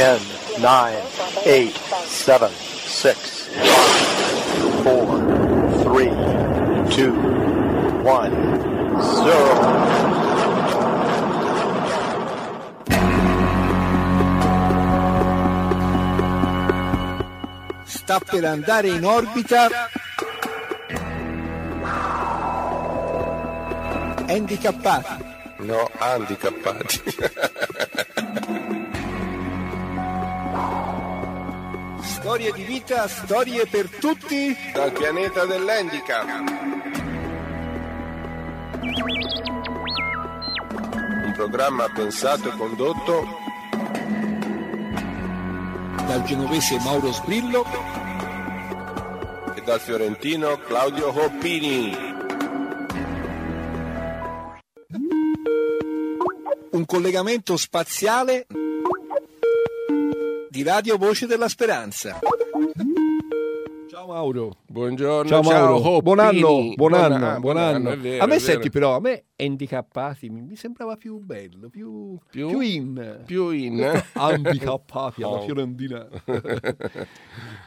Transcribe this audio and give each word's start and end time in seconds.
10, 0.00 0.18
9, 0.60 1.02
8, 1.44 1.74
7, 2.06 2.48
6, 2.48 3.50
5, 3.52 4.82
4, 4.82 5.20
3, 5.84 6.08
2, 6.88 7.12
1, 8.02 8.30
0. 9.02 9.68
sta 17.84 18.20
per 18.20 18.44
andare 18.46 18.88
in 18.88 19.04
orbita 19.04 19.68
handicappati. 24.26 25.24
No, 25.58 25.90
handicappati. 25.98 27.02
Storie 32.30 32.52
di 32.52 32.62
vita, 32.62 33.08
storie 33.08 33.66
per 33.66 33.88
tutti. 33.88 34.56
Dal 34.72 34.92
pianeta 34.92 35.46
dell'handicap. 35.46 36.28
Un 41.24 41.32
programma 41.34 41.88
pensato 41.92 42.50
e 42.50 42.56
condotto 42.56 43.26
dal 46.06 46.22
genovese 46.22 46.78
Mauro 46.78 47.10
Sbrillo 47.10 47.66
e 49.56 49.62
dal 49.62 49.80
fiorentino 49.80 50.56
Claudio 50.58 51.08
Hoppini. 51.08 51.96
Un 56.70 56.86
collegamento 56.86 57.56
spaziale 57.56 58.46
di 60.60 60.68
Radio 60.68 60.98
Voce 60.98 61.26
della 61.26 61.48
Speranza. 61.48 62.18
Ciao 64.10 64.18
Mauro. 64.18 64.56
Buongiorno, 64.66 65.28
Ciao 65.30 65.42
Mauro. 65.42 65.76
Hoppini. 65.76 66.02
buon 66.02 66.18
anno, 66.18 66.74
buon 66.74 66.94
anno, 66.94 67.38
buon 67.38 67.56
anno. 67.56 67.90
è 67.90 67.96
vero, 67.96 68.24
a 68.24 68.26
me 68.26 68.40
senti 68.40 68.68
però, 68.68 68.96
a 68.96 69.00
me 69.00 69.26
handicappati 69.36 70.28
mi, 70.28 70.56
sembrava 70.56 70.96
più 70.96 71.18
bello, 71.20 71.68
più, 71.68 72.18
Più? 72.28 72.48
più 72.48 72.58
in. 72.58 73.22
più 73.24 73.50
in. 73.50 74.02
Handicappati 74.14 75.22
alla 75.22 75.34
Oh. 75.38 75.42
Fiorentina. 75.42 76.08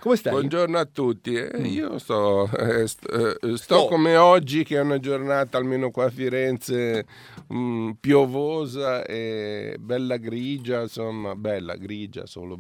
Come 0.01 0.15
stai? 0.17 0.33
Buongiorno 0.33 0.77
a 0.77 0.83
tutti, 0.85 1.33
eh, 1.33 1.61
io 1.61 1.97
sto, 1.97 2.49
eh, 2.57 2.87
st- 2.87 3.09
eh, 3.09 3.37
sto 3.55 3.55
Sto. 3.55 3.85
come 3.87 4.17
oggi 4.17 4.65
che 4.65 4.75
è 4.75 4.81
una 4.81 4.99
giornata 4.99 5.57
almeno 5.57 5.91
qua 5.91 6.05
a 6.07 6.09
Firenze 6.09 7.05
mm, 7.53 7.91
piovosa 8.01 9.05
e 9.05 9.77
bella 9.79 10.17
grigia, 10.17 10.81
insomma 10.81 11.35
bella 11.35 11.77
grigia 11.77 12.25
solo. 12.25 12.59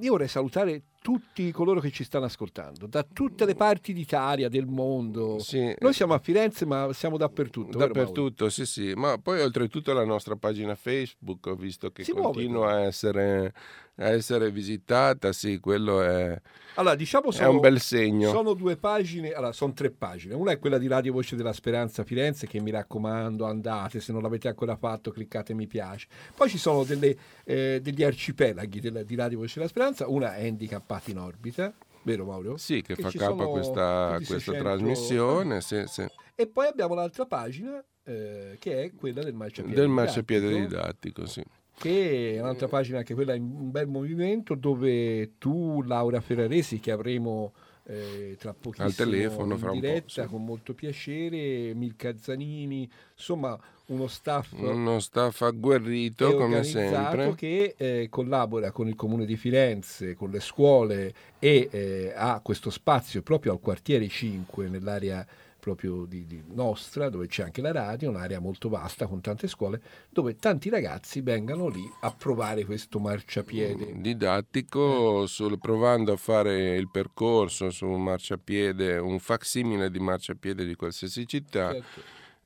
Io 0.00 0.12
vorrei 0.12 0.28
salutare 0.28 0.84
tutti 1.02 1.50
coloro 1.50 1.80
che 1.80 1.90
ci 1.90 2.04
stanno 2.04 2.26
ascoltando, 2.26 2.86
da 2.86 3.02
tutte 3.02 3.44
le 3.44 3.54
parti 3.54 3.92
d'Italia, 3.92 4.48
del 4.48 4.66
mondo. 4.66 5.38
Sì, 5.40 5.74
Noi 5.80 5.92
siamo 5.92 6.14
a 6.14 6.18
Firenze, 6.18 6.64
ma 6.64 6.90
siamo 6.92 7.16
dappertutto. 7.16 7.76
Dappertutto, 7.76 8.48
sì, 8.48 8.64
sì, 8.64 8.92
ma 8.94 9.18
poi 9.18 9.40
oltretutto 9.40 9.92
la 9.92 10.04
nostra 10.04 10.36
pagina 10.36 10.74
Facebook 10.76 11.46
ho 11.46 11.56
visto 11.56 11.90
che 11.90 12.04
Si 12.04 12.12
muove, 12.12 12.32
continua 12.34 12.70
a 12.70 12.80
essere, 12.82 13.52
a 13.96 14.08
essere 14.10 14.50
visitata, 14.52 15.32
sì, 15.32 15.58
quello 15.58 16.02
è, 16.02 16.40
Allora, 16.76 16.94
diciamo 16.94 17.30
è 17.30 17.32
sono, 17.32 17.50
un 17.50 17.60
bel 17.60 17.80
segno. 17.80 18.30
sono 18.30 18.54
due 18.54 18.76
pagine, 18.76 19.32
allora 19.32 19.52
sono 19.52 19.72
tre 19.72 19.90
pagine. 19.90 20.34
Una 20.34 20.52
è 20.52 20.58
quella 20.60 20.78
di 20.78 20.86
Radio 20.86 21.12
Voce 21.12 21.34
della 21.34 21.52
Speranza 21.52 22.04
Firenze, 22.04 22.46
che 22.46 22.60
mi 22.60 22.70
raccomando, 22.70 23.44
andate, 23.44 23.98
se 24.00 24.12
non 24.12 24.22
l'avete 24.22 24.46
ancora 24.48 24.76
fatto, 24.76 25.10
cliccate 25.10 25.52
mi 25.52 25.66
piace. 25.66 26.06
Poi 26.36 26.48
ci 26.48 26.58
sono 26.58 26.84
delle, 26.84 27.16
eh, 27.44 27.80
degli 27.82 28.04
arcipelaghi 28.04 28.78
della- 28.80 29.02
di 29.02 29.14
Radio 29.16 29.38
Voce 29.38 29.54
della 29.56 29.68
Speranza, 29.68 30.06
una 30.08 30.36
è 30.36 30.44
Handicappati 30.92 31.10
in 31.10 31.18
orbita, 31.18 31.74
vero 32.02 32.24
Mauro? 32.24 32.56
Sì, 32.56 32.82
che, 32.82 32.94
che 32.94 33.02
fa 33.02 33.10
capo 33.10 33.42
a 33.44 33.50
questa, 33.50 34.12
questa 34.16 34.38
600 34.38 34.62
trasmissione, 34.62 35.60
sì, 35.60 35.84
sì. 35.86 36.06
E 36.34 36.46
poi 36.46 36.66
abbiamo 36.66 36.94
l'altra 36.94 37.26
pagina, 37.26 37.82
eh, 38.04 38.56
che 38.58 38.82
è 38.82 38.92
quella 38.94 39.22
del 39.22 39.34
marciapiede. 39.34 39.80
del 39.80 39.88
marciapiede 39.88 40.48
didattico. 40.48 40.68
didattico, 40.68 41.26
sì. 41.26 41.42
che 41.78 42.34
è 42.34 42.40
un'altra 42.40 42.68
pagina 42.68 42.98
anche 42.98 43.14
quella 43.14 43.34
in 43.34 43.42
un 43.42 43.70
bel 43.70 43.86
movimento 43.86 44.54
dove 44.54 45.38
tu 45.38 45.82
Laura 45.82 46.20
Ferraresi 46.20 46.80
che 46.80 46.90
avremo 46.90 47.52
eh, 47.84 48.36
tra 48.38 48.54
pochissimo 48.54 48.86
Al 48.88 48.94
telefono, 48.94 49.54
in 49.54 49.58
fra 49.58 49.70
un 49.70 49.80
po', 49.80 49.86
diretta 49.86 50.22
sì. 50.22 50.28
con 50.28 50.44
molto 50.44 50.74
piacere 50.74 51.74
Milka 51.74 52.16
Zanini 52.16 52.88
insomma 53.14 53.58
uno 53.86 54.06
staff 54.06 54.52
Uno 54.52 55.00
staff 55.00 55.42
agguerrito 55.42 56.36
come 56.36 56.62
sempre. 56.62 57.34
che 57.34 57.74
eh, 57.76 58.06
collabora 58.08 58.70
con 58.70 58.88
il 58.88 58.94
comune 58.94 59.26
di 59.26 59.36
Firenze 59.36 60.14
con 60.14 60.30
le 60.30 60.40
scuole 60.40 61.12
e 61.38 61.68
eh, 61.70 62.12
ha 62.14 62.40
questo 62.40 62.70
spazio 62.70 63.22
proprio 63.22 63.52
al 63.52 63.60
quartiere 63.60 64.06
5 64.08 64.68
nell'area 64.68 65.26
proprio 65.62 66.06
di, 66.06 66.26
di 66.26 66.42
nostra 66.54 67.08
dove 67.08 67.28
c'è 67.28 67.44
anche 67.44 67.60
la 67.60 67.70
radio 67.70 68.10
un'area 68.10 68.40
molto 68.40 68.68
vasta 68.68 69.06
con 69.06 69.20
tante 69.20 69.46
scuole 69.46 69.80
dove 70.08 70.34
tanti 70.34 70.68
ragazzi 70.70 71.20
vengano 71.20 71.68
lì 71.68 71.88
a 72.00 72.10
provare 72.12 72.64
questo 72.64 72.98
marciapiede 72.98 73.92
didattico 73.94 75.24
sul- 75.28 75.60
provando 75.60 76.12
a 76.12 76.16
fare 76.16 76.74
il 76.74 76.88
percorso 76.90 77.70
su 77.70 77.86
un 77.86 78.02
marciapiede, 78.02 78.98
un 78.98 79.20
facsimile 79.20 79.88
di 79.88 80.00
marciapiede 80.00 80.64
di 80.66 80.74
qualsiasi 80.74 81.28
città, 81.28 81.70
Certo. 81.72 82.00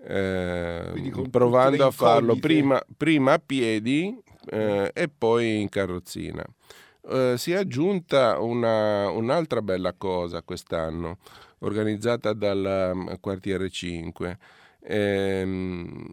eh, 0.04 1.28
provando 1.30 1.86
a 1.86 1.90
farlo 1.90 2.36
prima, 2.36 2.78
prima 2.96 3.32
a 3.32 3.38
piedi 3.44 4.14
eh, 4.50 4.90
e 4.92 5.08
poi 5.08 5.60
in 5.62 5.68
carrozzina. 5.70 6.44
Eh, 7.08 7.34
si 7.38 7.52
è 7.52 7.56
aggiunta 7.56 8.38
una- 8.40 9.08
un'altra 9.08 9.62
bella 9.62 9.94
cosa 9.96 10.42
quest'anno, 10.42 11.18
organizzata 11.60 12.32
dal 12.32 12.92
um, 12.94 13.18
quartiere 13.20 13.70
5. 13.70 14.38
Ehm, 14.82 16.08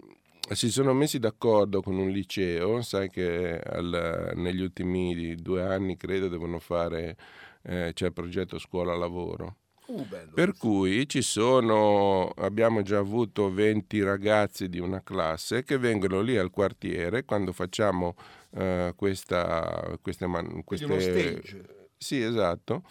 si 0.51 0.69
sono 0.69 0.93
messi 0.93 1.19
d'accordo 1.19 1.81
con 1.81 1.97
un 1.97 2.09
liceo, 2.09 2.81
sai 2.81 3.09
che 3.09 3.59
al- 3.59 4.33
negli 4.35 4.61
ultimi 4.61 5.35
due 5.35 5.63
anni 5.63 5.95
credo 5.95 6.27
devono 6.27 6.59
fare, 6.59 7.15
eh, 7.63 7.91
c'è 7.93 8.07
il 8.07 8.13
progetto 8.13 8.57
scuola 8.59 8.95
lavoro. 8.95 9.57
Uh. 9.85 10.07
Per 10.33 10.55
cui 10.57 11.07
ci 11.09 11.21
sono, 11.21 12.29
abbiamo 12.37 12.81
già 12.83 12.99
avuto 12.99 13.51
20 13.51 14.01
ragazzi 14.01 14.69
di 14.69 14.79
una 14.79 15.03
classe 15.03 15.63
che 15.63 15.77
vengono 15.77 16.21
lì 16.21 16.37
al 16.37 16.51
quartiere 16.51 17.25
quando 17.25 17.51
facciamo 17.51 18.15
eh, 18.55 18.93
questa, 18.95 19.97
queste, 20.01 20.25
man- 20.25 20.63
queste 20.63 20.85
uno 20.85 20.99
stage. 20.99 21.65
sì, 21.97 22.21
esatto. 22.21 22.83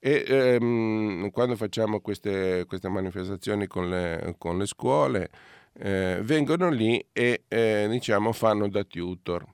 E 0.00 0.24
ehm, 0.26 1.30
quando 1.30 1.56
facciamo 1.56 2.00
queste, 2.00 2.64
queste 2.66 2.88
manifestazioni 2.88 3.66
con 3.66 3.88
le, 3.88 4.34
con 4.38 4.58
le 4.58 4.66
scuole, 4.66 5.30
eh, 5.80 6.20
vengono 6.22 6.70
lì 6.70 7.04
e 7.12 7.42
eh, 7.48 7.86
diciamo 7.90 8.32
fanno 8.32 8.68
da 8.68 8.84
tutor. 8.84 9.44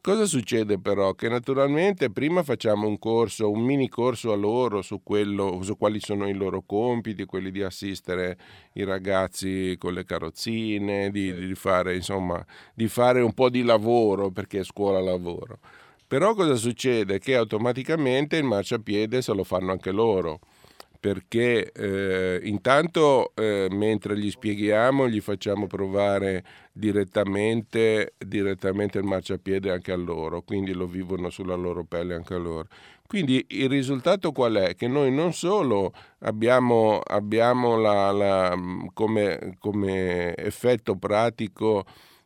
Cosa 0.00 0.26
succede 0.26 0.78
però? 0.78 1.14
Che 1.14 1.30
naturalmente 1.30 2.10
prima 2.10 2.42
facciamo 2.42 2.86
un 2.86 2.98
corso, 2.98 3.50
un 3.50 3.62
mini 3.62 3.88
corso 3.88 4.32
a 4.32 4.36
loro 4.36 4.82
su, 4.82 5.02
quello, 5.02 5.62
su 5.62 5.78
quali 5.78 5.98
sono 5.98 6.28
i 6.28 6.34
loro 6.34 6.62
compiti, 6.66 7.24
quelli 7.24 7.50
di 7.50 7.62
assistere 7.62 8.36
i 8.74 8.84
ragazzi 8.84 9.76
con 9.78 9.94
le 9.94 10.04
carrozzine, 10.04 11.10
di, 11.10 11.32
di 11.32 11.54
fare, 11.54 11.94
insomma, 11.94 12.44
di 12.74 12.86
fare 12.86 13.22
un 13.22 13.32
po' 13.32 13.48
di 13.48 13.62
lavoro 13.62 14.30
perché 14.30 14.60
è 14.60 14.64
scuola 14.64 15.00
lavoro. 15.00 15.58
Però 16.14 16.32
cosa 16.34 16.54
succede? 16.54 17.18
Che 17.18 17.34
automaticamente 17.34 18.36
il 18.36 18.44
marciapiede 18.44 19.20
se 19.20 19.34
lo 19.34 19.42
fanno 19.42 19.72
anche 19.72 19.90
loro, 19.90 20.38
perché 21.00 21.72
eh, 21.72 22.38
intanto 22.44 23.32
eh, 23.34 23.66
mentre 23.72 24.16
gli 24.16 24.30
spieghiamo 24.30 25.08
gli 25.08 25.20
facciamo 25.20 25.66
provare 25.66 26.44
direttamente, 26.72 28.14
direttamente 28.16 28.98
il 28.98 29.04
marciapiede 29.04 29.72
anche 29.72 29.90
a 29.90 29.96
loro, 29.96 30.42
quindi 30.42 30.72
lo 30.72 30.86
vivono 30.86 31.30
sulla 31.30 31.56
loro 31.56 31.82
pelle 31.82 32.14
anche 32.14 32.34
a 32.34 32.38
loro. 32.38 32.68
Quindi 33.08 33.44
il 33.48 33.68
risultato 33.68 34.30
qual 34.30 34.54
è? 34.54 34.76
Che 34.76 34.86
noi 34.86 35.10
non 35.10 35.32
solo 35.32 35.92
abbiamo, 36.20 37.00
abbiamo 37.00 37.76
la- 37.76 38.12
la- 38.12 38.56
come, 38.92 39.56
come 39.58 40.32
effetto 40.36 40.94
pratico 40.94 41.84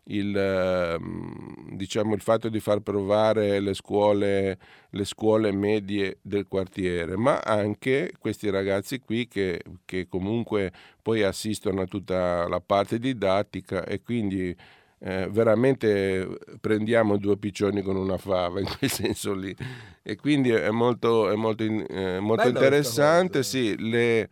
il, 0.08 0.37
ehm, 0.37 1.75
diciamo, 1.76 2.14
il 2.14 2.20
fatto 2.20 2.49
di 2.49 2.60
far 2.60 2.81
provare 2.81 3.60
le 3.60 3.75
scuole, 3.75 4.58
le 4.90 5.05
scuole 5.05 5.52
medie 5.52 6.19
del 6.22 6.46
quartiere, 6.46 7.16
ma 7.16 7.38
anche 7.40 8.12
questi 8.19 8.50
ragazzi 8.50 9.00
qui 9.00 9.26
che, 9.26 9.62
che 9.84 10.06
comunque 10.08 10.72
poi 11.02 11.22
assistono 11.22 11.82
a 11.82 11.87
tutta 11.87 12.46
la 12.49 12.60
parte 12.60 12.99
didattica 12.99 13.84
e 13.84 14.02
quindi 14.02 14.55
eh, 15.00 15.28
veramente 15.31 16.26
prendiamo 16.61 17.19
due 17.19 17.37
piccioni 17.37 17.82
con 17.82 17.96
una 17.96 18.16
fava 18.16 18.61
in 18.61 18.66
quel 18.78 18.90
senso 18.90 19.34
lì. 19.34 19.54
E 20.02 20.16
quindi 20.16 20.50
è 20.50 20.70
molto, 20.70 21.31
è 21.31 21.34
molto, 21.34 21.64
eh, 21.64 22.19
molto 22.20 22.49
interessante, 22.49 23.38
cosa. 23.38 23.49
sì, 23.49 23.76
le- 23.78 24.28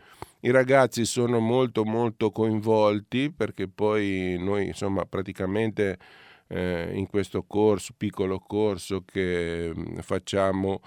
i 0.47 0.51
ragazzi 0.53 1.05
sono 1.05 1.41
molto 1.41 1.85
molto 1.85 2.31
coinvolti 2.31 3.33
perché 3.33 3.67
poi 3.69 4.37
noi 4.39 4.67
insomma 4.67 5.05
praticamente 5.05 5.99
eh, 6.47 6.91
in 6.95 7.09
questo 7.09 7.43
corso, 7.43 7.95
piccolo 7.97 8.39
corso 8.39 9.03
che 9.05 9.73
mm, 9.75 9.99
facciamo 9.99 10.81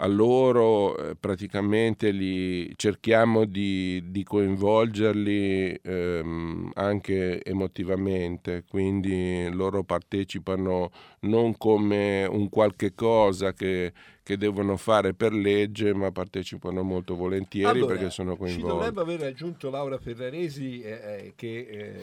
a 0.00 0.06
loro 0.06 0.96
eh, 0.96 1.14
praticamente 1.14 2.10
li 2.10 2.72
cerchiamo 2.76 3.44
di, 3.44 4.02
di 4.06 4.24
coinvolgerli 4.24 5.78
ehm, 5.82 6.70
anche 6.74 7.42
emotivamente, 7.44 8.64
quindi 8.66 9.46
loro 9.52 9.82
partecipano 9.82 10.90
non 11.20 11.56
come 11.58 12.24
un 12.24 12.48
qualche 12.48 12.94
cosa 12.94 13.52
che, 13.52 13.92
che 14.22 14.38
devono 14.38 14.78
fare 14.78 15.12
per 15.12 15.34
legge, 15.34 15.92
ma 15.92 16.10
partecipano 16.10 16.82
molto 16.82 17.14
volentieri 17.14 17.80
allora, 17.80 17.94
perché 17.94 18.10
sono 18.10 18.36
coinvolti. 18.36 18.62
Ci 18.62 18.66
dovrebbe 18.66 19.00
aver 19.02 19.22
aggiunto 19.24 19.68
Laura 19.68 19.98
Ferraresi 19.98 20.80
eh, 20.80 20.90
eh, 20.90 21.32
che 21.36 21.58
eh, 21.58 22.00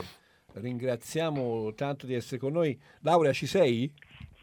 ringraziamo 0.53 1.73
tanto 1.73 2.05
di 2.05 2.13
essere 2.13 2.37
con 2.39 2.53
noi. 2.53 2.77
Laura, 2.99 3.33
ci 3.33 3.47
sei? 3.47 3.91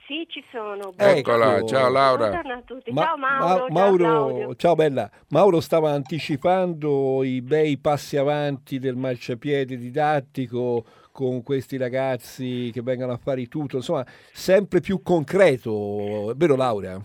Sì, 0.07 0.27
ci 0.29 0.45
sono. 0.51 0.93
Eccola, 0.97 1.57
ecco. 1.57 1.67
ciao 1.67 1.91
Laura. 1.91 2.29
Buongiorno 2.29 2.53
a 2.53 2.63
tutti. 2.63 2.93
Ma, 2.93 3.03
ciao 3.03 3.17
Mauro. 3.17 3.67
Ma, 3.69 3.81
Mauro 3.81 4.05
ciao, 4.05 4.55
ciao, 4.57 4.75
bella. 4.75 5.11
Mauro 5.29 5.61
stava 5.61 5.93
anticipando 5.93 7.23
i 7.25 7.41
bei 7.41 7.79
passi 7.79 8.19
avanti 8.19 8.79
del 8.79 8.97
marciapiede 8.97 9.77
didattico 9.77 10.85
con 11.11 11.43
questi 11.43 11.79
ragazzi 11.79 12.71
che 12.73 12.83
vengono 12.83 13.13
a 13.13 13.17
fare 13.17 13.41
i 13.41 13.49
tutto, 13.49 13.77
insomma, 13.77 14.05
sempre 14.33 14.81
più 14.81 15.01
concreto, 15.01 16.35
vero 16.37 16.57
Laura? 16.57 17.01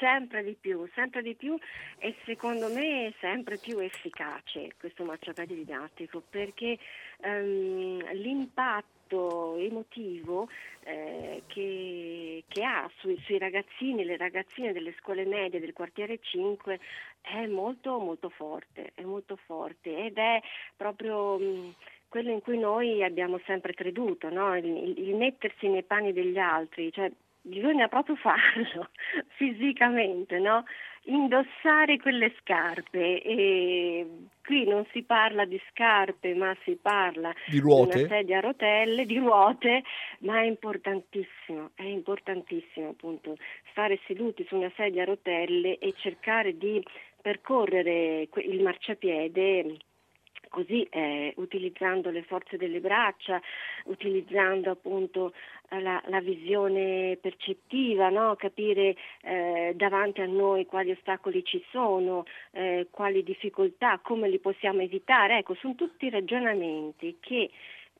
Sempre 0.00 0.42
di 0.42 0.56
più, 0.58 0.88
sempre 0.94 1.22
di 1.22 1.34
più 1.34 1.56
e 1.98 2.16
secondo 2.24 2.68
me 2.72 3.12
sempre 3.20 3.58
più 3.58 3.78
efficace 3.78 4.72
questo 4.78 5.04
marciapiede 5.04 5.54
didattico 5.54 6.22
perché 6.28 6.78
um, 7.18 8.02
l'impatto 8.14 9.56
emotivo 9.56 10.48
eh, 10.84 11.42
che, 11.46 12.44
che, 12.48 12.64
ha 12.64 12.90
sui, 12.98 13.20
sui 13.24 13.38
ragazzini 13.38 14.00
e 14.00 14.04
le 14.04 14.16
ragazzine 14.16 14.72
delle 14.72 14.94
scuole 14.98 15.24
medie 15.24 15.60
del 15.60 15.74
quartiere 15.74 16.18
5 16.20 16.80
è 17.20 17.46
molto 17.46 17.98
molto 17.98 18.30
forte, 18.30 18.92
è 18.94 19.02
molto 19.02 19.36
forte 19.36 20.06
ed 20.06 20.16
è 20.16 20.40
proprio 20.76 21.38
mh, 21.38 21.74
quello 22.08 22.30
in 22.30 22.40
cui 22.40 22.58
noi 22.58 23.04
abbiamo 23.04 23.38
sempre 23.44 23.74
creduto, 23.74 24.30
no? 24.30 24.56
il, 24.56 24.64
il, 24.64 25.08
il 25.08 25.14
mettersi 25.16 25.68
nei 25.68 25.82
panni 25.82 26.12
degli 26.12 26.38
altri, 26.38 26.90
cioè 26.92 27.10
bisogna 27.42 27.88
proprio 27.88 28.16
farlo 28.16 28.90
fisicamente, 29.36 30.38
no? 30.38 30.64
indossare 31.04 31.96
quelle 31.98 32.32
scarpe 32.40 33.22
e 33.22 34.06
qui 34.44 34.66
non 34.66 34.84
si 34.92 35.02
parla 35.02 35.46
di 35.46 35.60
scarpe 35.70 36.34
ma 36.34 36.54
si 36.62 36.78
parla 36.80 37.32
di, 37.46 37.58
ruote. 37.58 37.96
di 37.96 38.04
una 38.04 38.08
sedia 38.08 38.38
a 38.38 38.40
rotelle, 38.40 39.06
di 39.06 39.16
ruote, 39.16 39.82
ma 40.20 40.40
è 40.40 40.44
importantissimo, 40.44 41.70
è 41.74 41.84
importantissimo 41.84 42.90
appunto 42.90 43.36
stare 43.70 43.98
seduti 44.06 44.44
su 44.46 44.56
una 44.56 44.70
sedia 44.76 45.02
a 45.02 45.06
rotelle 45.06 45.78
e 45.78 45.94
cercare 45.96 46.56
di 46.56 46.82
percorrere 47.20 48.28
il 48.34 48.62
marciapiede 48.62 49.78
così 50.50 50.86
eh, 50.90 51.32
utilizzando 51.36 52.10
le 52.10 52.22
forze 52.24 52.58
delle 52.58 52.80
braccia, 52.80 53.40
utilizzando 53.84 54.70
appunto 54.70 55.32
la, 55.78 56.02
la 56.06 56.20
visione 56.20 57.16
percettiva, 57.20 58.10
no? 58.10 58.34
capire 58.36 58.96
eh, 59.22 59.72
davanti 59.76 60.20
a 60.20 60.26
noi 60.26 60.66
quali 60.66 60.90
ostacoli 60.90 61.42
ci 61.44 61.64
sono, 61.70 62.24
eh, 62.50 62.88
quali 62.90 63.22
difficoltà, 63.22 64.00
come 64.02 64.28
li 64.28 64.38
possiamo 64.38 64.82
evitare. 64.82 65.38
Ecco, 65.38 65.54
sono 65.54 65.74
tutti 65.74 66.10
ragionamenti 66.10 67.16
che 67.20 67.50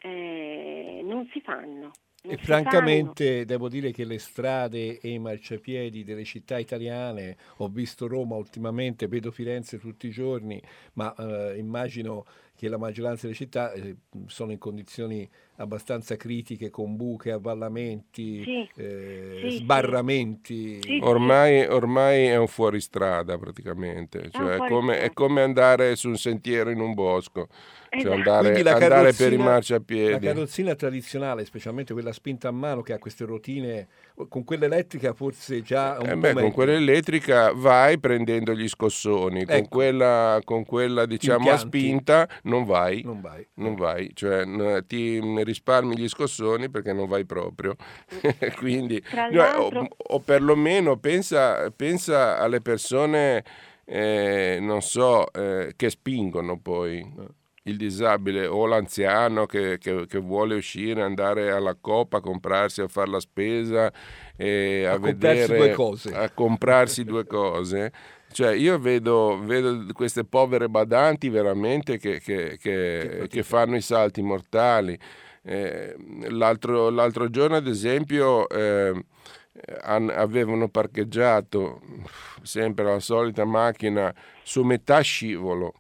eh, 0.01 1.01
non 1.05 1.29
si 1.33 1.41
fanno. 1.41 1.93
E 2.23 2.37
francamente 2.37 3.33
fanno. 3.33 3.45
devo 3.47 3.69
dire 3.71 3.93
che 3.93 4.05
le 4.05 4.19
strade 4.19 4.99
e 5.01 5.09
i 5.09 5.19
marciapiedi 5.19 6.05
delle 6.05 6.25
città 6.25 6.59
italiane, 6.59 7.37
ho 7.57 7.69
visto 7.69 8.07
Roma 8.07 8.37
ultimamente, 8.37 9.09
vedo 9.09 9.31
Firenze 9.31 9.79
tutti 9.79 10.07
i 10.07 10.11
giorni, 10.11 10.61
ma 10.95 11.15
eh, 11.15 11.57
immagino 11.57 12.27
che 12.55 12.69
la 12.69 12.77
maggioranza 12.77 13.23
delle 13.23 13.35
città 13.35 13.73
eh, 13.73 13.97
sono 14.27 14.53
in 14.53 14.59
condizioni 14.59 15.27
abbastanza 15.61 16.17
critiche 16.17 16.71
con 16.71 16.97
buche, 16.97 17.33
avvallamenti, 17.33 18.43
sì, 18.43 18.69
eh, 18.77 19.41
sì, 19.43 19.51
sbarramenti. 19.57 20.83
Sì, 20.83 21.01
ormai, 21.03 21.67
ormai, 21.67 22.27
è 22.27 22.37
un 22.37 22.47
fuoristrada 22.47 23.37
praticamente, 23.39 24.31
cioè 24.31 24.57
è, 24.57 24.69
come, 24.69 25.01
è, 25.01 25.13
come, 25.13 25.43
andare 25.43 25.97
su 25.97 26.09
un 26.09 26.17
sentiero 26.17 26.71
in 26.71 26.81
un 26.81 26.95
bosco. 26.95 27.49
Cioè 27.91 27.99
esatto. 28.03 28.15
andare, 28.15 28.63
andare 28.71 29.13
per 29.13 29.33
i 29.33 29.37
marciapiedi. 29.37 30.13
La 30.13 30.19
carrozzina 30.19 30.75
tradizionale, 30.77 31.45
specialmente 31.45 31.93
quella 31.93 32.13
spinta 32.13 32.47
a 32.47 32.53
mano 32.53 32.83
che 32.83 32.93
ha 32.93 32.99
queste 32.99 33.25
rotine, 33.25 33.89
con 34.29 34.45
quella 34.45 34.67
elettrica 34.67 35.13
forse 35.13 35.61
già 35.63 35.99
un 36.01 36.09
eh 36.09 36.17
beh, 36.17 36.35
Con 36.35 36.53
quella 36.53 36.75
elettrica 36.75 37.53
vai 37.53 37.99
prendendo 37.99 38.55
gli 38.55 38.69
scossoni, 38.69 39.41
ecco. 39.41 39.53
con, 39.53 39.69
quella, 39.69 40.41
con 40.45 40.65
quella 40.65 41.05
diciamo 41.05 41.51
a 41.51 41.57
spinta 41.57 42.29
non 42.45 42.65
vai, 42.65 43.03
non 43.03 43.21
vai, 43.21 43.47
non 43.55 43.75
vai. 43.75 44.11
cioè 44.15 44.45
ti 44.87 45.21
risparmi 45.51 45.97
gli 45.97 46.09
scossoni 46.09 46.71
perché 46.71 46.93
non 46.93 47.09
vai 47.09 47.25
proprio. 47.25 47.77
Quindi, 48.57 49.03
o, 49.57 49.89
o, 49.97 50.21
perlomeno 50.21 50.97
pensa, 50.97 51.71
pensa 51.71 52.39
alle 52.39 52.61
persone, 52.61 53.45
eh, 53.85 54.59
non 54.61 54.81
so, 54.81 55.31
eh, 55.33 55.73
che 55.77 55.91
spingono 55.91 56.59
poi 56.59 57.39
il 57.65 57.77
disabile 57.77 58.47
o 58.47 58.67
l'anziano 58.67 59.47
che, 59.47 59.79
che, 59.79 60.07
che, 60.07 60.19
vuole 60.19 60.55
uscire, 60.55 61.03
andare 61.03 61.51
alla 61.51 61.77
coppa, 61.79 62.19
a 62.19 62.21
comprarsi, 62.21 62.81
a 62.81 62.89
fare 62.89 63.11
la 63.11 63.21
spesa 63.21 63.93
e 64.37 64.87
a, 64.87 64.93
a 64.93 64.99
vedere, 64.99 65.75
a 66.13 66.31
comprarsi 66.31 67.05
due 67.05 67.27
cose. 67.27 67.93
Cioè 68.33 68.53
io 68.53 68.79
vedo, 68.79 69.41
vedo, 69.43 69.85
queste 69.93 70.25
povere 70.25 70.69
badanti 70.69 71.29
veramente 71.29 71.99
che, 71.99 72.21
che, 72.21 72.59
che, 72.61 73.27
che 73.29 73.43
fanno 73.43 73.77
i 73.77 73.81
salti 73.81 74.23
mortali. 74.23 74.99
Eh, 75.43 75.97
l'altro, 76.29 76.91
l'altro, 76.91 77.31
giorno, 77.31 77.57
ad 77.57 77.67
esempio, 77.67 78.49
eh, 78.49 79.05
an, 79.83 80.11
avevano 80.11 80.69
parcheggiato 80.69 81.81
sempre 82.43 82.85
la 82.85 83.01
solita 83.01 83.45
macchina 83.45 84.15
su 84.43 84.63
metà 84.63 85.01
scivolo 85.01 85.75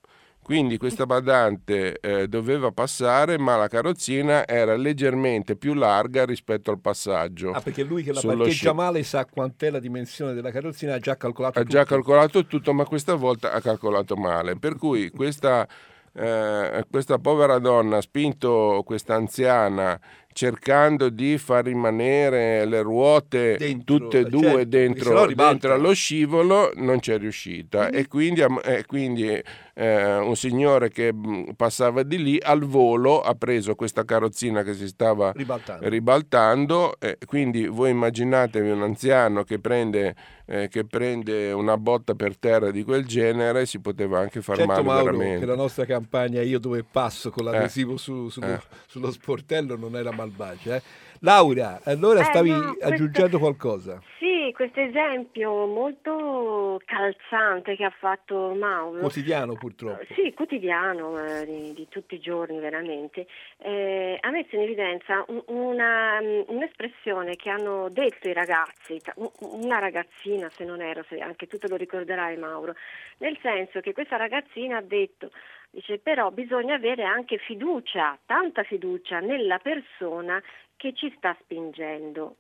quindi 0.50 0.78
questa 0.78 1.06
badante 1.06 2.00
eh, 2.00 2.26
doveva 2.26 2.72
passare, 2.72 3.38
ma 3.38 3.54
la 3.54 3.68
carrozzina 3.68 4.44
era 4.48 4.74
leggermente 4.74 5.54
più 5.54 5.74
larga 5.74 6.24
rispetto 6.24 6.72
al 6.72 6.80
passaggio. 6.80 7.52
Ah, 7.52 7.60
perché 7.60 7.84
lui 7.84 8.02
che 8.02 8.12
la 8.12 8.20
parcheggia 8.20 8.50
sci... 8.50 8.74
male 8.74 9.04
sa 9.04 9.26
quant'è 9.26 9.70
la 9.70 9.78
dimensione 9.78 10.34
della 10.34 10.50
carrozzina, 10.50 10.94
ha 10.94 10.98
già 10.98 11.16
calcolato 11.16 11.56
ha 11.56 11.62
tutto. 11.62 11.76
Ha 11.76 11.78
già 11.78 11.86
calcolato 11.86 12.46
tutto, 12.46 12.72
ma 12.72 12.84
questa 12.84 13.14
volta 13.14 13.52
ha 13.52 13.60
calcolato 13.60 14.16
male. 14.16 14.58
Per 14.58 14.74
cui 14.74 15.10
questa, 15.10 15.68
eh, 16.14 16.84
questa 16.90 17.18
povera 17.18 17.58
donna 17.58 17.98
ha 17.98 18.00
spinto 18.00 18.82
questa 18.84 19.14
anziana 19.14 19.98
cercando 20.32 21.08
di 21.08 21.38
far 21.38 21.64
rimanere 21.64 22.64
le 22.64 22.82
ruote 22.82 23.56
dentro, 23.56 23.96
tutte 23.96 24.18
e 24.20 24.24
due 24.24 24.42
certo, 24.42 24.64
dentro, 24.64 25.26
dentro 25.26 25.74
allo 25.74 25.92
scivolo, 25.92 26.72
non 26.76 27.00
c'è 27.00 27.18
riuscita. 27.18 27.84
Mm-hmm. 27.84 27.94
E 27.94 28.08
quindi, 28.08 28.44
e 28.64 28.84
quindi 28.86 29.42
eh, 29.80 30.18
un 30.18 30.36
signore 30.36 30.90
che 30.90 31.10
mm, 31.10 31.52
passava 31.56 32.02
di 32.02 32.22
lì 32.22 32.38
al 32.38 32.64
volo 32.64 33.22
ha 33.22 33.34
preso 33.34 33.74
questa 33.74 34.04
carrozzina 34.04 34.62
che 34.62 34.74
si 34.74 34.86
stava 34.86 35.32
ribaltando, 35.34 35.88
ribaltando 35.88 36.96
eh, 37.00 37.16
quindi 37.24 37.66
voi 37.66 37.88
immaginatevi 37.88 38.68
un 38.68 38.82
anziano 38.82 39.42
che 39.42 39.58
prende, 39.58 40.14
eh, 40.44 40.68
che 40.68 40.84
prende, 40.84 41.50
una 41.52 41.78
botta 41.78 42.14
per 42.14 42.36
terra 42.36 42.70
di 42.70 42.84
quel 42.84 43.06
genere 43.06 43.64
si 43.64 43.80
poteva 43.80 44.18
anche 44.18 44.42
far 44.42 44.56
certo, 44.56 44.70
male 44.70 44.82
Mauro, 44.82 45.04
veramente 45.04 45.38
che 45.38 45.46
la 45.46 45.56
nostra 45.56 45.86
campagna 45.86 46.42
io 46.42 46.58
dove 46.58 46.84
passo 46.84 47.30
con 47.30 47.46
l'adesivo 47.46 47.94
eh. 47.94 47.98
su, 47.98 48.28
sullo, 48.28 48.46
eh. 48.46 48.60
sullo, 48.86 49.10
sportello 49.10 49.78
non 49.78 49.96
era 49.96 50.12
malvagia 50.12 50.76
eh. 50.76 50.82
Laura, 51.20 51.80
allora 51.84 52.24
stavi 52.24 52.50
no, 52.50 52.76
aggiungendo 52.80 53.38
qualcosa? 53.38 54.00
Sì, 54.18 54.29
questo 54.52 54.80
esempio 54.80 55.66
molto 55.66 56.80
calzante 56.84 57.76
che 57.76 57.84
ha 57.84 57.90
fatto 57.90 58.54
Mauro. 58.54 59.00
Quotidiano 59.00 59.54
purtroppo. 59.54 60.14
Sì, 60.14 60.32
quotidiano, 60.32 61.18
eh, 61.18 61.44
di, 61.44 61.72
di, 61.74 61.88
tutti 61.88 62.14
i 62.14 62.20
giorni 62.20 62.58
veramente. 62.58 63.26
Eh, 63.58 64.18
ha 64.20 64.30
messo 64.30 64.56
in 64.56 64.62
evidenza 64.62 65.24
una, 65.46 66.18
un'espressione 66.46 67.36
che 67.36 67.50
hanno 67.50 67.88
detto 67.90 68.28
i 68.28 68.32
ragazzi, 68.32 69.00
una 69.40 69.78
ragazzina 69.78 70.48
se 70.50 70.64
non 70.64 70.80
ero, 70.80 71.04
se 71.08 71.18
anche 71.18 71.46
tu 71.46 71.58
te 71.58 71.68
lo 71.68 71.76
ricorderai 71.76 72.36
Mauro, 72.36 72.74
nel 73.18 73.38
senso 73.42 73.80
che 73.80 73.92
questa 73.92 74.16
ragazzina 74.16 74.78
ha 74.78 74.82
detto 74.82 75.30
Dice 75.72 75.98
però 75.98 76.32
bisogna 76.32 76.74
avere 76.74 77.04
anche 77.04 77.38
fiducia, 77.38 78.18
tanta 78.26 78.64
fiducia 78.64 79.20
nella 79.20 79.58
persona 79.58 80.42
che 80.76 80.92
ci 80.94 81.12
sta 81.16 81.36
spingendo. 81.42 82.34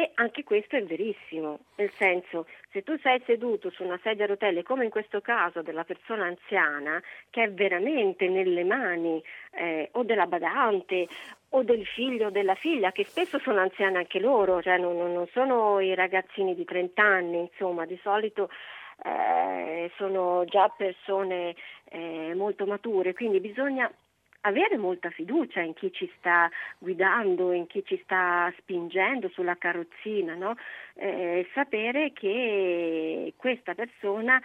E 0.00 0.12
anche 0.14 0.44
questo 0.44 0.76
è 0.76 0.82
verissimo, 0.82 1.58
nel 1.74 1.90
senso, 1.90 2.46
se 2.70 2.82
tu 2.82 2.96
sei 3.02 3.20
seduto 3.26 3.68
su 3.68 3.84
una 3.84 4.00
sedia 4.02 4.24
a 4.24 4.28
rotelle, 4.28 4.62
come 4.62 4.84
in 4.84 4.90
questo 4.90 5.20
caso 5.20 5.60
della 5.60 5.84
persona 5.84 6.24
anziana, 6.24 7.02
che 7.28 7.42
è 7.42 7.52
veramente 7.52 8.26
nelle 8.30 8.64
mani 8.64 9.22
eh, 9.50 9.90
o 9.92 10.02
della 10.02 10.24
badante 10.24 11.06
o 11.50 11.62
del 11.64 11.84
figlio 11.84 12.28
o 12.28 12.30
della 12.30 12.54
figlia, 12.54 12.92
che 12.92 13.04
spesso 13.04 13.38
sono 13.40 13.60
anziane 13.60 13.98
anche 13.98 14.20
loro, 14.20 14.62
cioè 14.62 14.78
non, 14.78 14.96
non 14.96 15.28
sono 15.34 15.80
i 15.80 15.94
ragazzini 15.94 16.54
di 16.54 16.64
30 16.64 17.02
anni, 17.02 17.40
insomma, 17.40 17.84
di 17.84 18.00
solito 18.02 18.48
eh, 19.04 19.90
sono 19.96 20.46
già 20.46 20.72
persone 20.74 21.54
eh, 21.90 22.32
molto 22.34 22.64
mature, 22.64 23.12
quindi 23.12 23.38
bisogna 23.40 23.92
avere 24.42 24.76
molta 24.76 25.10
fiducia 25.10 25.60
in 25.60 25.74
chi 25.74 25.92
ci 25.92 26.10
sta 26.18 26.50
guidando, 26.78 27.52
in 27.52 27.66
chi 27.66 27.84
ci 27.84 28.00
sta 28.04 28.52
spingendo 28.58 29.28
sulla 29.28 29.56
carrozzina, 29.56 30.34
no? 30.34 30.56
eh, 30.94 31.48
sapere 31.52 32.12
che 32.12 33.34
questa 33.36 33.74
persona 33.74 34.40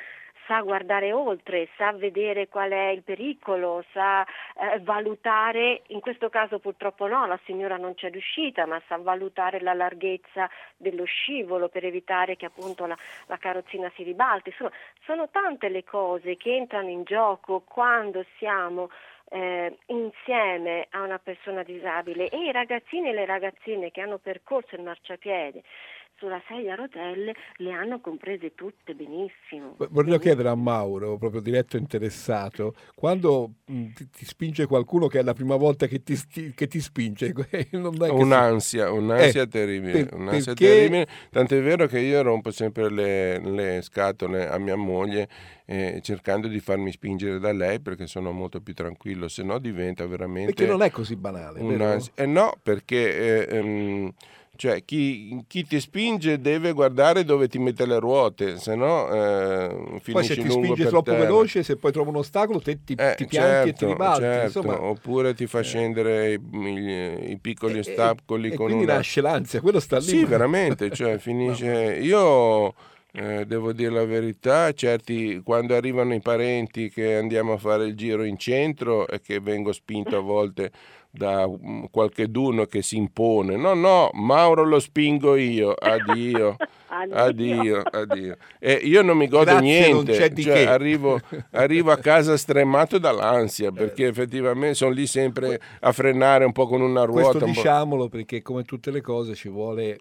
sa 0.48 0.62
guardare 0.62 1.12
oltre, 1.12 1.68
sa 1.76 1.92
vedere 1.92 2.48
qual 2.48 2.72
è 2.72 2.90
il 2.90 3.04
pericolo, 3.04 3.84
sa 3.92 4.24
eh, 4.24 4.80
valutare, 4.82 5.82
in 5.88 6.00
questo 6.00 6.30
caso 6.30 6.60
purtroppo 6.60 7.08
no, 7.08 7.26
la 7.26 7.40
signora 7.46 7.78
non 7.78 7.96
c'è 7.96 8.10
riuscita, 8.10 8.66
ma 8.66 8.82
sa 8.88 8.98
valutare 8.98 9.60
la 9.60 9.74
larghezza 9.74 10.50
dello 10.78 11.04
scivolo 11.04 11.68
per 11.68 11.86
evitare 11.86 12.36
che 12.36 12.46
appunto 12.46 12.86
la, 12.86 12.98
la 13.28 13.38
carrozzina 13.38 13.92
si 13.96 14.04
ribalti. 14.04 14.54
Sono, 14.56 14.72
sono 15.04 15.30
tante 15.30 15.70
le 15.70 15.84
cose 15.84 16.38
che 16.38 16.56
entrano 16.56 16.90
in 16.90 17.04
gioco 17.04 17.62
quando 17.62 18.24
siamo 18.38 18.90
eh, 19.30 19.78
insieme 19.88 20.88
a 20.92 21.02
una 21.02 21.20
persona 21.20 21.64
disabile. 21.64 22.30
E 22.30 22.38
i 22.38 22.52
ragazzini 22.52 23.10
e 23.10 23.14
le 23.14 23.26
ragazzine 23.26 23.92
che 23.92 24.02
hanno 24.02 24.18
percorso 24.18 24.76
il 24.76 24.84
marciapiede 24.84 25.64
sulla 26.18 26.42
sedia 26.48 26.74
a 26.74 26.76
rotelle 26.76 27.34
le 27.58 27.72
hanno 27.72 28.00
comprese 28.00 28.54
tutte 28.56 28.94
benissimo. 28.94 29.76
Voglio 29.90 30.18
chiedere 30.18 30.50
a 30.50 30.56
Mauro, 30.56 31.18
proprio 31.18 31.42
diretto 31.42 31.78
interessato, 31.78 32.74
quando 32.96 33.56
mh, 33.66 33.88
ti, 33.94 34.10
ti, 34.10 34.26
spinge 34.26 34.66
qualcuno 34.66 35.08
che 35.08 35.20
è 35.20 35.24
la 35.24 35.34
prima 35.34 35.56
volta 35.56 35.88
che 35.88 36.04
ti, 36.04 36.18
che 36.54 36.68
ti 36.68 36.80
spinge, 36.80 37.34
un'ansia, 37.72 38.88
si... 38.88 38.92
un'ansia 38.92 39.42
eh, 39.42 39.48
terribile, 39.48 40.06
per, 40.06 40.14
un'ansia 40.16 40.54
perché... 40.54 40.66
terribile, 40.66 41.08
tant'è 41.30 41.62
vero 41.62 41.88
che 41.88 42.00
io 42.00 42.22
rompo 42.22 42.52
sempre 42.52 42.90
le, 42.90 43.40
le 43.40 43.82
scatole 43.82 44.48
a 44.48 44.58
mia 44.58 44.76
moglie 44.76 45.28
eh, 45.66 46.00
cercando 46.02 46.48
di 46.48 46.60
farmi 46.60 46.92
spingere 46.92 47.40
da 47.40 47.52
lei 47.52 47.80
perché 47.82 48.08
sono 48.08 48.32
molto 48.32 48.62
più 48.62 48.74
tranquillo, 48.74 49.28
se 49.28 49.44
no 49.44 49.60
diventa 49.60 50.06
veramente... 50.08 50.54
Perché 50.54 50.72
non 50.72 50.82
è 50.82 50.92
così 50.92 51.16
banale, 51.16 51.60
un'ansia. 51.60 52.14
Eh 52.16 52.26
no, 52.26 52.54
perché... 52.62 53.48
Eh, 53.48 53.58
ehm, 53.58 54.14
cioè, 54.56 54.84
chi, 54.84 55.44
chi, 55.48 55.66
ti 55.66 55.80
spinge 55.80 56.40
deve 56.40 56.72
guardare 56.72 57.24
dove 57.24 57.48
ti 57.48 57.60
mette 57.60 57.86
le 57.86 58.00
ruote, 58.00 58.58
se 58.58 58.76
no 58.76 59.10
eh, 59.12 60.02
Poi 60.12 60.24
se 60.24 60.36
ti 60.36 60.50
spinge 60.50 60.86
troppo 60.88 61.12
terra. 61.12 61.24
veloce, 61.24 61.64
se 61.64 61.76
poi 61.76 61.92
trova 61.92 62.10
un 62.10 62.18
ostacolo, 62.18 62.60
te 62.60 62.84
ti, 62.84 62.94
eh, 62.94 63.16
ti 63.16 63.26
pianti 63.26 63.30
certo, 63.30 63.68
e 63.68 63.72
ti 63.72 63.78
certo, 63.78 63.88
ribalti. 63.88 64.22
Certo. 64.22 64.46
Insomma, 64.46 64.82
Oppure 64.82 65.34
ti 65.34 65.48
fa 65.48 65.60
eh. 65.60 65.64
scendere 65.64 66.34
i, 66.34 66.40
i, 66.40 67.32
i 67.32 67.38
piccoli 67.40 67.80
ostacoli. 67.80 68.50
E, 68.50 68.56
con 68.56 68.68
e 68.68 68.70
quindi 68.70 68.84
una... 68.86 68.96
nasce 68.96 69.22
l'ansia, 69.22 69.62
quello 69.62 69.80
sta 69.80 69.98
lì. 69.98 70.04
Sì, 70.04 70.26
veramente, 70.26 70.90
cioè, 70.92 71.18
finisce... 71.20 71.98
Io... 72.02 72.74
Eh, 73.18 73.46
devo 73.46 73.72
dire 73.72 73.92
la 73.92 74.06
verità, 74.06 74.74
certi 74.74 75.42
quando 75.42 75.74
arrivano 75.74 76.14
i 76.14 76.20
parenti 76.20 76.90
che 76.90 77.16
andiamo 77.16 77.54
a 77.54 77.58
fare 77.58 77.86
il 77.86 77.96
giro 77.96 78.24
in 78.24 78.38
centro 78.38 79.08
e 79.08 79.22
che 79.22 79.40
vengo 79.40 79.72
spinto 79.72 80.18
a 80.18 80.20
volte 80.20 80.72
da 81.16 81.48
mm, 81.48 81.86
qualche 81.92 82.30
d'uno 82.30 82.66
che 82.66 82.82
si 82.82 82.98
impone. 82.98 83.56
No, 83.56 83.74
no, 83.74 84.10
Mauro 84.14 84.66
lo 84.66 84.80
spingo 84.80 85.36
io. 85.36 85.72
Addio. 85.72 86.58
addio, 87.12 87.82
addio. 87.84 88.36
E 88.60 88.74
io 88.74 89.02
non 89.02 89.18
mi 89.18 89.28
godo 89.28 89.46
Grazie, 89.46 89.62
niente. 89.62 90.36
Cioè, 90.42 90.66
arrivo, 90.66 91.20
arrivo, 91.52 91.92
a 91.92 91.98
casa 91.98 92.36
stremato 92.36 92.98
dall'ansia 92.98 93.72
perché 93.72 94.08
effettivamente 94.08 94.76
sono 94.76 94.92
lì 94.92 95.08
sempre 95.08 95.60
a 95.80 95.92
frenare 95.94 96.44
un 96.44 96.52
po' 96.52 96.68
con 96.68 96.82
una 96.82 97.04
ruota. 97.06 97.30
Questo 97.30 97.46
diciamolo 97.46 98.10
perché 98.10 98.42
come 98.42 98.64
tutte 98.64 98.92
le 98.92 99.02
cose 99.02 99.36
ci 99.36 99.48
vuole 99.48 100.00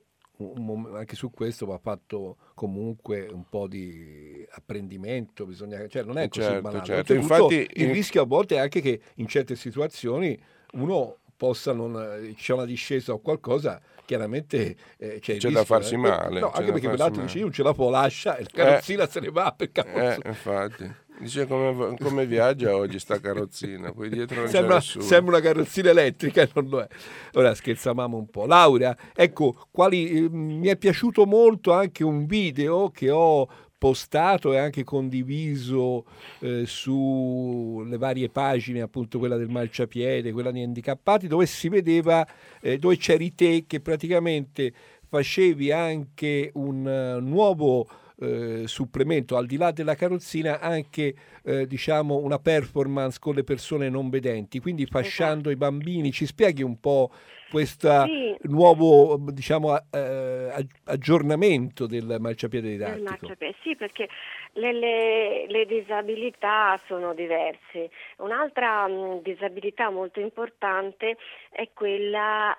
anche 0.95 1.15
su 1.15 1.31
questo 1.31 1.67
va 1.67 1.79
fatto 1.79 2.37
comunque 2.55 3.29
un 3.31 3.45
po' 3.49 3.69
di 3.69 4.45
apprendimento, 4.51 5.47
bisogna, 5.47 5.87
cioè 5.87 6.03
non 6.03 6.19
è 6.19 6.29
così 6.29 6.47
certo, 6.47 6.61
banale. 6.61 6.85
Certo. 6.85 7.15
Infatti, 7.15 7.69
il 7.75 7.91
rischio 7.91 8.23
a 8.23 8.27
volte 8.27 8.57
è 8.57 8.59
anche 8.59 8.81
che 8.81 9.01
in 9.17 9.27
certe 9.29 9.55
situazioni 9.55 10.39
uno 10.73 11.19
possa 11.37 11.73
non 11.73 12.35
c'è 12.37 12.53
una 12.53 12.65
discesa 12.65 13.13
o 13.13 13.19
qualcosa 13.19 13.81
chiaramente 14.05 14.77
eh, 14.97 15.19
c'è, 15.19 15.19
c'è 15.19 15.33
rischio, 15.33 15.51
da 15.51 15.65
farsi 15.65 15.95
eh. 15.95 15.99
male 15.99 16.41
no, 16.41 16.53
anche 16.53 16.71
perché 16.71 16.87
quell'altro 16.87 17.23
dice 17.23 17.39
io 17.39 17.45
non 17.45 17.53
ce 17.53 17.63
la 17.63 17.75
può 17.75 17.91
lascia 17.91 18.37
e 18.37 18.43
il 18.43 18.51
carrozzina 18.51 19.03
eh, 19.03 19.09
se 19.09 19.21
ne 19.21 19.31
va 19.31 19.53
per 19.57 19.73
caso 19.73 19.89
eh, 19.89 20.19
infatti 20.25 20.95
dice 21.19 21.47
come, 21.47 21.97
come, 21.99 22.27
viaggia 22.27 22.77
oggi 22.77 22.99
sta 22.99 23.21
carrozzina 23.21 23.93
poi 23.93 24.09
dietro 24.09 24.41
non 24.41 24.49
sembra, 24.49 24.81
sembra 24.81 25.37
una 25.37 25.41
carrozzina 25.41 25.91
elettrica 25.91 26.49
non 26.55 26.69
lo 26.69 26.81
è. 26.81 26.89
Ora 27.35 27.55
scherzavamo 27.55 28.17
un 28.17 28.29
po' 28.29 28.47
Laura 28.47 28.97
ecco 29.15 29.55
quali, 29.71 30.29
mi 30.31 30.67
è 30.69 30.77
piaciuto 30.77 31.25
molto 31.27 31.73
anche 31.73 32.05
un 32.05 32.27
video 32.27 32.91
che 32.91 33.11
ho 33.11 33.49
postato 33.85 34.55
e 34.55 34.57
anche 34.57 34.83
condiviso 34.83 36.07
eh, 36.41 36.65
sulle 36.65 37.99
varie 37.99 38.31
pagine, 38.31 38.81
appunto 38.81 39.19
quella 39.19 39.37
del 39.37 39.51
marciapiede, 39.51 40.33
quella 40.33 40.51
di 40.51 40.63
handicappati, 40.63 41.27
dove 41.27 41.45
si 41.45 41.69
vedeva, 41.69 42.27
eh, 42.63 42.79
dove 42.79 42.97
c'eri 42.97 43.35
te 43.35 43.65
che 43.67 43.81
praticamente 43.81 44.73
facevi 45.07 45.71
anche 45.71 46.51
un 46.55 46.87
uh, 46.87 47.21
nuovo 47.23 47.87
eh, 48.21 48.63
supplemento 48.67 49.37
al 49.37 49.47
di 49.47 49.57
là 49.57 49.73
della 49.73 49.95
carrozzina 49.95 50.61
anche 50.61 51.15
eh, 51.43 51.67
diciamo 51.67 52.17
una 52.17 52.39
performance 52.39 53.19
con 53.19 53.35
le 53.35 53.45
persone 53.45 53.89
non 53.89 54.09
vedenti 54.09 54.61
quindi 54.61 54.87
fasciando 54.87 55.49
esatto. 55.49 55.51
i 55.51 55.57
bambini 55.57 56.13
ci 56.13 56.27
spieghi 56.27 56.63
un 56.63 56.79
po' 56.79 57.11
questo 57.55 58.05
sì. 58.07 58.37
nuovo 58.49 59.17
diciamo, 59.31 59.77
eh, 59.93 60.67
aggiornamento 60.87 61.87
del 61.87 62.17
marciapiede 62.19 62.69
didattico. 62.69 63.11
Marciapiede, 63.11 63.55
sì, 63.63 63.77
perché 63.77 64.09
le, 64.55 64.73
le, 64.73 65.47
le, 65.47 65.65
disabilità 65.65 66.81
sono 66.87 67.15
diverse. 67.15 67.91
Un'altra 68.17 68.89
mh, 68.89 69.23
disabilità 69.23 69.89
molto 69.91 70.19
importante 70.19 71.17
è 71.51 71.69
quella 71.73 72.57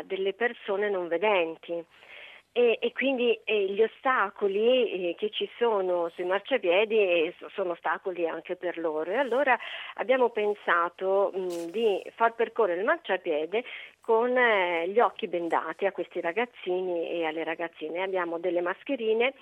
eh, 0.00 0.04
delle 0.06 0.32
persone 0.32 0.88
non 0.88 1.06
vedenti. 1.06 1.84
E, 2.56 2.78
e, 2.80 2.92
quindi 2.92 3.36
eh, 3.42 3.64
gli 3.64 3.82
ostacoli 3.82 5.08
eh, 5.10 5.14
che 5.16 5.28
ci 5.30 5.50
sono 5.58 6.08
sui 6.10 6.22
marciapiedi 6.22 6.96
eh, 6.96 7.34
sono 7.52 7.72
ostacoli 7.72 8.28
anche 8.28 8.54
per 8.54 8.78
loro 8.78 9.10
e 9.10 9.16
allora 9.16 9.58
abbiamo 9.94 10.28
pensato 10.30 11.32
mh, 11.34 11.70
di 11.72 12.00
far 12.14 12.36
percorrere 12.36 12.78
il 12.78 12.86
marciapiede 12.86 13.64
con 14.00 14.38
eh, 14.38 14.86
gli 14.86 15.00
occhi 15.00 15.26
bendati 15.26 15.84
a 15.84 15.90
questi 15.90 16.20
ragazzini 16.20 17.10
e 17.10 17.24
alle 17.24 17.42
ragazzine. 17.42 18.04
Abbiamo 18.04 18.38
delle 18.38 18.60
mascherine 18.60 19.34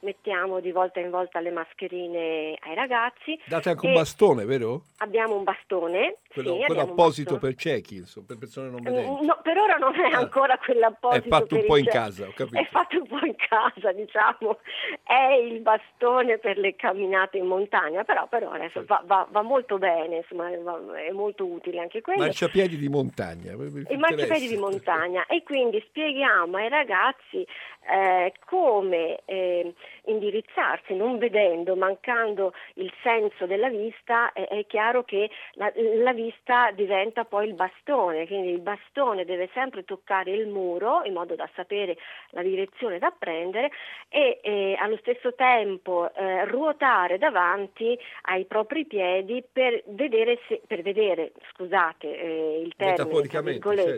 mettiamo 0.00 0.60
di 0.60 0.72
volta 0.72 1.00
in 1.00 1.10
volta 1.10 1.40
le 1.40 1.50
mascherine 1.50 2.56
ai 2.60 2.74
ragazzi. 2.74 3.38
Date 3.46 3.70
anche 3.70 3.86
un 3.86 3.94
bastone, 3.94 4.44
vero? 4.44 4.82
Abbiamo 4.98 5.36
un 5.36 5.44
bastone. 5.44 6.18
Quello, 6.32 6.56
sì, 6.56 6.64
quello 6.66 6.80
apposito 6.82 7.38
per 7.38 7.54
ciechi, 7.54 7.96
insomma, 7.96 8.26
per 8.26 8.38
persone 8.38 8.68
non 8.68 8.82
vedenti. 8.82 9.24
No, 9.24 9.38
per 9.42 9.56
ora 9.56 9.76
non 9.76 9.94
è 9.94 10.12
ah. 10.12 10.18
ancora 10.18 10.58
quello 10.58 10.86
apposito. 10.86 11.24
È 11.24 11.28
fatto 11.28 11.54
un 11.54 11.64
po' 11.64 11.76
in 11.76 11.86
casa, 11.86 12.26
ho 12.26 12.32
capito. 12.34 12.58
È 12.58 12.68
fatto 12.70 12.98
un 12.98 13.06
po' 13.06 13.24
in 13.24 13.34
casa, 13.36 13.92
diciamo. 13.92 14.58
È 15.02 15.32
il 15.32 15.60
bastone 15.60 16.38
per 16.38 16.58
le 16.58 16.76
camminate 16.76 17.38
in 17.38 17.46
montagna, 17.46 18.04
però, 18.04 18.26
però 18.26 18.50
adesso 18.50 18.84
va, 18.84 19.02
va, 19.06 19.26
va, 19.30 19.42
molto 19.42 19.78
bene, 19.78 20.16
insomma, 20.16 20.50
è 20.50 21.10
molto 21.10 21.46
utile 21.46 21.80
anche 21.80 22.02
quello. 22.02 22.24
Marciapiedi 22.24 22.76
di 22.76 22.88
montagna. 22.88 23.52
I 23.52 23.96
marciapiedi 23.96 24.48
di 24.48 24.56
montagna. 24.56 25.24
E 25.26 25.42
quindi 25.42 25.82
spieghiamo 25.88 26.56
ai 26.56 26.68
ragazzi 26.68 27.46
eh, 27.88 28.32
come 28.44 29.20
eh, 29.24 29.74
indirizzarsi, 30.06 30.94
non 30.94 31.18
vedendo, 31.18 31.76
mancando 31.76 32.52
il 32.74 32.92
senso 33.02 33.46
della 33.46 33.68
vista, 33.68 34.32
è, 34.32 34.46
è 34.48 34.66
chiaro 34.66 35.04
che 35.04 35.30
la, 35.52 35.72
la, 35.74 36.12
vista 36.12 36.70
diventa 36.72 37.24
poi 37.24 37.48
il 37.48 37.54
bastone, 37.54 38.26
quindi 38.26 38.50
il 38.50 38.60
bastone 38.60 39.24
deve 39.24 39.48
sempre 39.52 39.84
toccare 39.84 40.32
il 40.32 40.48
muro 40.48 41.02
in 41.04 41.12
modo 41.12 41.34
da 41.34 41.48
sapere 41.54 41.96
la 42.30 42.42
direzione 42.42 42.98
da 42.98 43.12
prendere 43.16 43.70
e 44.08 44.40
eh, 44.42 44.76
allo 44.78 44.96
stesso 44.98 45.34
tempo 45.34 46.12
eh, 46.14 46.44
ruotare 46.46 47.18
davanti 47.18 47.98
ai 48.22 48.44
propri 48.46 48.86
piedi 48.86 49.44
per 49.50 49.82
vedere, 49.86 50.38
se, 50.48 50.60
per 50.66 50.82
vedere 50.82 51.32
scusate 51.52 52.06
eh, 52.06 52.60
il 52.64 52.72
termine, 52.76 52.96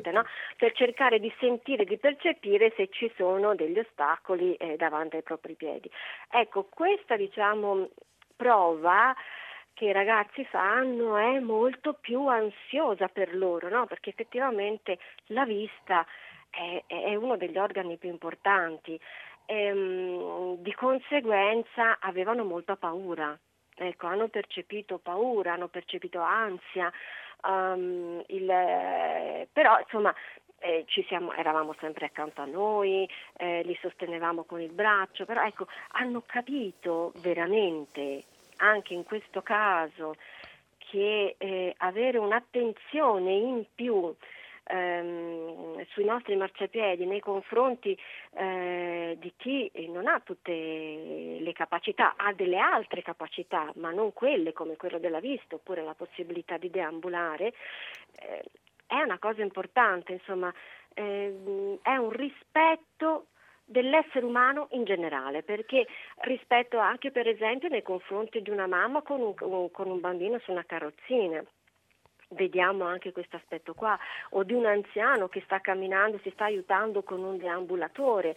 certo. 0.02 0.11
no? 0.11 0.25
per 0.57 0.73
cercare 0.73 1.18
di 1.18 1.33
sentire, 1.38 1.85
di 1.85 1.99
percepire 1.99 2.73
se 2.76 2.88
ci 2.90 3.11
sono 3.16 3.54
degli 3.54 3.78
ostacoli 3.79 4.55
eh, 4.55 4.77
davanti 4.77 5.17
ai 5.17 5.23
propri 5.23 5.55
piedi. 5.55 5.91
Ecco, 6.31 6.65
questa 6.65 7.17
diciamo, 7.17 7.89
prova 8.37 9.15
che 9.73 9.87
i 9.87 9.93
ragazzi 9.93 10.45
fanno 10.45 11.17
è 11.17 11.39
molto 11.39 11.95
più 11.95 12.27
ansiosa 12.27 13.09
per 13.09 13.37
loro, 13.37 13.69
no? 13.69 13.87
perché 13.87 14.11
effettivamente 14.11 14.99
la 15.27 15.45
vista 15.45 16.05
è, 16.51 16.83
è 16.87 17.15
uno 17.15 17.37
degli 17.37 17.59
organi 17.59 17.97
più 17.97 18.09
importanti. 18.09 18.99
Ehm, 19.47 20.57
di 20.57 20.75
conseguenza 20.75 21.99
avevano 22.01 22.45
molta 22.45 22.77
paura, 22.77 23.39
ecco, 23.75 24.07
hanno 24.07 24.29
percepito 24.29 24.99
paura, 24.99 25.53
hanno 25.53 25.69
percepito 25.69 26.21
ansia, 26.21 26.93
um, 27.45 28.23
il, 28.27 29.47
però 29.53 29.79
insomma 29.79 30.15
eh, 30.61 30.85
siamo, 31.07 31.33
eravamo 31.33 31.75
sempre 31.79 32.07
accanto 32.07 32.41
a 32.41 32.47
noi, 32.47 33.09
eh, 33.37 33.62
li 33.62 33.77
sostenevamo 33.81 34.45
con 34.45 34.61
il 34.61 34.73
braccio, 34.73 35.25
però 35.25 35.45
ecco, 35.45 35.67
hanno 35.93 36.23
capito 36.27 37.12
veramente, 37.21 38.25
anche 38.57 38.95
in 38.95 39.05
questo 39.05 39.43
caso, 39.43 40.17
che 40.79 41.35
eh, 41.38 41.75
avere 41.79 42.19
un'attenzione 42.19 43.31
in 43.33 43.65
più 43.75 44.15
ehm, 44.69 45.85
sui 45.91 46.05
nostri 46.05 46.37
marciapiedi 46.37 47.05
nei 47.05 47.21
confronti 47.21 47.97
eh, 48.35 49.17
di 49.19 49.33
chi 49.37 49.71
non 49.88 50.07
ha 50.07 50.21
tutte 50.21 50.50
le 50.53 51.53
capacità, 51.53 52.15
ha 52.17 52.33
delle 52.33 52.59
altre 52.59 53.03
capacità, 53.03 53.71
ma 53.77 53.91
non 53.91 54.12
quelle 54.12 54.53
come 54.53 54.77
quello 54.77 54.99
della 54.99 55.21
vista 55.21 55.57
oppure 55.57 55.83
la 55.83 55.95
possibilità 55.95 56.57
di 56.57 56.71
deambulare, 56.71 57.55
eh, 58.21 58.45
è 58.88 59.00
una 59.00 59.18
cosa 59.18 59.42
importante, 59.42 60.12
insomma, 60.12 60.52
eh, 60.95 61.78
è 61.83 61.97
un 61.97 62.11
rispetto 62.11 63.26
dell'essere 63.64 64.25
umano 64.25 64.68
in 64.71 64.85
generale, 64.85 65.42
perché 65.42 65.87
rispetto 66.23 66.78
anche 66.78 67.11
per 67.11 67.28
esempio 67.28 67.68
nei 67.68 67.83
confronti 67.83 68.40
di 68.40 68.50
una 68.50 68.66
mamma 68.66 69.02
con 69.02 69.21
un, 69.21 69.35
con 69.71 69.90
un 69.90 70.00
bambino 70.00 70.38
su 70.38 70.50
una 70.50 70.64
carrozzina 70.64 71.45
vediamo 72.30 72.85
anche 72.85 73.12
questo 73.12 73.37
aspetto 73.37 73.75
qua, 73.75 73.99
o 74.30 74.42
di 74.42 74.52
un 74.52 74.66
anziano 74.66 75.28
che 75.28 75.42
sta 75.45 75.61
camminando, 75.61 76.18
si 76.23 76.30
sta 76.30 76.45
aiutando 76.45 77.02
con 77.02 77.23
un 77.23 77.38
deambulatore. 77.38 78.37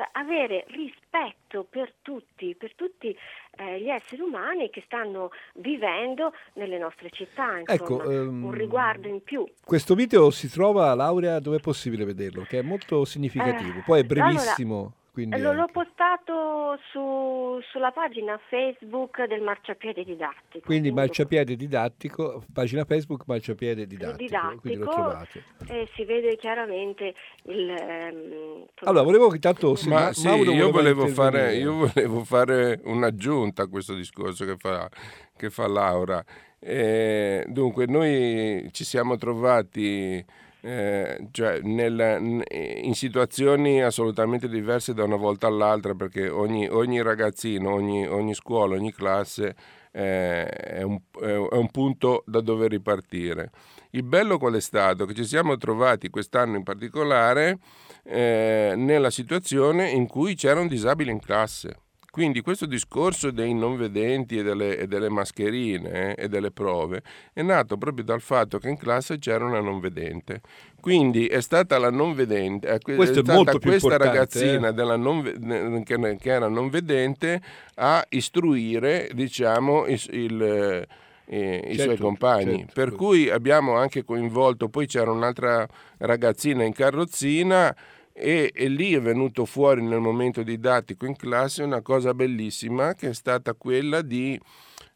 Cioè 0.00 0.08
avere 0.12 0.64
rispetto 0.68 1.66
per 1.68 1.92
tutti, 2.00 2.54
per 2.54 2.74
tutti 2.74 3.14
eh, 3.56 3.80
gli 3.82 3.90
esseri 3.90 4.22
umani 4.22 4.70
che 4.70 4.82
stanno 4.86 5.30
vivendo 5.56 6.32
nelle 6.54 6.78
nostre 6.78 7.10
città, 7.10 7.58
insomma, 7.58 8.02
ecco, 8.02 8.08
um, 8.08 8.44
un 8.44 8.52
riguardo 8.52 9.08
in 9.08 9.22
più. 9.22 9.46
Questo 9.62 9.94
video 9.94 10.30
si 10.30 10.48
trova, 10.48 10.94
Laurea, 10.94 11.38
dove 11.38 11.58
è 11.58 11.60
possibile 11.60 12.06
vederlo? 12.06 12.44
Che 12.44 12.60
è 12.60 12.62
molto 12.62 13.04
significativo, 13.04 13.80
eh, 13.80 13.82
poi 13.84 14.00
è 14.00 14.04
brevissimo. 14.04 14.74
Allora, 14.74 14.92
quindi 15.12 15.38
L'ho 15.38 15.50
anche... 15.50 15.72
postato 15.72 16.78
su, 16.90 17.60
sulla 17.70 17.90
pagina 17.90 18.38
Facebook 18.48 19.24
del 19.26 19.42
Marciapiede 19.42 20.04
Didattico. 20.04 20.64
Quindi 20.64 20.92
Marciapiede 20.92 21.56
Didattico, 21.56 22.44
pagina 22.52 22.84
Facebook 22.84 23.24
Marciapiede 23.26 23.86
Didattico, 23.86 24.16
didattico 24.16 24.60
quindi 24.60 24.78
lo 24.78 24.90
trovate. 24.90 25.44
E 25.66 25.88
si 25.94 26.04
vede 26.04 26.36
chiaramente 26.36 27.14
il... 27.44 27.70
Ehm, 27.70 28.66
allora, 28.84 29.02
volevo 29.02 29.34
intanto... 29.34 29.74
Sì, 29.74 29.88
Ma, 29.88 30.12
sì, 30.12 30.28
io, 30.28 30.70
volevo 30.70 31.06
fare, 31.08 31.56
io 31.56 31.74
volevo 31.92 32.24
fare 32.24 32.80
un'aggiunta 32.84 33.64
a 33.64 33.68
questo 33.68 33.94
discorso 33.94 34.44
che 34.44 34.56
fa, 34.56 34.88
che 35.36 35.50
fa 35.50 35.66
Laura. 35.66 36.24
Eh, 36.58 37.44
dunque, 37.48 37.86
noi 37.86 38.68
ci 38.72 38.84
siamo 38.84 39.16
trovati 39.16 40.24
eh, 40.62 41.28
cioè 41.30 41.60
nel, 41.62 42.42
in 42.82 42.94
situazioni 42.94 43.82
assolutamente 43.82 44.48
diverse 44.48 44.92
da 44.92 45.04
una 45.04 45.16
volta 45.16 45.46
all'altra 45.46 45.94
perché 45.94 46.28
ogni, 46.28 46.68
ogni 46.68 47.02
ragazzino, 47.02 47.72
ogni, 47.72 48.06
ogni, 48.06 48.34
scuola, 48.34 48.74
ogni 48.74 48.92
classe 48.92 49.54
eh, 49.92 50.46
è, 50.46 50.82
un, 50.82 51.00
è, 51.20 51.34
un, 51.34 51.70
punto 51.70 52.22
da 52.26 52.40
dove 52.40 52.68
ripartire. 52.68 53.50
Il 53.90 54.02
bello 54.04 54.38
qual 54.38 54.54
è 54.54 54.60
stato? 54.60 55.06
Che 55.06 55.14
ci 55.14 55.24
siamo 55.24 55.56
trovati 55.56 56.10
quest'anno 56.10 56.56
in 56.56 56.62
particolare 56.62 57.58
eh, 58.04 58.74
nella 58.76 59.10
situazione 59.10 59.90
in 59.90 60.06
cui 60.06 60.34
c'era 60.34 60.60
un 60.60 60.68
disabile 60.68 61.10
in 61.10 61.20
classe 61.20 61.76
quindi 62.10 62.40
questo 62.40 62.66
discorso 62.66 63.30
dei 63.30 63.54
non 63.54 63.76
vedenti 63.76 64.38
e 64.38 64.42
delle, 64.42 64.76
e 64.76 64.86
delle 64.86 65.08
mascherine 65.08 66.14
eh, 66.14 66.24
e 66.24 66.28
delle 66.28 66.50
prove 66.50 67.02
è 67.32 67.42
nato 67.42 67.76
proprio 67.76 68.04
dal 68.04 68.20
fatto 68.20 68.58
che 68.58 68.68
in 68.68 68.76
classe 68.76 69.18
c'era 69.18 69.44
una 69.44 69.60
non 69.60 69.80
vedente. 69.80 70.40
Quindi 70.80 71.26
è 71.26 71.40
stata 71.40 71.78
la 71.78 71.90
non 71.90 72.14
vedente, 72.14 72.68
eh, 72.68 72.74
è, 72.74 72.78
Questo 72.78 73.20
è 73.20 73.22
stata 73.22 73.58
questa 73.58 73.96
ragazzina 73.96 74.68
eh? 74.68 74.96
non, 74.96 75.82
che, 75.84 76.16
che, 76.18 76.30
era 76.30 76.48
non 76.48 76.68
vedente 76.68 77.40
a 77.76 78.04
istruire 78.08 79.10
diciamo, 79.12 79.86
il, 79.86 80.02
il 80.10 80.86
eh, 81.32 81.62
i 81.64 81.76
certo, 81.76 81.82
suoi 81.82 81.96
compagni. 81.96 82.58
Certo. 82.58 82.72
Per 82.74 82.92
cui 82.92 83.30
abbiamo 83.30 83.76
anche 83.76 84.02
coinvolto, 84.02 84.68
poi 84.68 84.86
c'era 84.86 85.12
un'altra 85.12 85.66
ragazzina 85.98 86.64
in 86.64 86.72
carrozzina 86.72 87.74
e, 88.20 88.52
e, 88.54 88.68
lì 88.68 88.94
è 88.94 89.00
venuto 89.00 89.46
fuori 89.46 89.82
nel 89.82 90.00
momento 90.00 90.42
didattico 90.42 91.06
in 91.06 91.16
classe 91.16 91.62
una 91.62 91.80
cosa 91.80 92.12
bellissima 92.12 92.94
che 92.94 93.08
è 93.08 93.14
stata 93.14 93.54
quella 93.54 94.02
di, 94.02 94.38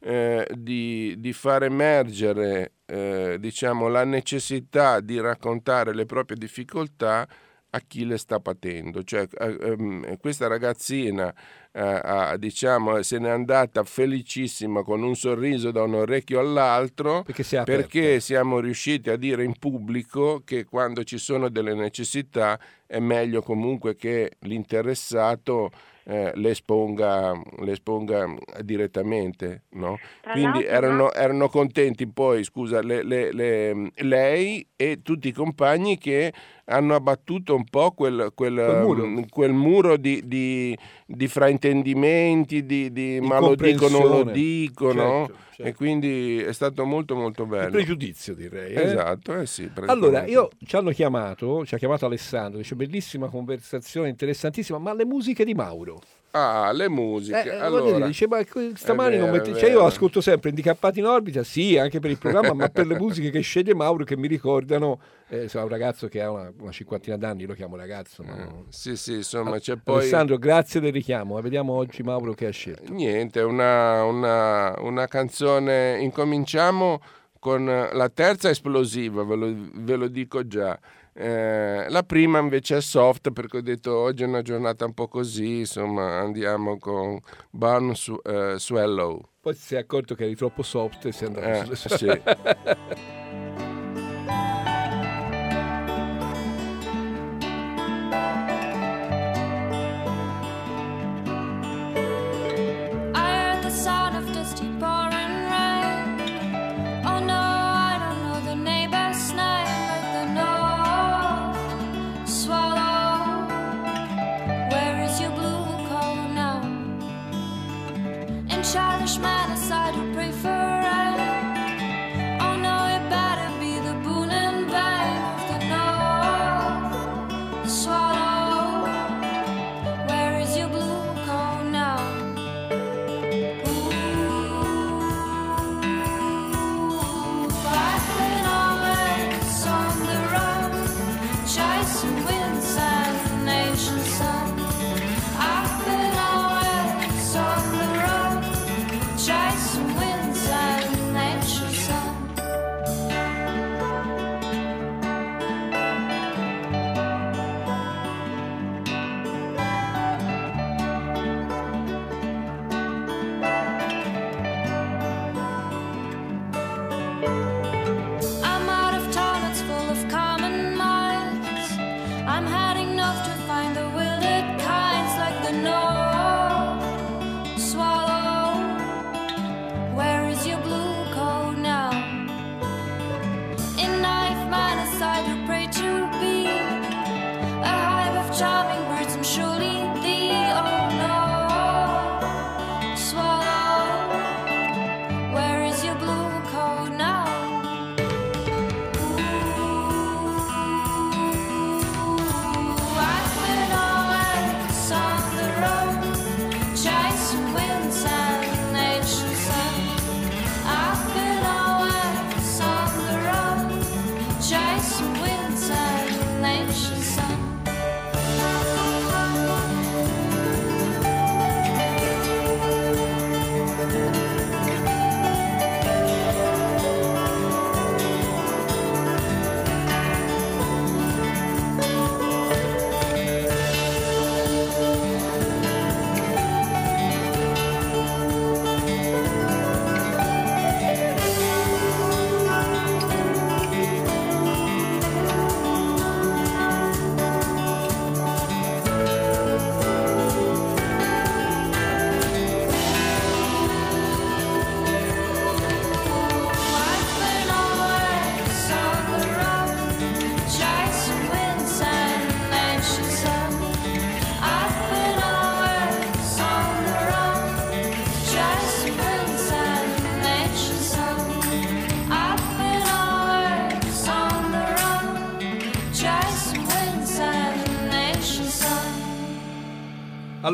eh, 0.00 0.46
di, 0.54 1.14
di 1.18 1.32
far 1.32 1.62
emergere 1.64 2.72
eh, 2.87 3.37
diciamo, 3.40 3.88
la 3.88 4.04
necessità 4.04 5.00
di 5.00 5.18
raccontare 5.18 5.94
le 5.94 6.04
proprie 6.04 6.37
difficoltà 6.37 7.26
a 7.74 7.80
chi 7.87 8.06
le 8.06 8.18
sta 8.18 8.38
patendo. 8.38 9.02
Cioè, 9.02 9.26
eh, 9.38 9.58
ehm, 9.60 10.16
questa 10.18 10.46
ragazzina 10.46 11.34
eh, 11.72 12.37
diciamo, 12.38 13.02
se 13.02 13.18
n'è 13.18 13.28
andata 13.28 13.82
felicissima 13.82 14.82
con 14.84 15.02
un 15.02 15.16
sorriso 15.16 15.72
da 15.72 15.82
un 15.82 15.94
orecchio 15.94 16.38
all'altro 16.38 17.24
perché, 17.24 17.62
perché 17.64 18.20
siamo 18.20 18.60
riusciti 18.60 19.10
a 19.10 19.16
dire 19.16 19.42
in 19.42 19.58
pubblico 19.58 20.42
che 20.44 20.64
quando 20.64 21.02
ci 21.02 21.18
sono 21.18 21.48
delle 21.48 21.74
necessità 21.74 22.58
è 22.87 23.00
meglio 23.00 23.42
comunque 23.42 23.96
che 23.96 24.32
l'interessato 24.40 25.70
eh, 26.04 26.32
le, 26.34 26.50
esponga, 26.50 27.32
le, 27.60 27.72
esponga, 27.72 28.32
direttamente. 28.62 29.62
No? 29.70 29.98
Quindi 30.32 30.64
erano, 30.64 31.12
erano, 31.12 31.48
contenti 31.48 32.06
poi, 32.06 32.44
scusa, 32.44 32.82
le, 32.82 33.02
le, 33.02 33.90
lei 33.94 34.66
e 34.76 35.00
tutti 35.02 35.28
i 35.28 35.32
compagni 35.32 35.98
che 35.98 36.32
hanno 36.66 36.94
abbattuto 36.94 37.55
un 37.55 37.64
po' 37.64 37.92
quel, 37.92 38.33
quel, 38.35 38.55
quel 38.55 38.81
muro, 38.83 39.03
um, 39.03 39.29
quel 39.29 39.53
muro 39.53 39.96
di, 39.96 40.22
di, 40.27 40.77
di, 41.05 41.29
fraintendimenti, 41.29 42.64
di, 42.64 42.92
di 42.92 43.20
ma 43.20 43.38
lo 43.38 43.55
dico, 43.55 43.88
non 43.88 44.09
lo 44.09 44.22
dicono. 44.24 45.27
Certo, 45.27 45.42
certo. 45.50 45.62
E 45.62 45.74
quindi 45.74 46.38
è 46.38 46.53
stato 46.53 46.85
molto 46.85 47.14
molto 47.14 47.44
bello. 47.46 47.66
Il 47.66 47.72
pregiudizio 47.72 48.35
direi. 48.35 48.72
Eh? 48.72 48.83
Esatto, 48.83 49.37
eh 49.37 49.46
sì. 49.46 49.70
Allora, 49.87 50.24
io 50.27 50.50
ci 50.64 50.77
hanno 50.77 50.90
chiamato, 50.90 51.66
ci 51.66 51.74
ha 51.74 51.79
chiamato 51.79 52.07
Alessandro, 52.07 52.59
dice 52.59 52.74
bellissima 52.74 53.29
conversazione, 53.29 54.09
interessantissima, 54.09 54.79
ma 54.79 54.94
le 54.94 55.05
musiche 55.05 55.44
di 55.44 55.55
Mauro? 55.55 56.00
Ah, 56.36 56.72
le 56.72 56.88
musiche. 56.88 57.44
Eh, 57.44 57.60
allora, 57.60 57.92
dire, 57.92 58.06
dice, 58.08 58.26
ma 58.26 58.40
stamani 58.74 59.16
non 59.16 59.30
metti... 59.30 59.54
cioè, 59.54 59.70
io 59.70 59.84
ascolto 59.84 60.20
sempre 60.20 60.48
Indicappati 60.48 60.98
in 60.98 61.06
orbita, 61.06 61.44
sì, 61.44 61.78
anche 61.78 62.00
per 62.00 62.10
il 62.10 62.18
programma, 62.18 62.52
ma 62.54 62.68
per 62.68 62.88
le 62.88 62.98
musiche 62.98 63.30
che 63.30 63.38
sceglie 63.38 63.72
Mauro 63.72 64.02
che 64.02 64.16
mi 64.16 64.26
ricordano, 64.26 64.98
eh, 65.28 65.46
so, 65.48 65.60
un 65.60 65.68
ragazzo 65.68 66.08
che 66.08 66.20
ha 66.20 66.32
una, 66.32 66.52
una, 66.58 66.72
cinquantina 66.72 67.16
d'anni, 67.16 67.46
lo 67.46 67.54
chiamo 67.54 67.76
ragazzo. 67.76 68.24
Ma... 68.24 68.36
Eh, 68.36 68.64
sì, 68.68 68.96
sì, 68.96 69.14
insomma, 69.14 69.60
c'è 69.60 69.76
poi... 69.76 69.98
Alessandro, 69.98 70.36
grazie 70.36 70.80
del 70.80 70.92
richiamo, 70.92 71.40
vediamo 71.40 71.74
oggi 71.74 72.02
Mauro 72.02 72.32
che 72.32 72.46
ha 72.46 72.50
scelto. 72.50 72.92
Niente, 72.92 73.40
una, 73.40 74.02
una, 74.02 74.74
una 74.80 75.06
canzone, 75.06 76.00
incominciamo 76.00 77.00
con 77.38 77.64
la 77.64 78.08
terza 78.08 78.48
esplosiva, 78.48 79.22
ve 79.22 79.36
lo, 79.36 79.54
ve 79.74 79.94
lo 79.94 80.08
dico 80.08 80.44
già. 80.48 80.76
Eh, 81.16 81.87
la 81.88 82.03
prima 82.03 82.40
invece 82.40 82.79
è 82.79 82.81
soft 82.81 83.31
perché 83.31 83.59
ho 83.59 83.62
detto 83.62 83.96
oggi 83.96 84.24
è 84.24 84.27
una 84.27 84.42
giornata 84.42 84.85
un 84.85 84.94
po' 84.94 85.07
così, 85.07 85.61
insomma 85.61 86.18
andiamo 86.18 86.77
con 86.79 87.20
Barn 87.50 87.94
su, 87.94 88.18
eh, 88.24 88.55
Swallow. 88.59 89.20
Poi 89.40 89.55
si 89.55 89.77
è 89.77 89.79
accorto 89.79 90.14
che 90.14 90.24
eri 90.24 90.35
troppo 90.35 90.62
soft 90.62 91.07
e 91.07 91.12
si 91.12 91.24
è 91.24 91.27
andato 91.29 91.72
eh, 91.72 91.77
sulle 91.77 91.96
sì. 91.96 93.22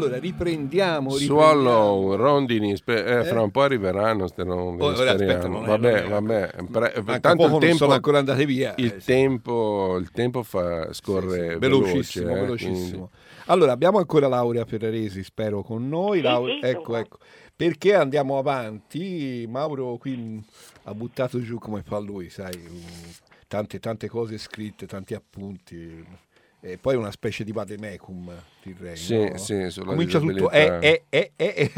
Allora, 0.00 0.18
riprendiamo. 0.18 1.10
Swallow, 1.10 2.14
rondini, 2.14 2.74
spe- 2.74 3.20
eh, 3.20 3.24
fra 3.24 3.42
un 3.42 3.50
po' 3.50 3.60
arriveranno 3.60 4.20
queste 4.20 4.44
rondini. 4.44 4.82
Oh, 4.82 4.92
aspetta, 4.92 5.46
vabbè, 5.46 6.08
vabbè. 6.08 6.50
Pre- 6.70 7.20
tanto 7.20 7.44
il 7.44 7.58
tempo, 7.58 7.76
sono 7.76 7.92
ancora 7.92 8.18
andate 8.18 8.46
via. 8.46 8.72
Il, 8.78 8.86
eh, 8.86 8.96
tempo, 8.96 9.98
il 9.98 10.10
tempo 10.10 10.42
fa, 10.42 10.90
scorre 10.94 11.48
sì, 11.48 11.52
sì. 11.52 11.58
velocissimo. 11.58 12.26
Veloce, 12.26 12.40
eh, 12.40 12.40
velocissimo. 12.40 13.10
Allora, 13.46 13.72
abbiamo 13.72 13.98
ancora 13.98 14.26
Laurea 14.26 14.64
Ferraresi, 14.64 15.22
spero, 15.22 15.62
con 15.62 15.86
noi. 15.86 16.22
Laura, 16.22 16.58
ecco, 16.62 16.96
ecco. 16.96 17.18
Perché 17.54 17.94
andiamo 17.94 18.38
avanti? 18.38 19.44
Mauro 19.46 19.98
qui 19.98 20.42
ha 20.84 20.94
buttato 20.94 21.42
giù 21.42 21.58
come 21.58 21.82
fa 21.82 21.98
lui, 21.98 22.30
sai, 22.30 22.58
tante, 23.46 23.78
tante 23.78 24.08
cose 24.08 24.38
scritte, 24.38 24.86
tanti 24.86 25.12
appunti 25.12 26.02
e 26.60 26.76
poi 26.76 26.94
una 26.96 27.10
specie 27.10 27.42
di 27.42 27.52
vademecum, 27.52 28.30
direi. 28.62 28.96
Sì, 28.96 29.16
no? 29.16 29.36
sì, 29.38 29.80
Comincia 29.82 30.18
tutto, 30.18 30.50
è, 30.50 30.78
è, 30.78 31.02
è, 31.08 31.32
è, 31.34 31.70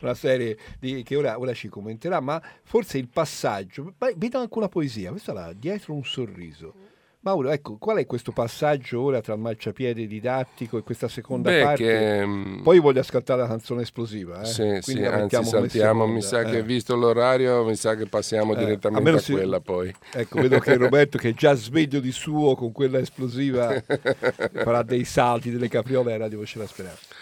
una 0.00 0.14
serie 0.14 0.58
di, 0.78 1.02
che 1.02 1.16
ora, 1.16 1.38
ora, 1.38 1.54
ci 1.54 1.68
commenterà, 1.68 2.20
ma 2.20 2.40
forse 2.62 2.98
il 2.98 3.08
passaggio, 3.08 3.94
vedo 4.16 4.38
anche 4.38 4.58
una 4.58 4.68
poesia, 4.68 5.10
questa 5.10 5.32
là, 5.32 5.52
dietro 5.52 5.94
un 5.94 6.04
sorriso 6.04 6.96
Mauro, 7.28 7.50
ecco, 7.50 7.76
qual 7.76 7.98
è 7.98 8.06
questo 8.06 8.32
passaggio 8.32 9.02
ora 9.02 9.20
tra 9.20 9.34
il 9.34 9.40
marciapiede 9.40 10.06
didattico 10.06 10.78
e 10.78 10.82
questa 10.82 11.08
seconda 11.08 11.50
Beh, 11.50 11.62
parte? 11.62 11.84
Che, 11.84 12.26
mm, 12.26 12.62
Poi 12.62 12.78
voglio 12.78 13.00
ascoltare 13.00 13.42
la 13.42 13.46
canzone 13.46 13.82
esplosiva. 13.82 14.40
Eh? 14.40 14.46
Sì, 14.46 14.78
sì, 14.80 15.04
anzi 15.04 15.44
saltiamo, 15.44 16.06
mi 16.06 16.22
sa 16.22 16.40
eh. 16.40 16.50
che 16.50 16.62
visto 16.62 16.96
l'orario, 16.96 17.64
mi 17.64 17.76
sa 17.76 17.94
che 17.96 18.06
passiamo 18.06 18.54
eh, 18.54 18.56
direttamente 18.56 19.10
a, 19.10 19.14
a 19.14 19.22
quella 19.22 19.56
si... 19.56 19.62
poi. 19.62 19.94
Ecco, 20.12 20.40
vedo 20.40 20.58
che 20.58 20.76
Roberto 20.76 21.18
che 21.18 21.30
è 21.30 21.34
già 21.34 21.52
sveglio 21.52 22.00
di 22.00 22.12
suo 22.12 22.54
con 22.54 22.72
quella 22.72 22.98
esplosiva 22.98 23.74
farà 23.84 24.82
dei 24.82 25.04
salti, 25.04 25.50
delle 25.50 25.68
capriole 25.68 26.14
e 26.14 26.16
radio 26.16 26.38
voce 26.38 26.58
la 26.58 26.66
speranza. 26.66 27.14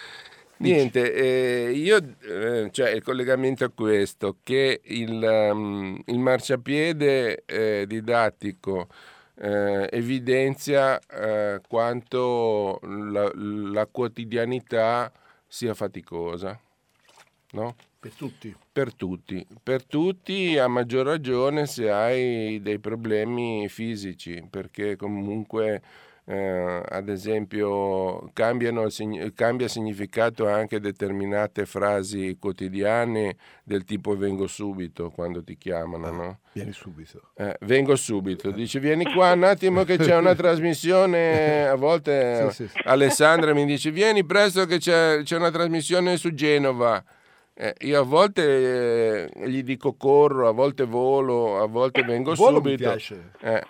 Niente, 0.59 1.13
eh, 1.13 1.71
io, 1.73 1.99
eh, 2.23 2.69
cioè 2.71 2.91
il 2.91 3.03
collegamento 3.03 3.65
è 3.65 3.71
questo, 3.75 4.39
che 4.43 4.81
il, 4.85 5.51
um, 5.53 6.01
il 6.07 6.19
marciapiede 6.19 7.43
eh, 7.45 7.85
didattico 7.87 8.89
eh, 9.39 9.89
evidenzia 9.93 10.99
eh, 10.99 11.61
quanto 11.69 12.79
la, 12.83 13.31
la, 13.35 13.87
quotidianità 13.87 15.13
sia 15.47 15.75
faticosa. 15.75 16.59
No? 17.53 17.75
Per 17.99 18.13
tutti. 18.13 18.55
Per 18.73 18.95
tutti. 18.95 19.47
Per 19.63 19.85
tutti, 19.85 20.59
a 20.59 20.69
maggior 20.69 21.07
ragione 21.07 21.67
se 21.67 21.91
hai 21.91 22.61
dei 22.61 22.79
problemi 22.79 23.69
fisici, 23.69 24.47
perché 24.49 24.97
comunque 24.97 25.83
eh, 26.29 26.83
ad 26.85 27.09
esempio 27.09 28.31
cambiano, 28.33 28.89
cambia 29.33 29.69
significato 29.69 30.49
anche 30.49 30.81
determinate 30.81 31.67
frasi 31.67 32.37
quotidiane 32.41 33.37
del 33.63 33.85
tipo 33.85 34.17
vengo 34.17 34.49
subito 34.49 35.11
quando 35.11 35.45
ti 35.45 35.57
chiamano, 35.57 36.11
no? 36.11 36.39
Vieni 36.53 36.73
subito. 36.73 37.31
Eh, 37.37 37.57
vengo 37.61 37.95
subito, 37.95 38.51
dice 38.51 38.81
vieni 38.81 39.05
qua 39.13 39.33
un 39.33 39.45
attimo 39.45 39.85
che 39.85 39.99
c'è 39.99 40.17
una 40.17 40.35
trasmissione, 40.35 41.69
a 41.69 41.77
volte 41.77 42.51
sì, 42.51 42.65
sì, 42.65 42.69
sì. 42.69 42.81
Alessandra 42.85 43.55
mi 43.55 43.65
dice 43.65 43.93
vieni 43.93 44.25
presto 44.25 44.67
che 44.67 44.79
c'è, 44.79 45.21
c'è 45.23 45.37
una 45.37 45.53
trasmissione 45.53 46.17
su 46.17 46.35
Genova. 46.35 47.05
Eh, 47.55 47.73
io 47.83 48.01
a 48.01 48.05
volte 48.05 49.31
eh, 49.31 49.49
gli 49.49 49.63
dico 49.63 49.95
corro, 49.95 50.49
a 50.49 50.53
volte 50.53 50.85
volo, 50.85 51.63
a 51.63 51.67
volte 51.67 52.03
vengo 52.03 52.35
Volo 52.35 52.57
subito. 52.57 52.69
Mi 52.71 52.77
piace. 52.77 53.31
Eh, 53.41 53.63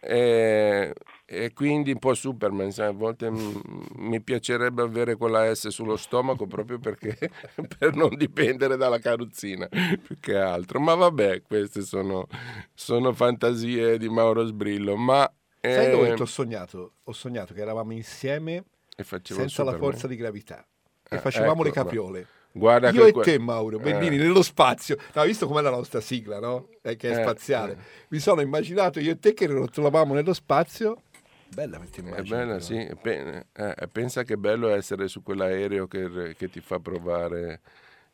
eh 0.00 0.94
e 1.28 1.52
quindi 1.52 1.90
un 1.90 1.98
po' 1.98 2.14
Superman, 2.14 2.70
sai, 2.70 2.86
a 2.86 2.92
volte 2.92 3.30
mi 3.30 4.20
piacerebbe 4.20 4.82
avere 4.82 5.16
quella 5.16 5.52
S 5.52 5.66
sullo 5.68 5.96
stomaco 5.96 6.46
proprio 6.46 6.78
perché 6.78 7.18
per 7.78 7.96
non 7.96 8.14
dipendere 8.14 8.76
dalla 8.76 9.00
carrozzina 9.00 9.66
più 9.66 10.16
che 10.20 10.36
altro. 10.36 10.78
Ma 10.78 10.94
vabbè, 10.94 11.42
queste 11.42 11.82
sono, 11.82 12.28
sono 12.74 13.12
fantasie 13.12 13.98
di 13.98 14.08
Mauro 14.08 14.44
Sbrillo. 14.46 14.94
Ma, 14.94 15.28
eh... 15.60 15.72
Sai 15.72 15.90
dove 15.90 16.12
ho 16.12 16.24
sognato? 16.26 16.92
Ho 17.02 17.12
sognato 17.12 17.54
che 17.54 17.60
eravamo 17.60 17.92
insieme 17.92 18.62
senza 18.96 19.48
Superman. 19.48 19.74
la 19.74 19.78
forza 19.80 20.06
di 20.06 20.14
gravità 20.14 20.64
e 21.08 21.16
ah, 21.16 21.18
facevamo 21.18 21.54
ecco, 21.54 21.62
le 21.64 21.70
capriole. 21.72 22.26
Guarda 22.52 22.90
Io 22.90 23.04
e 23.04 23.12
que... 23.12 23.22
te, 23.22 23.38
Mauro, 23.38 23.78
Bellini, 23.78 24.16
eh. 24.16 24.18
nello 24.18 24.42
spazio. 24.42 24.96
No, 25.12 25.24
visto 25.24 25.46
com'è 25.46 25.60
la 25.60 25.70
nostra 25.70 26.00
sigla, 26.00 26.40
no? 26.40 26.68
Eh, 26.80 26.96
che 26.96 27.10
è 27.10 27.18
eh, 27.18 27.22
spaziale. 27.22 27.72
Eh. 27.72 27.76
Mi 28.08 28.18
sono 28.18 28.40
immaginato 28.40 28.98
io 28.98 29.10
e 29.10 29.18
te 29.18 29.34
che 29.34 29.46
rottolavamo 29.46 30.14
nello 30.14 30.32
spazio 30.32 31.02
Bella 31.56 31.78
questa 31.78 32.00
immagine. 32.00 32.20
È 32.20 32.44
bella, 32.44 32.60
sì. 32.60 32.76
Eh, 32.76 33.88
pensa 33.90 34.24
che 34.24 34.36
bello 34.36 34.68
essere 34.68 35.08
su 35.08 35.22
quell'aereo 35.22 35.86
che, 35.86 36.34
che 36.36 36.50
ti 36.50 36.60
fa 36.60 36.78
provare 36.80 37.62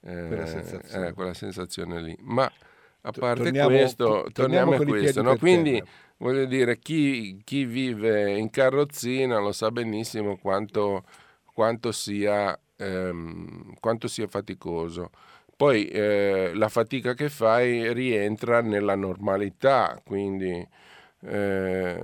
eh, 0.03 0.27
quella, 0.29 0.47
sensazione. 0.47 1.09
Eh, 1.09 1.13
quella, 1.13 1.35
sensazione. 1.35 2.03
lì. 2.03 2.17
Ma 2.21 2.45
a 2.45 3.11
parte 3.11 3.43
torniamo, 3.43 3.69
questo, 3.69 4.29
torniamo, 4.33 4.75
a 4.75 4.85
questo. 4.85 5.23
No? 5.23 5.37
Quindi 5.39 5.73
terra. 5.73 5.91
voglio 6.19 6.45
dire, 6.45 6.79
chi, 6.79 7.41
chi, 7.43 7.65
vive 7.65 8.31
in 8.31 8.49
carrozzina 8.49 9.41
lo 9.41 9.51
sa 9.51 9.73
benissimo 9.73 10.37
quanto, 10.37 11.03
quanto, 11.53 11.91
sia, 11.91 12.57
ehm, 12.77 13.75
quanto 13.81 14.07
sia 14.07 14.29
faticoso. 14.29 15.11
Poi 15.57 15.89
eh, 15.89 16.53
la 16.55 16.69
fatica 16.69 17.15
che 17.15 17.29
fai 17.29 17.93
rientra 17.93 18.61
nella 18.61 18.95
normalità, 18.95 20.01
quindi 20.05 20.65
eh, 21.23 22.03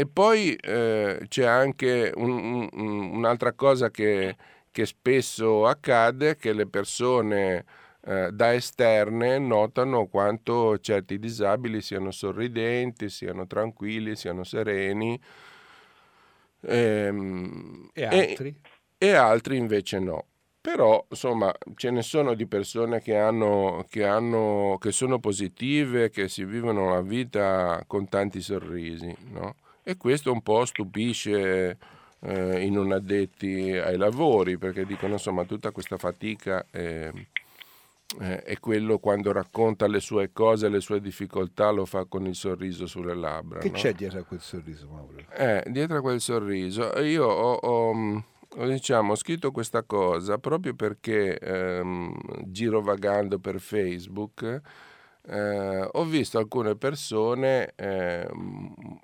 e 0.00 0.06
poi 0.06 0.54
eh, 0.54 1.26
c'è 1.28 1.44
anche 1.44 2.10
un, 2.14 2.68
un, 2.72 3.10
un'altra 3.16 3.52
cosa 3.52 3.90
che, 3.90 4.34
che, 4.70 4.86
spesso 4.86 5.66
accade, 5.66 6.36
che 6.36 6.54
le 6.54 6.66
persone 6.66 7.66
eh, 8.06 8.30
da 8.32 8.54
esterne 8.54 9.38
notano 9.38 10.06
quanto 10.06 10.78
certi 10.78 11.18
disabili 11.18 11.82
siano 11.82 12.12
sorridenti, 12.12 13.10
siano 13.10 13.46
tranquilli, 13.46 14.16
siano 14.16 14.42
sereni. 14.42 15.20
Ehm, 16.62 17.90
e 17.92 18.04
altri? 18.06 18.58
E, 18.96 19.06
e 19.06 19.12
altri 19.12 19.58
invece 19.58 19.98
no 19.98 20.24
però 20.62 21.06
insomma 21.08 21.54
ce 21.74 21.90
ne 21.90 22.02
sono 22.02 22.34
di 22.34 22.46
persone 22.46 23.00
che, 23.00 23.16
hanno, 23.16 23.86
che, 23.88 24.04
hanno, 24.04 24.76
che 24.78 24.92
sono 24.92 25.18
positive, 25.18 26.10
che 26.10 26.28
si 26.28 26.44
vivono 26.44 26.90
la 26.90 27.00
vita 27.00 27.82
con 27.86 28.10
tanti 28.10 28.42
sorrisi, 28.42 29.14
no? 29.30 29.54
E 29.90 29.96
questo 29.96 30.32
un 30.32 30.42
po' 30.42 30.64
stupisce 30.64 31.76
eh, 32.20 32.64
i 32.64 32.70
non 32.70 32.92
addetti 32.92 33.72
ai 33.72 33.96
lavori 33.96 34.56
perché 34.56 34.84
dicono 34.84 35.14
insomma 35.14 35.44
tutta 35.44 35.70
questa 35.72 35.96
fatica 35.96 36.64
è, 36.70 37.10
è 38.18 38.58
quello 38.58 38.98
quando 38.98 39.32
racconta 39.32 39.86
le 39.86 40.00
sue 40.00 40.30
cose, 40.32 40.68
le 40.68 40.80
sue 40.80 41.00
difficoltà 41.00 41.70
lo 41.70 41.84
fa 41.86 42.04
con 42.04 42.26
il 42.26 42.34
sorriso 42.34 42.86
sulle 42.86 43.14
labbra. 43.14 43.60
Che 43.60 43.70
no? 43.70 43.76
c'è 43.76 43.92
dietro 43.92 44.20
a 44.20 44.22
quel 44.22 44.40
sorriso 44.40 44.88
Mauro? 44.88 45.16
Eh, 45.32 45.64
dietro 45.68 45.98
a 45.98 46.00
quel 46.00 46.20
sorriso 46.20 46.98
io 47.00 47.26
ho, 47.26 47.52
ho, 47.54 48.24
ho, 48.56 48.66
diciamo, 48.66 49.14
scritto 49.14 49.50
questa 49.50 49.82
cosa 49.82 50.38
proprio 50.38 50.74
perché 50.74 51.38
ehm, 51.38 52.14
girovagando 52.44 53.38
per 53.38 53.60
Facebook 53.60 54.60
eh, 55.30 55.88
ho 55.92 56.04
visto 56.04 56.38
alcune 56.38 56.74
persone 56.74 57.72
eh, 57.76 58.28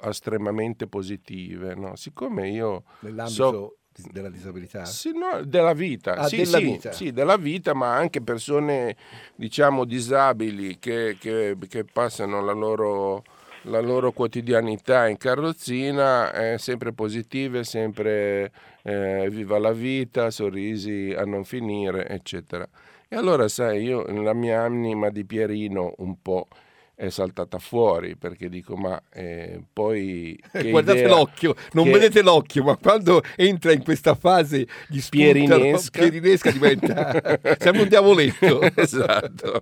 estremamente 0.02 0.88
positive. 0.88 1.74
No? 1.74 1.94
Siccome 1.94 2.50
io... 2.50 2.82
Nell'ambito 3.00 3.32
so, 3.32 3.76
della 4.10 4.28
disabilità? 4.28 4.84
Sì, 4.84 5.12
no, 5.12 5.44
della 5.44 5.72
vita. 5.72 6.16
Ah, 6.16 6.26
sì, 6.26 6.38
della 6.38 6.58
sì, 6.58 6.64
vita. 6.64 6.92
sì, 6.92 7.12
della 7.12 7.36
vita, 7.36 7.74
ma 7.74 7.94
anche 7.94 8.20
persone, 8.20 8.96
diciamo, 9.36 9.84
disabili 9.84 10.78
che, 10.80 11.16
che, 11.18 11.56
che 11.68 11.84
passano 11.84 12.42
la 12.42 12.52
loro, 12.52 13.22
la 13.62 13.80
loro, 13.80 14.10
quotidianità 14.10 15.06
in 15.06 15.16
carrozzina, 15.18 16.32
eh, 16.32 16.58
sempre 16.58 16.92
positive, 16.92 17.62
sempre 17.62 18.50
eh, 18.82 19.28
viva 19.30 19.58
la 19.58 19.72
vita, 19.72 20.30
sorrisi 20.30 21.14
a 21.16 21.24
non 21.24 21.44
finire, 21.44 22.08
eccetera. 22.08 22.68
E 23.08 23.16
allora, 23.16 23.48
sai, 23.48 23.84
io 23.84 24.04
la 24.22 24.34
mia 24.34 24.62
anima 24.62 25.10
di 25.10 25.24
Pierino 25.24 25.94
un 25.98 26.20
po' 26.20 26.48
è 26.96 27.10
saltata 27.10 27.58
fuori 27.58 28.16
perché 28.16 28.48
dico 28.48 28.74
ma 28.74 28.98
eh, 29.12 29.62
poi 29.70 30.34
guardate 30.70 31.00
idea, 31.00 31.08
l'occhio 31.14 31.54
non 31.72 31.84
che... 31.84 31.90
vedete 31.90 32.22
l'occhio 32.22 32.64
ma 32.64 32.76
quando 32.76 33.20
entra 33.36 33.72
in 33.72 33.84
questa 33.84 34.14
fase 34.14 34.66
di 34.88 35.04
pierinesca, 35.06 36.00
pierinesca 36.00 36.50
diventa 36.50 37.20
sembra 37.60 37.82
un 37.82 37.88
diavoletto. 37.88 38.62
Esatto. 38.74 39.60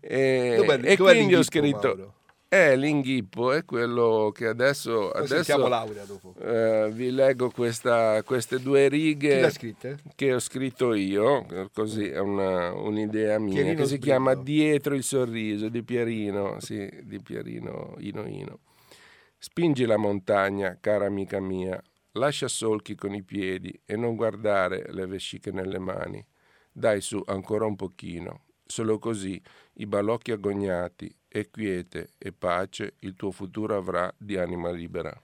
E, 0.00 0.54
dov'è, 0.56 0.80
e 0.82 0.96
dov'è 0.96 1.12
quindi 1.14 1.34
ho 1.34 1.42
scritto 1.42 1.88
Mauro? 1.88 2.14
Eh, 2.54 2.76
l'inghippo 2.76 3.50
è 3.52 3.64
quello 3.64 4.30
che 4.30 4.46
adesso... 4.46 5.10
adesso 5.10 5.56
laurea 5.56 6.04
dopo. 6.04 6.34
Eh, 6.38 6.90
vi 6.92 7.10
leggo 7.10 7.50
questa, 7.50 8.22
queste 8.24 8.60
due 8.60 8.88
righe 8.88 9.50
che 10.14 10.34
ho 10.34 10.38
scritto 10.38 10.92
io, 10.92 11.46
così 11.72 12.08
è 12.08 12.18
una, 12.18 12.74
un'idea 12.74 13.38
mia, 13.38 13.54
Pierino 13.54 13.80
che 13.80 13.86
si 13.86 13.96
chiama 13.96 14.34
Dietro 14.34 14.94
il 14.94 15.02
sorriso 15.02 15.70
di 15.70 15.82
Pierino, 15.82 16.60
sì, 16.60 16.86
di 17.04 17.22
Pierino 17.22 17.94
Ino 18.00 18.26
Ino. 18.26 18.58
Spingi 19.38 19.86
la 19.86 19.96
montagna, 19.96 20.76
cara 20.78 21.06
amica 21.06 21.40
mia, 21.40 21.82
lascia 22.12 22.48
solchi 22.48 22.94
con 22.94 23.14
i 23.14 23.22
piedi 23.22 23.80
e 23.86 23.96
non 23.96 24.14
guardare 24.14 24.92
le 24.92 25.06
vesciche 25.06 25.52
nelle 25.52 25.78
mani. 25.78 26.22
Dai 26.70 27.00
su 27.00 27.18
ancora 27.24 27.64
un 27.64 27.76
pochino. 27.76 28.44
Solo 28.66 28.98
così 28.98 29.40
i 29.76 29.86
balocchi 29.86 30.32
agognati 30.32 31.16
e 31.34 31.48
quiete 31.50 32.10
e 32.18 32.30
pace 32.30 32.94
il 33.00 33.14
tuo 33.16 33.30
futuro 33.30 33.74
avrà 33.74 34.12
di 34.18 34.36
anima 34.36 34.70
libera. 34.70 35.18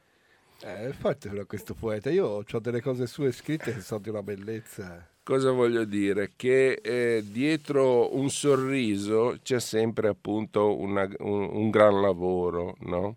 Eh, 0.62 0.88
è 0.88 0.92
però 0.94 1.44
questo 1.44 1.74
poeta. 1.74 2.08
Io 2.08 2.26
ho 2.26 2.58
delle 2.60 2.80
cose 2.80 3.06
sue 3.06 3.30
scritte 3.30 3.74
che 3.74 3.80
sono 3.80 4.00
di 4.00 4.08
una 4.08 4.22
bellezza. 4.22 5.06
Cosa 5.22 5.50
voglio 5.50 5.84
dire? 5.84 6.30
Che 6.34 6.80
eh, 6.82 7.22
dietro 7.30 8.16
un 8.16 8.30
sorriso 8.30 9.36
c'è 9.42 9.60
sempre 9.60 10.08
appunto 10.08 10.78
una, 10.78 11.06
un, 11.18 11.50
un, 11.52 11.70
gran 11.70 12.00
lavoro, 12.00 12.74
no? 12.80 13.16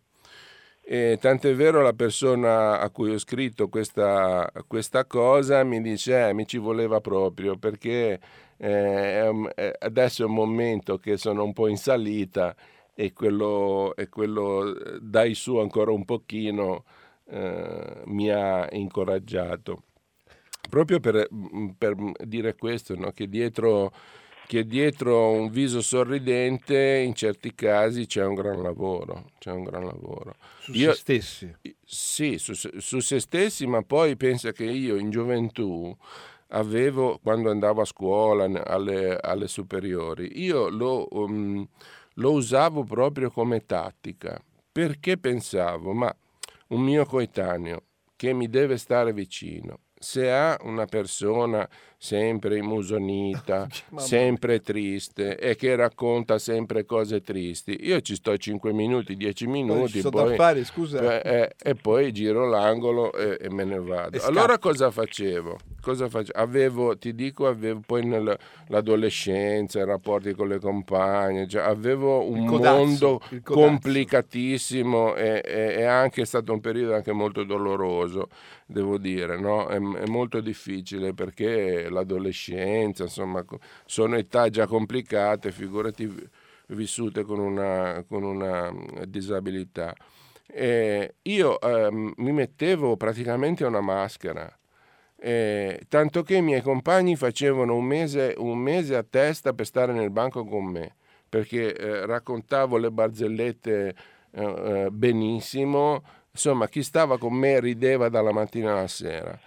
E 0.83 1.17
tant'è 1.21 1.55
vero 1.55 1.81
la 1.81 1.93
persona 1.93 2.81
a 2.81 2.89
cui 2.89 3.11
ho 3.13 3.17
scritto 3.17 3.69
questa, 3.69 4.51
questa 4.67 5.05
cosa 5.05 5.63
mi 5.63 5.81
dice 5.81 6.27
eh, 6.27 6.33
mi 6.33 6.45
ci 6.45 6.57
voleva 6.57 6.99
proprio 6.99 7.55
perché 7.55 8.19
eh, 8.57 9.73
adesso 9.79 10.23
è 10.23 10.25
un 10.25 10.33
momento 10.33 10.97
che 10.97 11.15
sono 11.15 11.43
un 11.43 11.53
po' 11.53 11.67
in 11.67 11.77
salita 11.77 12.53
e 12.93 13.13
quello, 13.13 13.95
e 13.95 14.09
quello 14.09 14.99
dai 14.99 15.33
su 15.33 15.57
ancora 15.57 15.91
un 15.91 16.05
pochino 16.05 16.83
eh, 17.25 18.01
mi 18.05 18.29
ha 18.29 18.67
incoraggiato. 18.71 19.83
Proprio 20.69 20.99
per, 20.99 21.27
per 21.77 21.95
dire 22.23 22.55
questo, 22.55 22.95
no? 22.95 23.11
che, 23.11 23.27
dietro, 23.27 23.91
che, 24.45 24.65
dietro, 24.65 25.31
un 25.31 25.49
viso 25.49 25.81
sorridente 25.81 26.97
in 27.03 27.13
certi 27.13 27.55
casi 27.55 28.05
c'è 28.05 28.23
un 28.23 28.35
gran 28.35 28.61
lavoro. 28.61 29.31
C'è 29.39 29.51
un 29.51 29.63
gran 29.63 29.85
lavoro. 29.85 30.35
Su 30.59 30.71
io, 30.73 30.91
se 30.93 30.99
stessi? 30.99 31.55
Sì, 31.83 32.37
su, 32.37 32.53
su 32.53 32.99
se 32.99 33.19
stessi, 33.19 33.65
ma 33.65 33.81
poi 33.81 34.15
pensa 34.15 34.51
che 34.51 34.65
io 34.65 34.97
in 34.97 35.09
gioventù 35.09 35.95
avevo, 36.51 37.19
quando 37.21 37.49
andavo 37.51 37.81
a 37.81 37.85
scuola, 37.85 38.45
alle, 38.65 39.17
alle 39.17 39.47
superiori, 39.47 40.41
io 40.41 40.69
lo, 40.69 41.07
um, 41.11 41.65
lo 42.15 42.31
usavo 42.31 42.83
proprio 42.83 43.29
come 43.29 43.65
tattica, 43.65 44.41
perché 44.71 45.17
pensavo, 45.17 45.93
ma 45.93 46.13
un 46.69 46.81
mio 46.81 47.05
coetaneo 47.05 47.83
che 48.15 48.33
mi 48.33 48.49
deve 48.49 48.77
stare 48.77 49.13
vicino, 49.13 49.79
se 49.97 50.31
ha 50.31 50.57
una 50.61 50.85
persona 50.85 51.67
sempre 52.03 52.57
imusonita, 52.57 53.67
sempre 53.97 54.59
triste 54.59 55.37
e 55.37 55.55
che 55.55 55.75
racconta 55.75 56.39
sempre 56.39 56.83
cose 56.83 57.21
tristi, 57.21 57.77
io 57.81 58.01
ci 58.01 58.15
sto 58.15 58.35
5 58.35 58.73
minuti, 58.73 59.15
10 59.15 59.45
minuti 59.45 60.01
poi, 60.09 60.35
fare, 60.35 60.63
eh, 61.21 61.53
e 61.61 61.75
poi 61.75 62.11
giro 62.11 62.49
l'angolo 62.49 63.13
e, 63.13 63.37
e 63.39 63.51
me 63.51 63.65
ne 63.65 63.79
vado. 63.79 64.17
E 64.17 64.21
allora 64.23 64.57
cosa 64.57 64.89
facevo? 64.89 65.59
Cosa 65.79 66.09
facevo? 66.09 66.39
Avevo, 66.39 66.97
ti 66.97 67.13
dico, 67.13 67.45
avevo 67.45 67.81
poi 67.85 68.03
nell'adolescenza, 68.03 69.77
i 69.77 69.85
rapporti 69.85 70.33
con 70.33 70.47
le 70.47 70.57
compagne, 70.57 71.47
cioè 71.47 71.61
avevo 71.61 72.27
un 72.27 72.47
codazzo, 72.47 72.77
mondo 72.77 73.21
complicatissimo 73.43 75.13
e, 75.13 75.43
e, 75.45 75.75
è 75.75 75.83
anche 75.83 76.25
stato 76.25 76.51
un 76.51 76.61
periodo 76.61 76.95
anche 76.95 77.11
molto 77.11 77.43
doloroso, 77.43 78.29
devo 78.65 78.97
dire, 78.97 79.39
no? 79.39 79.67
è, 79.67 79.75
è 79.75 80.07
molto 80.07 80.41
difficile 80.41 81.13
perché 81.13 81.89
l'adolescenza, 81.91 83.03
insomma, 83.03 83.45
sono 83.85 84.15
età 84.17 84.49
già 84.49 84.65
complicate, 84.65 85.51
figurati 85.51 86.29
vissute 86.67 87.23
con 87.23 87.39
una, 87.39 88.03
con 88.07 88.23
una 88.23 88.73
disabilità. 89.05 89.93
Eh, 90.47 91.15
io 91.23 91.59
eh, 91.59 91.89
mi 91.91 92.31
mettevo 92.31 92.97
praticamente 92.97 93.63
una 93.63 93.81
maschera, 93.81 94.53
eh, 95.17 95.81
tanto 95.87 96.23
che 96.23 96.35
i 96.37 96.41
miei 96.41 96.61
compagni 96.61 97.15
facevano 97.15 97.75
un 97.75 97.85
mese, 97.85 98.33
un 98.37 98.57
mese, 98.57 98.95
a 98.95 99.03
testa 99.03 99.53
per 99.53 99.65
stare 99.65 99.93
nel 99.93 100.09
banco 100.09 100.43
con 100.43 100.65
me, 100.65 100.95
perché 101.29 101.73
eh, 101.75 102.05
raccontavo 102.05 102.77
le 102.77 102.91
barzellette 102.91 103.95
eh, 104.31 104.43
eh, 104.43 104.89
benissimo, 104.91 106.03
insomma 106.31 106.67
chi 106.67 106.83
stava 106.83 107.17
con 107.17 107.33
me 107.33 107.59
rideva 107.59 108.09
dalla 108.09 108.33
mattina 108.33 108.71
alla 108.73 108.87
sera. 108.87 109.39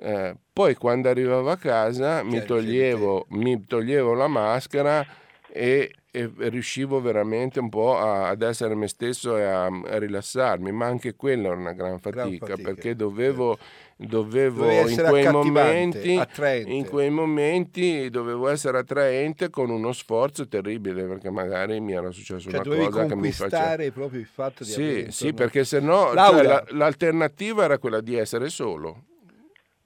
Eh, 0.00 0.36
poi 0.52 0.74
quando 0.76 1.08
arrivavo 1.08 1.50
a 1.50 1.56
casa 1.56 2.22
mi 2.22 2.44
toglievo, 2.44 3.26
mi 3.30 3.64
toglievo, 3.66 4.14
la 4.14 4.28
maschera 4.28 5.04
e, 5.50 5.92
e, 6.10 6.30
riuscivo 6.36 7.00
veramente 7.00 7.58
un 7.58 7.68
po' 7.68 7.98
a, 7.98 8.28
ad 8.28 8.42
essere 8.42 8.76
me 8.76 8.86
stesso 8.86 9.36
e 9.36 9.42
a, 9.42 9.64
a, 9.66 9.98
rilassarmi, 9.98 10.70
ma 10.70 10.86
anche 10.86 11.16
quella 11.16 11.48
era 11.48 11.56
una 11.56 11.72
gran 11.72 11.98
fatica, 11.98 12.22
gran 12.22 12.38
fatica 12.38 12.62
perché 12.62 12.94
dovevo, 12.94 13.58
dovevo 13.96 14.70
in, 14.70 15.04
quei 15.08 15.28
momenti, 15.28 16.20
in 16.66 16.86
quei 16.86 17.10
momenti 17.10 18.08
dovevo 18.08 18.48
essere 18.48 18.78
attraente 18.78 19.50
con 19.50 19.70
uno 19.70 19.92
sforzo 19.92 20.46
terribile 20.46 21.04
perché 21.04 21.30
magari 21.30 21.80
mi 21.80 21.92
era 21.92 22.12
successo 22.12 22.50
cioè, 22.50 22.60
una 22.64 22.88
cosa 22.88 23.06
che 23.06 23.16
mi 23.16 23.32
faceva 23.32 23.90
proprio 23.90 24.20
il 24.20 24.26
fatto 24.26 24.62
di 24.62 24.70
sì, 24.70 25.06
sì 25.08 25.32
perché 25.32 25.64
se 25.64 25.80
no 25.80 26.12
cioè, 26.14 26.42
la, 26.42 26.64
l'alternativa 26.68 27.64
era 27.64 27.78
quella 27.78 28.00
di 28.00 28.14
essere 28.14 28.48
solo 28.48 29.04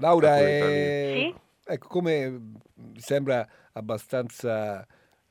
Laura, 0.02 0.36
è... 0.36 1.12
sì? 1.12 1.34
ecco, 1.64 1.86
come 1.86 2.28
mi 2.74 3.00
sembra 3.00 3.48
abbastanza 3.72 4.84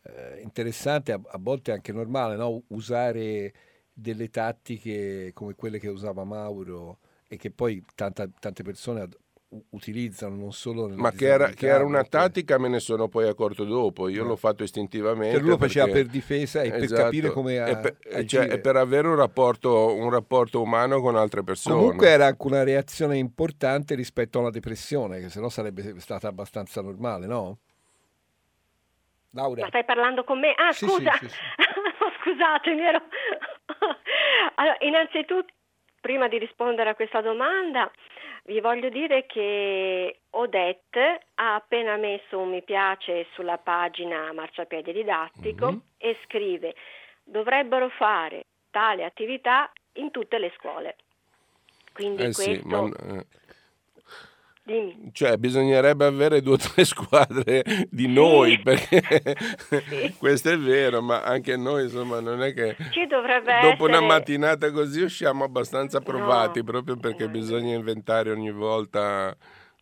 eh, 0.03 0.39
interessante, 0.41 1.11
a, 1.11 1.19
a, 1.21 1.37
volte 1.37 1.73
anche 1.73 1.91
normale, 1.91 2.37
no? 2.37 2.63
usare 2.67 3.53
delle 3.91 4.29
tattiche 4.29 5.31
come 5.33 5.55
quelle 5.55 5.77
che 5.77 5.89
usava 5.89 6.23
Mauro 6.23 6.99
e 7.27 7.35
che 7.35 7.51
poi 7.51 7.83
tanta, 7.95 8.29
tante 8.39 8.63
persone 8.63 9.07
utilizzano 9.71 10.35
non 10.35 10.53
solo 10.53 10.87
ma 10.95 11.11
che 11.11 11.27
era, 11.27 11.49
che 11.49 11.67
era, 11.67 11.83
una 11.83 12.03
tattica 12.05 12.57
me 12.57 12.69
ne 12.69 12.79
sono 12.79 13.09
poi 13.09 13.27
accorto 13.27 13.65
dopo 13.65 14.07
io 14.07 14.21
no. 14.21 14.29
l'ho 14.29 14.35
fatto 14.37 14.63
istintivamente 14.63 15.35
che 15.35 15.41
lui 15.41 15.49
lo 15.49 15.57
faceva 15.57 15.87
per 15.87 16.05
difesa 16.05 16.61
e 16.61 16.67
esatto. 16.67 16.79
per 16.79 17.03
capire 17.03 17.29
come 17.31 17.55
e 17.55 17.77
per, 17.77 18.25
cioè, 18.25 18.49
e 18.49 18.59
per 18.59 18.77
avere 18.77 19.09
un 19.09 19.15
rapporto, 19.15 19.93
un 19.93 20.09
rapporto, 20.09 20.61
umano 20.61 21.01
con 21.01 21.17
altre 21.17 21.43
persone 21.43 21.75
comunque 21.75 22.07
era 22.07 22.27
anche 22.27 22.47
una 22.47 22.63
reazione 22.63 23.17
importante 23.17 23.93
rispetto 23.95 24.37
a 24.37 24.41
una 24.41 24.51
depressione 24.51 25.19
che 25.19 25.27
sennò 25.27 25.49
sarebbe 25.49 25.99
stata 25.99 26.29
abbastanza 26.29 26.81
normale 26.81 27.27
no? 27.27 27.57
Laura 29.31 29.61
ma 29.61 29.67
stai 29.67 29.83
parlando 29.83 30.23
con 30.23 30.39
me? 30.39 30.53
ah 30.55 30.71
sì, 30.71 30.87
scusa 30.87 31.11
sì, 31.19 31.27
sì, 31.27 31.35
scusatemi 32.23 32.81
ero... 32.81 33.01
allora, 34.55 34.77
innanzitutto 34.79 35.51
prima 35.99 36.29
di 36.29 36.37
rispondere 36.37 36.89
a 36.89 36.95
questa 36.95 37.21
domanda 37.21 37.91
vi 38.43 38.59
voglio 38.59 38.89
dire 38.89 39.25
che 39.25 40.19
Odette 40.31 41.21
ha 41.35 41.55
appena 41.55 41.95
messo 41.97 42.39
un 42.39 42.49
mi 42.49 42.63
piace 42.63 43.27
sulla 43.33 43.57
pagina 43.57 44.31
Marciapiede 44.33 44.91
Didattico 44.91 45.67
mm-hmm. 45.67 45.79
e 45.97 46.17
scrive 46.25 46.75
dovrebbero 47.23 47.89
fare 47.89 48.45
tale 48.71 49.03
attività 49.03 49.71
in 49.93 50.11
tutte 50.11 50.37
le 50.39 50.51
scuole. 50.57 50.95
Quindi 51.93 52.23
eh 52.23 52.33
questo... 52.33 52.53
Sì, 52.53 52.61
ma, 52.65 52.87
eh, 52.87 53.25
Dimmi. 54.63 55.09
Cioè, 55.11 55.37
bisognerebbe 55.37 56.05
avere 56.05 56.41
due 56.41 56.53
o 56.53 56.57
tre 56.57 56.83
squadre 56.85 57.63
di 57.89 58.07
noi, 58.07 58.51
sì. 58.51 58.59
perché 58.59 59.35
sì. 59.57 60.13
questo 60.19 60.51
è 60.51 60.57
vero, 60.57 61.01
ma 61.01 61.23
anche 61.23 61.57
noi, 61.57 61.83
insomma, 61.83 62.19
non 62.19 62.43
è 62.43 62.53
che 62.53 62.75
dopo 62.75 63.27
essere... 63.27 63.77
una 63.79 64.01
mattinata 64.01 64.71
così 64.71 65.01
usciamo 65.01 65.43
abbastanza 65.43 65.99
provati, 65.99 66.59
no. 66.59 66.65
proprio 66.65 66.97
perché 66.97 67.25
no. 67.25 67.31
bisogna 67.31 67.75
inventare 67.75 68.31
ogni 68.31 68.51
volta. 68.51 69.35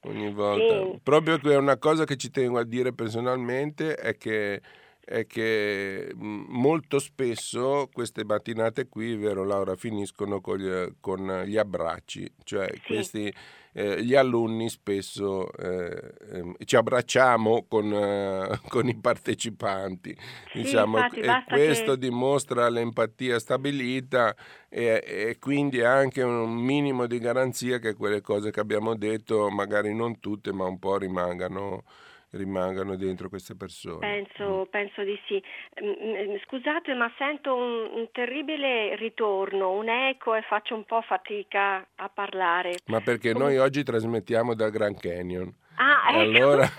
Ogni 0.03 0.31
volta. 0.31 0.91
Sì. 0.91 0.99
Proprio 1.03 1.37
che 1.39 1.55
una 1.55 1.77
cosa 1.77 2.05
che 2.05 2.15
ci 2.15 2.29
tengo 2.29 2.57
a 2.57 2.63
dire 2.63 2.93
personalmente 2.93 3.95
è 3.95 4.15
che 4.15 4.61
è 5.09 5.25
che 5.25 6.11
molto 6.15 6.99
spesso 6.99 7.89
queste 7.91 8.23
mattinate 8.23 8.87
qui, 8.87 9.15
vero 9.15 9.43
Laura, 9.43 9.75
finiscono 9.75 10.39
con 10.39 10.57
gli, 10.57 10.93
con 10.99 11.45
gli 11.47 11.57
abbracci, 11.57 12.31
cioè 12.43 12.69
sì. 12.71 12.81
questi, 12.85 13.33
eh, 13.73 14.03
gli 14.03 14.15
alunni 14.15 14.69
spesso 14.69 15.51
eh, 15.53 16.13
eh, 16.32 16.65
ci 16.65 16.75
abbracciamo 16.75 17.65
con, 17.67 17.91
eh, 17.93 18.60
con 18.67 18.88
i 18.88 18.95
partecipanti, 18.95 20.15
sì, 20.51 20.62
diciamo, 20.62 20.97
infatti, 20.97 21.19
e 21.19 21.43
questo 21.47 21.93
che... 21.93 21.99
dimostra 21.99 22.69
l'empatia 22.69 23.39
stabilita 23.39 24.36
e, 24.69 25.03
e, 25.05 25.38
quindi 25.39 25.82
anche 25.82 26.21
un 26.21 26.53
minimo 26.53 27.05
di 27.08 27.19
garanzia 27.19 27.79
che 27.79 27.93
quelle 27.93 28.21
cose 28.21 28.51
che 28.51 28.60
abbiamo 28.60 28.95
detto, 28.95 29.49
magari 29.49 29.93
non 29.93 30.19
tutte, 30.19 30.51
ma 30.51 30.65
un 30.65 30.79
po' 30.79 30.97
rimangano 30.97 31.84
rimangano 32.31 32.95
dentro 32.95 33.29
queste 33.29 33.55
persone. 33.55 33.99
Penso, 33.99 34.65
mm. 34.67 34.69
penso 34.69 35.03
di 35.03 35.19
sì. 35.27 35.41
Mm, 35.83 36.31
mm, 36.31 36.35
scusate, 36.45 36.93
ma 36.93 37.11
sento 37.17 37.55
un, 37.55 37.89
un, 37.93 38.07
terribile 38.11 38.95
ritorno, 38.95 39.71
un 39.71 39.89
eco 39.89 40.35
e 40.35 40.41
faccio 40.41 40.75
un 40.75 40.85
po' 40.85 41.01
fatica 41.01 41.87
a 41.95 42.09
parlare. 42.09 42.77
Ma 42.85 43.01
perché 43.01 43.33
Come... 43.33 43.45
noi 43.45 43.57
oggi 43.57 43.83
trasmettiamo 43.83 44.53
dal 44.53 44.71
Grand 44.71 44.99
Canyon. 44.99 45.53
Ah, 45.81 46.09
ecco. 46.09 46.19
Allora... 46.19 46.69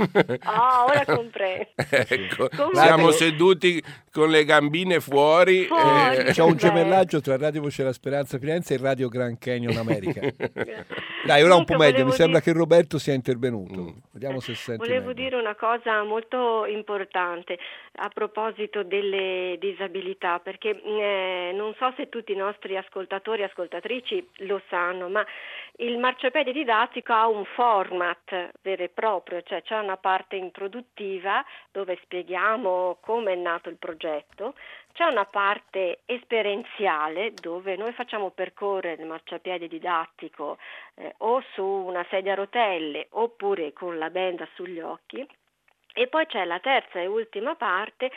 oh, 0.44 0.84
ora 0.92 1.04
comprendo. 1.06 1.68
ecco. 1.74 2.48
Siamo 2.74 3.10
seduti 3.12 3.82
con 4.12 4.28
le 4.28 4.44
gambine 4.44 5.00
fuori. 5.00 5.64
fuori 5.64 6.16
e... 6.16 6.24
C'è 6.32 6.42
un 6.42 6.56
gemellaggio 6.56 7.22
tra 7.22 7.38
Radio 7.38 7.62
Voce 7.62 7.80
della 7.82 7.94
Speranza 7.94 8.38
Firenze 8.38 8.74
e 8.74 8.76
Radio 8.76 9.08
Grand 9.08 9.38
Canyon 9.38 9.78
America. 9.78 10.20
Dai, 11.24 11.42
ora 11.42 11.54
un 11.54 11.64
po' 11.64 11.76
meglio, 11.76 12.04
mi 12.04 12.12
sembra 12.12 12.40
dire... 12.40 12.52
che 12.52 12.58
Roberto 12.58 12.98
sia 12.98 13.14
intervenuto. 13.14 13.80
Mm. 13.80 13.88
Vediamo 14.12 14.40
se 14.40 14.54
sente 14.54 14.84
Volevo 14.84 15.08
meglio. 15.08 15.22
dire 15.22 15.36
una 15.36 15.54
cosa 15.54 16.02
molto 16.02 16.66
importante 16.66 17.58
a 17.96 18.08
proposito 18.10 18.82
delle 18.82 19.56
disabilità, 19.58 20.40
perché 20.40 20.78
eh, 20.82 21.52
non 21.54 21.74
so 21.78 21.90
se 21.96 22.10
tutti 22.10 22.32
i 22.32 22.36
nostri 22.36 22.76
ascoltatori 22.76 23.40
e 23.40 23.44
ascoltatrici 23.44 24.28
lo 24.40 24.60
sanno, 24.68 25.08
ma 25.08 25.24
il 25.76 25.98
marciapiede 25.98 26.52
didattico 26.52 27.12
ha 27.12 27.26
un 27.28 27.44
format 27.44 28.50
vero 28.62 28.82
e 28.82 28.88
proprio, 28.88 29.42
cioè 29.42 29.62
c'è 29.62 29.78
una 29.78 29.96
parte 29.96 30.36
introduttiva 30.36 31.44
dove 31.70 31.98
spieghiamo 32.02 32.98
come 33.00 33.32
è 33.32 33.36
nato 33.36 33.68
il 33.68 33.76
progetto, 33.76 34.54
c'è 34.92 35.04
una 35.04 35.24
parte 35.24 36.00
esperienziale 36.04 37.32
dove 37.32 37.76
noi 37.76 37.92
facciamo 37.92 38.30
percorrere 38.30 39.00
il 39.00 39.08
marciapiede 39.08 39.68
didattico 39.68 40.58
eh, 40.96 41.14
o 41.18 41.42
su 41.52 41.64
una 41.64 42.04
sedia 42.10 42.32
a 42.32 42.36
rotelle 42.36 43.06
oppure 43.10 43.72
con 43.72 43.98
la 43.98 44.10
benda 44.10 44.46
sugli 44.54 44.80
occhi. 44.80 45.26
E 45.92 46.06
poi 46.06 46.26
c'è 46.26 46.44
la 46.44 46.60
terza 46.60 47.00
e 47.00 47.06
ultima 47.06 47.54
parte 47.56 48.10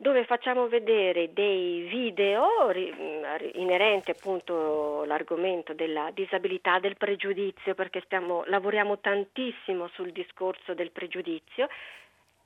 dove 0.00 0.24
facciamo 0.24 0.68
vedere 0.68 1.32
dei 1.32 1.80
video 1.88 2.46
inerenti 3.54 4.12
appunto 4.12 5.02
all'argomento 5.02 5.74
della 5.74 6.12
disabilità, 6.14 6.78
del 6.78 6.96
pregiudizio, 6.96 7.74
perché 7.74 8.00
stiamo, 8.04 8.44
lavoriamo 8.46 9.00
tantissimo 9.00 9.88
sul 9.88 10.12
discorso 10.12 10.72
del 10.74 10.92
pregiudizio. 10.92 11.66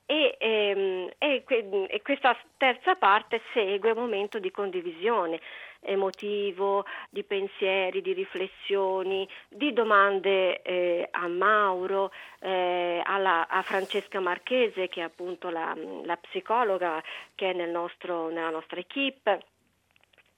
E, 0.07 0.35
ehm, 0.39 1.11
e, 1.19 1.43
e, 1.87 2.01
questa 2.01 2.35
terza 2.57 2.95
parte 2.95 3.39
segue 3.53 3.91
un 3.91 3.99
momento 3.99 4.39
di 4.39 4.49
condivisione 4.49 5.39
emotivo, 5.83 6.85
di 7.09 7.23
pensieri, 7.23 8.01
di 8.01 8.13
riflessioni, 8.13 9.27
di 9.49 9.73
domande 9.73 10.61
eh, 10.61 11.07
a 11.11 11.27
Mauro, 11.27 12.11
eh, 12.39 13.01
alla, 13.03 13.47
a 13.47 13.61
Francesca 13.61 14.19
Marchese 14.19 14.87
che 14.87 15.01
è 15.01 15.03
appunto 15.03 15.49
la, 15.49 15.75
la 16.03 16.17
psicologa 16.17 17.01
che 17.35 17.51
è 17.51 17.53
nel 17.53 17.69
nostro, 17.69 18.29
nella 18.29 18.49
nostra 18.49 18.79
equipe 18.79 19.45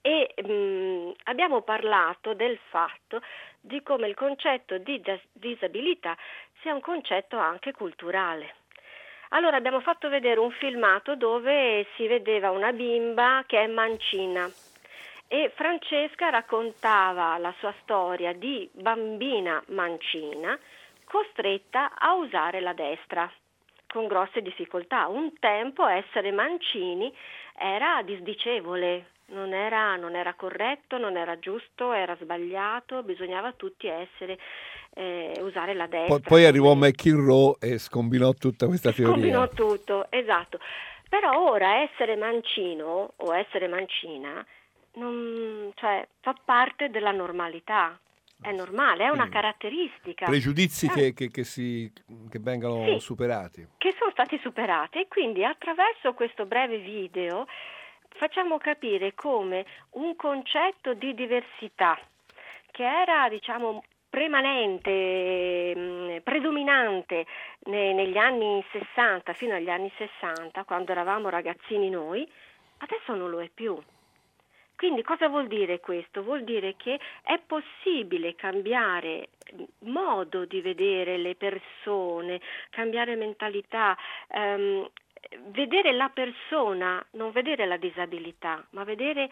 e 0.06 0.34
mh, 0.36 0.52
mm, 0.52 1.10
abbiamo 1.24 1.62
parlato 1.62 2.32
del 2.34 2.56
fatto 2.68 3.20
di 3.60 3.82
come 3.82 4.06
il 4.06 4.14
concetto 4.14 4.78
di 4.78 5.02
disabilità 5.32 6.16
sia 6.60 6.72
un 6.72 6.80
concetto 6.80 7.36
anche 7.36 7.72
culturale. 7.72 8.54
Allora 9.30 9.56
abbiamo 9.56 9.80
fatto 9.80 10.08
vedere 10.08 10.38
un 10.38 10.52
filmato 10.52 11.16
dove 11.16 11.84
si 11.96 12.06
vedeva 12.06 12.50
una 12.50 12.72
bimba 12.72 13.42
che 13.46 13.64
è 13.64 13.66
mancina 13.66 14.48
e 15.28 15.52
Francesca 15.54 16.30
raccontava 16.30 17.36
la 17.38 17.52
sua 17.58 17.74
storia 17.82 18.32
di 18.32 18.68
bambina 18.72 19.62
mancina 19.68 20.58
costretta 21.04 21.92
a 21.96 22.14
usare 22.14 22.60
la 22.60 22.72
destra 22.72 23.30
con 23.88 24.06
grosse 24.06 24.42
difficoltà. 24.42 25.08
Un 25.08 25.32
tempo 25.38 25.86
essere 25.86 26.30
mancini 26.32 27.12
era 27.58 28.02
disdicevole, 28.02 29.06
non 29.26 29.52
era, 29.52 29.96
non 29.96 30.14
era 30.14 30.34
corretto, 30.34 30.98
non 30.98 31.16
era 31.16 31.38
giusto, 31.38 31.92
era 31.92 32.16
sbagliato, 32.20 33.02
bisognava 33.02 33.52
tutti 33.52 33.86
essere 33.86 34.38
eh, 34.94 35.32
usare 35.40 35.74
la 35.74 35.86
destra. 35.86 36.14
Poi, 36.14 36.20
poi 36.20 36.44
arrivò 36.44 36.74
McInroe 36.74 37.56
e 37.60 37.78
scombinò 37.78 38.32
tutta 38.34 38.66
questa 38.66 38.92
teoria. 38.92 39.14
Scombinò 39.14 39.48
tutto, 39.48 40.06
esatto. 40.10 40.58
Però 41.08 41.50
ora 41.50 41.82
essere 41.82 42.16
mancino 42.16 43.12
o 43.16 43.34
essere 43.34 43.68
mancina 43.68 44.44
non, 44.96 45.70
cioè, 45.74 46.06
fa 46.20 46.34
parte 46.44 46.90
della 46.90 47.12
normalità. 47.12 47.98
È 48.38 48.52
normale, 48.52 49.04
è 49.04 49.08
una 49.08 49.30
caratteristica. 49.30 50.26
Pregiudizi 50.26 50.86
eh. 50.86 50.90
che, 50.90 51.14
che, 51.14 51.30
che, 51.30 51.42
si, 51.42 51.90
che 52.28 52.38
vengano 52.38 52.84
sì, 52.84 52.98
superati. 52.98 53.66
Che 53.78 53.94
sono 53.98 54.10
stati 54.10 54.38
superati 54.42 55.00
e 55.00 55.08
quindi 55.08 55.42
attraverso 55.42 56.12
questo 56.12 56.44
breve 56.44 56.76
video 56.76 57.46
facciamo 58.10 58.58
capire 58.58 59.14
come 59.14 59.64
un 59.92 60.16
concetto 60.16 60.92
di 60.92 61.14
diversità 61.14 61.98
che 62.70 62.84
era 62.84 63.26
diciamo 63.30 63.82
premanente, 64.10 65.74
mm, 65.74 66.16
predominante 66.22 67.26
negli 67.64 68.16
anni 68.18 68.62
60 68.70 69.32
fino 69.32 69.54
agli 69.54 69.70
anni 69.70 69.90
60, 69.96 70.64
quando 70.64 70.92
eravamo 70.92 71.30
ragazzini 71.30 71.88
noi, 71.88 72.26
adesso 72.78 73.14
non 73.14 73.30
lo 73.30 73.40
è 73.40 73.48
più. 73.52 73.78
Quindi 74.76 75.02
cosa 75.02 75.28
vuol 75.28 75.46
dire 75.46 75.80
questo? 75.80 76.22
Vuol 76.22 76.44
dire 76.44 76.74
che 76.76 77.00
è 77.22 77.40
possibile 77.46 78.34
cambiare 78.34 79.30
modo 79.80 80.44
di 80.44 80.60
vedere 80.60 81.16
le 81.16 81.34
persone, 81.34 82.40
cambiare 82.70 83.16
mentalità, 83.16 83.96
ehm, 84.28 84.88
vedere 85.48 85.92
la 85.92 86.10
persona, 86.10 87.04
non 87.12 87.32
vedere 87.32 87.66
la 87.66 87.78
disabilità, 87.78 88.64
ma 88.70 88.84
vedere 88.84 89.30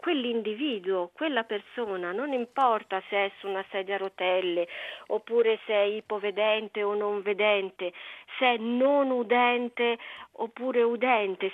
quell'individuo, 0.00 1.10
quella 1.12 1.44
persona, 1.44 2.12
non 2.12 2.32
importa 2.32 3.02
se 3.08 3.16
è 3.26 3.32
su 3.38 3.48
una 3.48 3.64
sedia 3.70 3.94
a 3.94 3.98
rotelle 3.98 4.68
oppure 5.08 5.58
se 5.66 5.72
è 5.72 5.84
ipovedente 5.84 6.82
o 6.82 6.94
non 6.94 7.22
vedente, 7.22 7.92
se 8.38 8.54
è 8.54 8.56
non 8.58 9.10
udente 9.10 9.98
oppure 10.32 10.82
udente, 10.82 11.52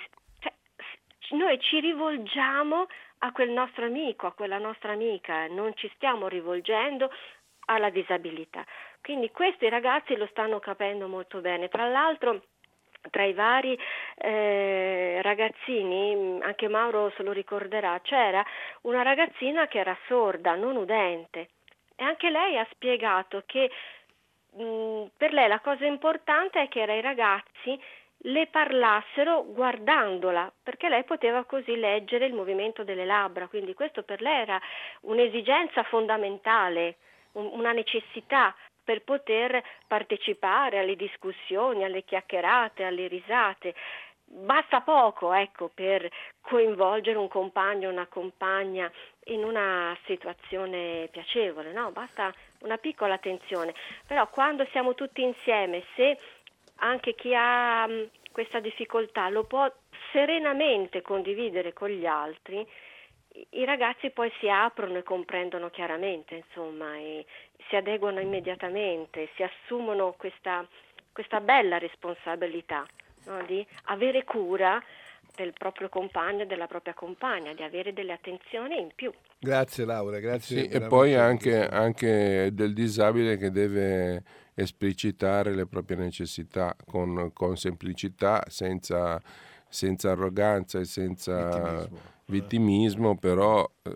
noi 1.31 1.59
ci 1.59 1.79
rivolgiamo 1.79 2.87
a 3.19 3.31
quel 3.31 3.49
nostro 3.49 3.85
amico, 3.85 4.27
a 4.27 4.33
quella 4.33 4.57
nostra 4.57 4.91
amica, 4.91 5.47
non 5.47 5.75
ci 5.75 5.89
stiamo 5.95 6.27
rivolgendo 6.27 7.09
alla 7.65 7.89
disabilità. 7.89 8.63
Quindi 9.01 9.31
questi 9.31 9.69
ragazzi 9.69 10.15
lo 10.15 10.27
stanno 10.27 10.59
capendo 10.59 11.07
molto 11.07 11.39
bene. 11.39 11.67
Tra 11.69 11.87
l'altro 11.87 12.43
tra 13.09 13.23
i 13.23 13.33
vari 13.33 13.77
eh, 14.15 15.19
ragazzini, 15.21 16.39
anche 16.41 16.67
Mauro 16.67 17.11
se 17.15 17.23
lo 17.23 17.31
ricorderà, 17.31 17.99
c'era 18.01 18.43
una 18.81 19.03
ragazzina 19.03 19.67
che 19.67 19.79
era 19.79 19.95
sorda, 20.07 20.55
non 20.55 20.75
udente 20.75 21.49
e 21.95 22.03
anche 22.03 22.29
lei 22.29 22.57
ha 22.57 22.67
spiegato 22.71 23.43
che 23.45 23.71
mh, 24.51 25.05
per 25.17 25.33
lei 25.33 25.47
la 25.47 25.59
cosa 25.59 25.85
importante 25.85 26.61
è 26.61 26.67
che 26.67 26.81
i 26.81 27.01
ragazzi 27.01 27.79
le 28.25 28.47
parlassero 28.47 29.45
guardandola, 29.45 30.51
perché 30.63 30.89
lei 30.89 31.03
poteva 31.03 31.43
così 31.43 31.75
leggere 31.75 32.25
il 32.25 32.33
movimento 32.33 32.83
delle 32.83 33.05
labbra, 33.05 33.47
quindi 33.47 33.73
questo 33.73 34.03
per 34.03 34.21
lei 34.21 34.41
era 34.41 34.59
un'esigenza 35.01 35.83
fondamentale, 35.83 36.97
un, 37.33 37.49
una 37.53 37.71
necessità 37.71 38.55
per 38.83 39.03
poter 39.03 39.61
partecipare 39.87 40.79
alle 40.79 40.95
discussioni, 40.95 41.83
alle 41.83 42.03
chiacchierate, 42.03 42.83
alle 42.83 43.07
risate. 43.07 43.73
Basta 44.27 44.81
poco, 44.81 45.33
ecco, 45.33 45.69
per 45.73 46.09
coinvolgere 46.41 47.17
un 47.17 47.27
compagno 47.27 47.89
una 47.89 48.07
compagna 48.07 48.91
in 49.25 49.43
una 49.43 49.95
situazione 50.05 51.07
piacevole, 51.11 51.71
no? 51.71 51.91
Basta 51.91 52.33
una 52.61 52.77
piccola 52.77 53.15
attenzione. 53.15 53.73
Però 54.07 54.27
quando 54.29 54.65
siamo 54.71 54.95
tutti 54.95 55.21
insieme, 55.21 55.83
se 55.95 56.17
anche 56.77 57.15
chi 57.15 57.33
ha 57.35 57.87
mm, 57.87 58.03
questa 58.31 58.59
difficoltà 58.59 59.29
lo 59.29 59.43
può 59.45 59.71
serenamente 60.11 61.01
condividere 61.01 61.73
con 61.73 61.89
gli 61.89 62.05
altri, 62.05 62.65
i 63.51 63.65
ragazzi 63.65 64.11
poi 64.11 64.31
si 64.39 64.49
aprono 64.49 64.97
e 64.97 65.03
comprendono 65.03 65.69
chiaramente, 65.69 66.35
insomma, 66.35 66.95
e 66.95 67.25
si 67.67 67.75
adeguano 67.75 68.19
immediatamente, 68.19 69.29
si 69.35 69.43
assumono 69.43 70.13
questa, 70.17 70.65
questa 71.11 71.41
bella 71.41 71.77
responsabilità 71.77 72.85
no? 73.25 73.43
di 73.43 73.65
avere 73.85 74.23
cura 74.23 74.81
del 75.35 75.53
proprio 75.53 75.89
compagno 75.89 76.43
e 76.43 76.45
della 76.45 76.67
propria 76.67 76.93
compagna, 76.93 77.53
di 77.53 77.63
avere 77.63 77.93
delle 77.93 78.13
attenzioni 78.13 78.79
in 78.79 78.89
più. 78.95 79.11
Grazie 79.39 79.85
Laura, 79.85 80.19
grazie. 80.19 80.63
Sì, 80.63 80.67
e 80.67 80.81
poi 80.81 81.15
anche, 81.15 81.67
anche, 81.67 82.49
del 82.53 82.73
disabile 82.73 83.37
che 83.37 83.51
deve 83.51 84.23
esplicitare 84.53 85.53
le 85.53 85.67
proprie 85.67 85.97
necessità 85.97 86.75
con, 86.85 87.31
con 87.33 87.57
semplicità, 87.57 88.43
senza, 88.47 89.21
senza, 89.67 90.11
arroganza 90.11 90.79
e 90.79 90.85
senza... 90.85 91.49
Vittimismo 91.59 92.13
vittimismo, 92.27 93.17
però 93.17 93.69
eh, 93.83 93.91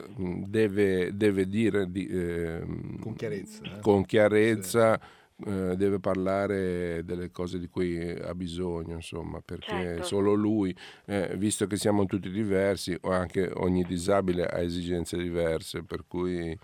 deve, 0.45 1.15
deve, 1.15 1.47
dire 1.47 1.89
di, 1.89 2.07
eh, 2.07 2.63
con 3.01 3.15
chiarezza, 3.15 3.63
eh? 3.63 3.79
con 3.81 4.05
chiarezza 4.05 4.99
sì. 4.99 5.07
Eh, 5.45 5.77
deve 5.77 5.99
parlare 5.99 7.05
delle 7.05 7.31
cose 7.31 7.59
di 7.59 7.69
cui 7.69 8.09
ha 8.11 8.33
bisogno, 8.35 8.95
insomma, 8.95 9.41
perché 9.43 9.71
certo. 9.71 10.03
solo 10.03 10.33
lui, 10.33 10.75
eh, 11.05 11.33
visto 11.37 11.65
che 11.65 11.77
siamo 11.77 12.05
tutti 12.05 12.29
diversi, 12.29 12.97
o 13.01 13.11
anche 13.11 13.49
ogni 13.53 13.85
disabile 13.85 14.45
ha 14.45 14.59
esigenze 14.59 15.17
diverse, 15.17 15.83
per 15.83 16.03
cui 16.07 16.57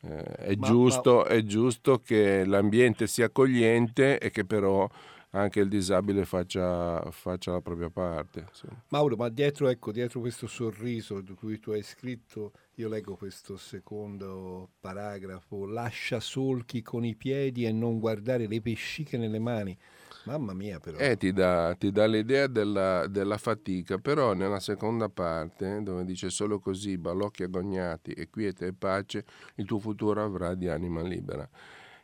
è, 0.00 0.54
ma, 0.56 0.66
giusto, 0.66 1.16
ma... 1.18 1.26
è 1.26 1.42
giusto 1.44 2.00
che 2.00 2.44
l'ambiente 2.44 3.06
sia 3.06 3.26
accogliente 3.26 4.18
e 4.18 4.30
che 4.30 4.44
però 4.44 4.88
anche 5.36 5.60
il 5.60 5.68
disabile 5.68 6.24
faccia, 6.24 7.10
faccia 7.10 7.52
la 7.52 7.60
propria 7.60 7.90
parte. 7.90 8.46
Insomma. 8.48 8.82
Mauro, 8.88 9.16
ma 9.16 9.28
dietro, 9.28 9.68
ecco, 9.68 9.92
dietro 9.92 10.20
questo 10.20 10.46
sorriso 10.46 11.20
di 11.20 11.34
cui 11.34 11.60
tu 11.60 11.72
hai 11.72 11.82
scritto, 11.82 12.52
io 12.76 12.88
leggo 12.88 13.16
questo 13.16 13.56
secondo 13.56 14.70
paragrafo, 14.80 15.66
lascia 15.66 16.20
solchi 16.20 16.82
con 16.82 17.04
i 17.04 17.14
piedi 17.14 17.66
e 17.66 17.72
non 17.72 17.98
guardare 17.98 18.46
le 18.46 18.60
pesciche 18.60 19.18
nelle 19.18 19.38
mani. 19.38 19.76
Mamma 20.24 20.54
mia, 20.54 20.80
però. 20.80 20.98
Eh, 20.98 21.16
ti 21.16 21.32
dà, 21.32 21.74
ti 21.78 21.92
dà 21.92 22.06
l'idea 22.06 22.48
della, 22.48 23.06
della, 23.06 23.38
fatica, 23.38 23.98
però 23.98 24.32
nella 24.32 24.58
seconda 24.58 25.08
parte, 25.08 25.82
dove 25.82 26.04
dice 26.04 26.30
solo 26.30 26.58
così, 26.58 26.98
balocchi 26.98 27.44
agognati 27.44 28.10
e 28.10 28.28
quiete 28.28 28.66
e 28.66 28.72
pace, 28.72 29.24
il 29.56 29.66
tuo 29.66 29.78
futuro 29.78 30.24
avrà 30.24 30.54
di 30.54 30.66
anima 30.66 31.02
libera. 31.02 31.48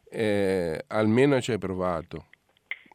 Eh, 0.08 0.84
almeno 0.88 1.40
ci 1.40 1.52
hai 1.52 1.58
provato 1.58 2.26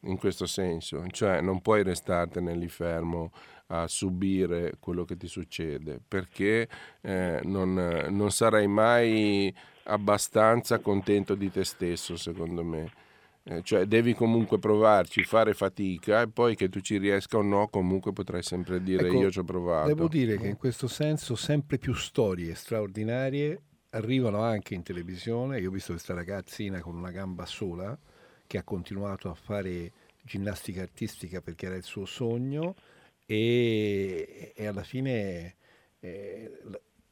in 0.08 0.18
questo 0.18 0.46
senso, 0.46 1.06
cioè 1.12 1.42
non 1.42 1.62
puoi 1.62 1.84
restartene 1.84 2.56
lì 2.56 2.68
fermo 2.68 3.32
a 3.68 3.88
subire 3.88 4.74
quello 4.80 5.04
che 5.04 5.18
ti 5.18 5.28
succede, 5.28 6.00
perché 6.06 6.68
eh, 7.02 7.40
non, 7.44 7.74
non 8.10 8.32
sarai 8.32 8.68
mai 8.68 9.54
abbastanza 9.84 10.80
contento 10.80 11.36
di 11.36 11.52
te 11.52 11.64
stesso, 11.64 12.16
secondo 12.16 12.64
me. 12.64 12.92
Eh, 13.44 13.62
cioè 13.64 13.86
devi 13.86 14.14
comunque 14.14 14.60
provarci, 14.60 15.24
fare 15.24 15.54
fatica 15.54 16.22
e 16.22 16.28
poi 16.28 16.56
che 16.56 16.68
tu 16.68 16.82
ci 16.82 16.98
riesca 16.98 17.38
o 17.38 17.42
no, 17.42 17.70
comunque 17.70 18.12
potrai 18.12 18.44
sempre 18.44 18.84
dire 18.84 19.08
ecco, 19.08 19.22
io 19.22 19.32
ci 19.32 19.40
ho 19.40 19.44
provato. 19.46 19.88
Devo 19.88 20.10
dire 20.10 20.38
che 20.38 20.48
in 20.48 20.58
questo 20.58 20.88
senso 20.88 21.36
sempre 21.36 21.78
più 21.78 21.94
storie 21.94 22.56
straordinarie 22.56 23.62
arrivano 23.92 24.42
anche 24.42 24.74
in 24.74 24.84
televisione. 24.84 25.60
Io 25.60 25.70
ho 25.70 25.72
visto 25.72 25.94
questa 25.94 26.14
ragazzina 26.14 26.82
con 26.82 26.96
una 26.96 27.12
gamba 27.12 27.46
sola 27.46 27.98
che 28.48 28.58
ha 28.58 28.64
continuato 28.64 29.30
a 29.30 29.36
fare 29.36 29.92
ginnastica 30.24 30.82
artistica 30.82 31.42
perché 31.42 31.68
era 31.68 31.76
il 31.76 31.84
suo 31.84 32.06
sogno 32.06 32.76
e, 33.26 34.54
e 34.56 34.66
alla 34.66 34.84
fine 34.84 35.56
eh, 36.00 36.52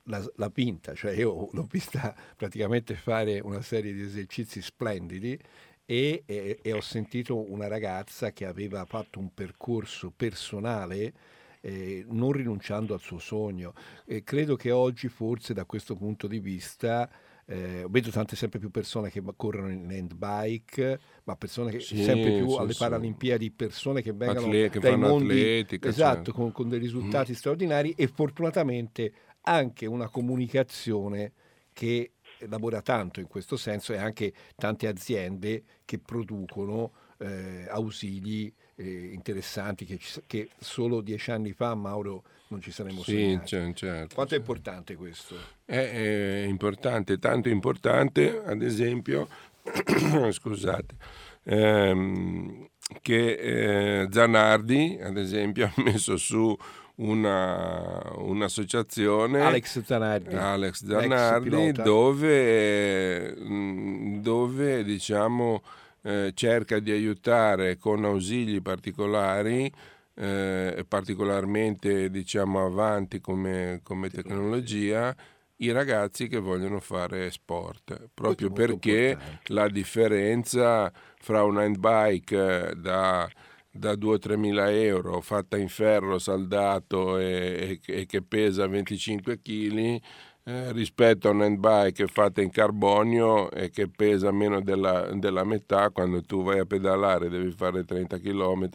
l'ha, 0.03 0.51
vinta, 0.53 0.93
cioè 0.93 1.11
io 1.13 1.49
l'ho 1.51 1.67
vista 1.69 2.15
praticamente 2.35 2.95
fare 2.95 3.39
una 3.39 3.61
serie 3.61 3.93
di 3.93 4.01
esercizi 4.01 4.61
splendidi 4.61 5.39
e, 5.85 6.23
e, 6.25 6.59
e, 6.61 6.73
ho 6.73 6.81
sentito 6.81 7.51
una 7.51 7.67
ragazza 7.67 8.31
che 8.31 8.45
aveva 8.45 8.85
fatto 8.85 9.19
un 9.19 9.33
percorso 9.33 10.11
personale 10.15 11.13
eh, 11.61 12.05
non 12.09 12.31
rinunciando 12.31 12.93
al 12.93 12.99
suo 12.99 13.19
sogno. 13.19 13.73
E 14.05 14.23
credo 14.23 14.55
che 14.55 14.71
oggi 14.71 15.07
forse 15.09 15.53
da 15.53 15.65
questo 15.65 15.95
punto 15.95 16.27
di 16.27 16.39
vista 16.39 17.09
eh, 17.47 17.85
vedo 17.89 18.09
tante 18.09 18.35
sempre 18.35 18.59
più 18.59 18.71
persone 18.71 19.09
che 19.11 19.21
corrono 19.35 19.71
in 19.71 19.87
handbike, 19.91 20.99
ma 21.25 21.35
persone 21.35 21.71
che 21.71 21.79
sì, 21.79 22.03
sempre 22.03 22.37
più 22.37 22.49
sì, 22.49 22.57
alle 22.57 22.73
sì. 22.73 22.79
Paralimpiadi, 22.79 23.51
persone 23.51 24.01
che 24.01 24.13
vengono 24.13 24.47
Atle- 24.47 24.69
che 24.69 24.79
dai 24.79 24.97
mondi 24.97 25.39
atletica, 25.39 25.89
esatto, 25.89 26.15
certo. 26.15 26.33
con, 26.33 26.51
con, 26.51 26.69
dei 26.69 26.79
risultati 26.79 27.31
mm. 27.31 27.35
straordinari 27.35 27.93
e 27.95 28.07
fortunatamente 28.07 29.13
anche 29.41 29.85
una 29.85 30.09
comunicazione 30.09 31.33
che 31.71 32.13
lavora 32.47 32.81
tanto 32.81 33.19
in 33.19 33.27
questo 33.27 33.57
senso 33.57 33.93
e 33.93 33.97
anche 33.97 34.33
tante 34.55 34.87
aziende 34.87 35.63
che 35.85 35.99
producono 35.99 36.93
eh, 37.19 37.65
ausili 37.69 38.53
eh, 38.75 39.11
interessanti 39.13 39.85
che, 39.85 39.99
che, 40.27 40.49
solo 40.59 41.01
dieci 41.01 41.31
anni 41.31 41.53
fa 41.53 41.75
Mauro 41.75 42.23
non 42.47 42.61
ci 42.61 42.71
saremmo 42.71 43.01
sì, 43.01 43.39
certo, 43.43 43.73
certo, 43.73 44.15
Quanto 44.15 44.35
è 44.35 44.37
importante 44.37 44.95
questo? 44.95 45.35
È, 45.65 45.75
è 45.75 46.45
importante, 46.45 47.17
tanto 47.17 47.49
importante, 47.49 48.41
ad 48.45 48.61
esempio, 48.61 49.27
scusate, 50.29 50.95
ehm, 51.43 52.67
che 53.01 54.01
eh, 54.01 54.07
Zanardi, 54.11 54.99
ad 55.01 55.17
esempio, 55.17 55.65
ha 55.73 55.81
messo 55.81 56.17
su 56.17 56.55
una, 56.97 58.13
un'associazione 58.15 59.41
Alex 59.41 59.83
Zanardi, 59.83 60.33
Alex 60.35 60.85
Zanardi 60.85 61.71
dove, 61.73 63.35
mm, 63.37 64.17
dove 64.19 64.83
diciamo, 64.83 65.61
eh, 66.05 66.31
cerca 66.35 66.79
di 66.79 66.91
aiutare 66.91 67.77
con 67.77 68.05
ausili 68.05 68.61
particolari 68.61 69.71
eh, 70.15 70.85
particolarmente 70.87 72.09
diciamo, 72.09 72.65
avanti 72.65 73.19
come, 73.19 73.81
come 73.83 74.09
tecnologia. 74.09 75.15
i 75.57 75.71
ragazzi 75.71 76.27
che 76.27 76.39
vogliono 76.39 76.79
fare 76.79 77.31
sport, 77.31 78.09
proprio 78.13 78.51
perché 78.51 79.17
la 79.45 79.67
differenza 79.67 80.91
fra 81.17 81.43
un 81.43 81.57
handbike 81.57 82.69
eh, 82.69 82.75
da 82.75 83.29
da 83.77 83.91
2-3 83.91 84.37
mila 84.37 84.71
euro 84.71 85.19
fatta 85.19 85.57
in 85.57 85.67
ferro 85.67 86.17
saldato 86.17 87.17
e, 87.17 87.81
e, 87.85 87.93
e 87.93 88.05
che 88.05 88.21
pesa 88.21 88.67
25 88.67 89.41
kg 89.41 90.01
eh, 90.47 90.71
rispetto 90.71 91.27
a 91.27 91.31
un 91.31 91.41
handbike 91.41 92.05
fatta 92.07 92.41
in 92.41 92.51
carbonio 92.51 93.49
e 93.49 93.71
che 93.71 93.87
pesa 93.87 94.31
meno 94.31 94.61
della, 94.61 95.09
della 95.15 95.43
metà 95.43 95.89
quando 95.89 96.21
tu 96.21 96.43
vai 96.43 96.59
a 96.59 96.65
pedalare 96.65 97.29
devi 97.29 97.51
fare 97.51 97.83
30 97.83 98.19
km 98.19 98.69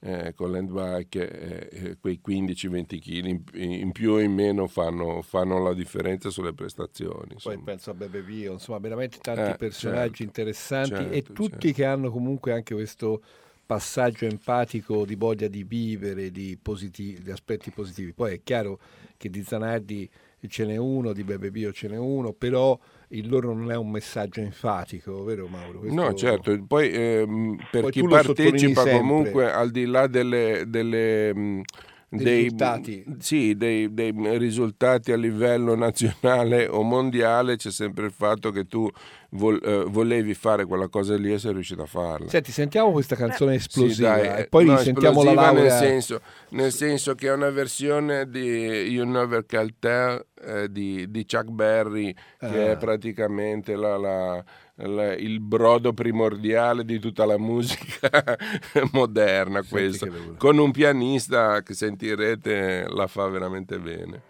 eh, 0.00 0.32
con 0.34 0.50
l'handbike 0.50 1.68
eh, 1.70 1.96
quei 2.00 2.20
15-20 2.24 3.00
kg 3.00 3.26
in, 3.26 3.42
in, 3.54 3.92
più 3.92 4.12
o 4.12 4.20
in 4.20 4.32
meno 4.32 4.66
fanno, 4.66 5.22
fanno, 5.22 5.62
la 5.62 5.74
differenza 5.74 6.30
sulle 6.30 6.52
prestazioni. 6.52 7.34
Insomma. 7.34 7.54
Poi 7.54 7.64
penso 7.64 7.90
a 7.90 7.94
Bebe 7.94 8.22
Vio, 8.22 8.52
insomma 8.52 8.78
veramente 8.78 9.18
tanti 9.20 9.50
eh, 9.52 9.56
personaggi 9.56 10.08
certo, 10.08 10.22
interessanti 10.22 10.90
certo, 10.90 11.12
e 11.12 11.22
tutti 11.22 11.50
certo. 11.50 11.72
che 11.72 11.84
hanno 11.84 12.10
comunque 12.10 12.52
anche 12.52 12.74
questo 12.74 13.22
passaggio 13.66 14.24
empatico 14.24 15.04
di 15.04 15.14
voglia 15.14 15.46
di 15.46 15.62
vivere, 15.62 16.30
di, 16.30 16.58
positivi, 16.60 17.22
di 17.22 17.30
aspetti 17.30 17.70
positivi. 17.70 18.12
Poi 18.12 18.34
è 18.34 18.40
chiaro 18.42 18.80
che 19.16 19.28
di 19.28 19.42
Zanardi 19.42 20.08
ce 20.46 20.64
n'è 20.64 20.76
uno, 20.76 21.12
di 21.12 21.24
Bebe 21.24 21.50
Bio 21.50 21.72
ce 21.72 21.88
n'è 21.88 21.98
uno, 21.98 22.32
però 22.32 22.78
il 23.08 23.28
loro 23.28 23.52
non 23.52 23.70
è 23.72 23.76
un 23.76 23.90
messaggio 23.90 24.40
enfatico, 24.40 25.24
vero 25.24 25.48
Mauro? 25.48 25.80
Questo... 25.80 26.00
No, 26.00 26.14
certo, 26.14 26.56
poi 26.66 26.90
ehm, 26.92 27.56
per 27.70 27.82
poi 27.82 27.90
chi 27.90 28.06
partecipa 28.06 28.88
comunque 28.88 29.50
al 29.50 29.70
di 29.70 29.86
là 29.86 30.06
delle... 30.06 30.64
delle 30.66 31.34
mh, 31.34 31.62
dei, 32.08 32.42
risultati. 32.44 33.04
Sì, 33.18 33.54
dei, 33.56 33.92
dei, 33.92 34.12
risultati 34.38 35.12
a 35.12 35.16
livello 35.16 35.74
nazionale 35.74 36.66
o 36.66 36.82
mondiale 36.82 37.56
c'è 37.56 37.70
sempre 37.70 38.06
il 38.06 38.12
fatto 38.12 38.50
che 38.50 38.66
tu 38.66 38.88
vol, 39.30 39.60
eh, 39.62 39.84
volevi 39.84 40.32
fare 40.34 40.64
quella 40.64 40.88
cosa 40.88 41.16
lì 41.16 41.32
e 41.32 41.38
sei 41.38 41.52
riuscito 41.52 41.82
a 41.82 41.86
farla. 41.86 42.28
Senti, 42.28 42.50
sentiamo 42.52 42.92
questa 42.92 43.14
canzone 43.14 43.54
esplosiva 43.56 44.16
sì, 44.16 44.22
dai, 44.22 44.40
e 44.40 44.46
poi 44.48 44.64
no, 44.64 44.76
risentiamo 44.76 45.22
la 45.22 45.34
laurea. 45.34 45.62
Nel 45.62 45.72
senso, 45.72 46.20
nel 46.50 46.72
senso, 46.72 47.14
che 47.14 47.28
è 47.28 47.32
una 47.32 47.50
versione 47.50 48.28
di 48.28 48.40
You 48.40 49.06
Never 49.06 49.44
Can 49.44 49.74
Tell 49.78 50.24
eh, 50.44 50.70
di, 50.70 51.10
di, 51.10 51.26
Chuck 51.26 51.50
Berry 51.50 52.14
che 52.38 52.68
ah. 52.68 52.70
è 52.70 52.76
praticamente 52.76 53.74
la, 53.74 53.96
la 53.96 54.44
il 54.86 55.40
brodo 55.40 55.92
primordiale 55.92 56.84
di 56.84 56.98
tutta 57.00 57.24
la 57.24 57.38
musica 57.38 58.36
moderna 58.92 59.62
questo. 59.62 60.08
con 60.36 60.58
un 60.58 60.70
pianista 60.70 61.62
che 61.62 61.74
sentirete 61.74 62.86
la 62.88 63.06
fa 63.06 63.26
veramente 63.26 63.78
bene 63.78 64.27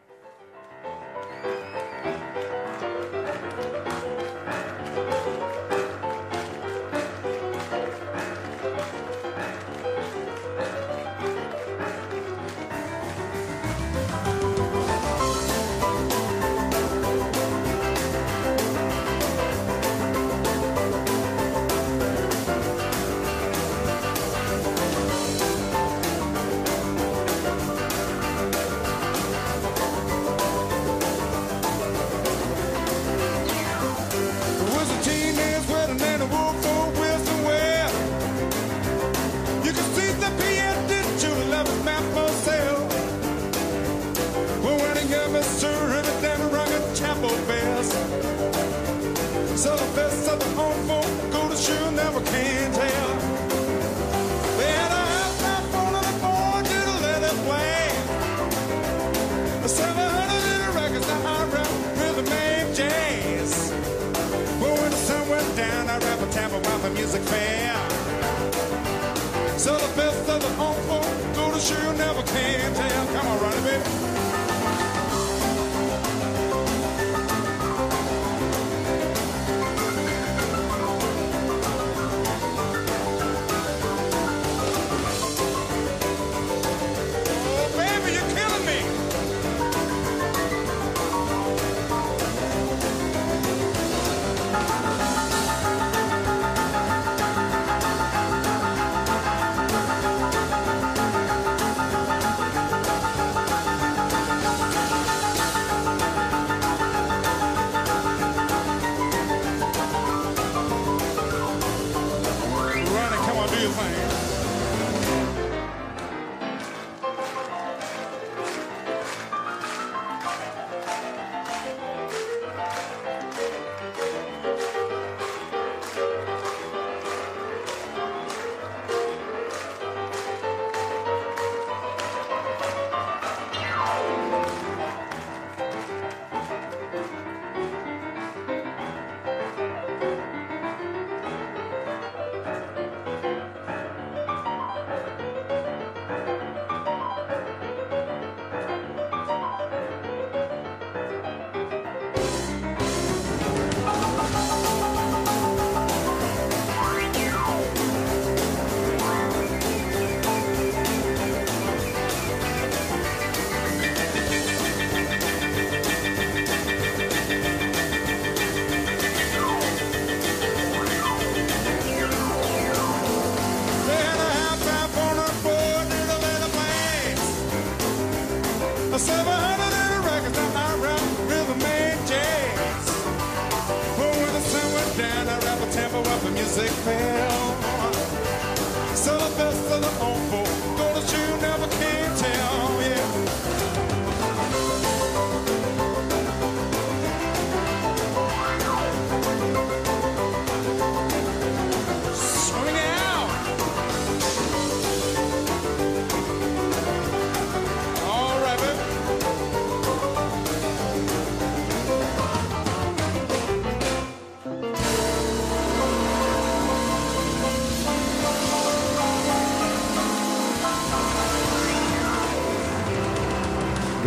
music 67.18 67.28
fan. 67.28 67.67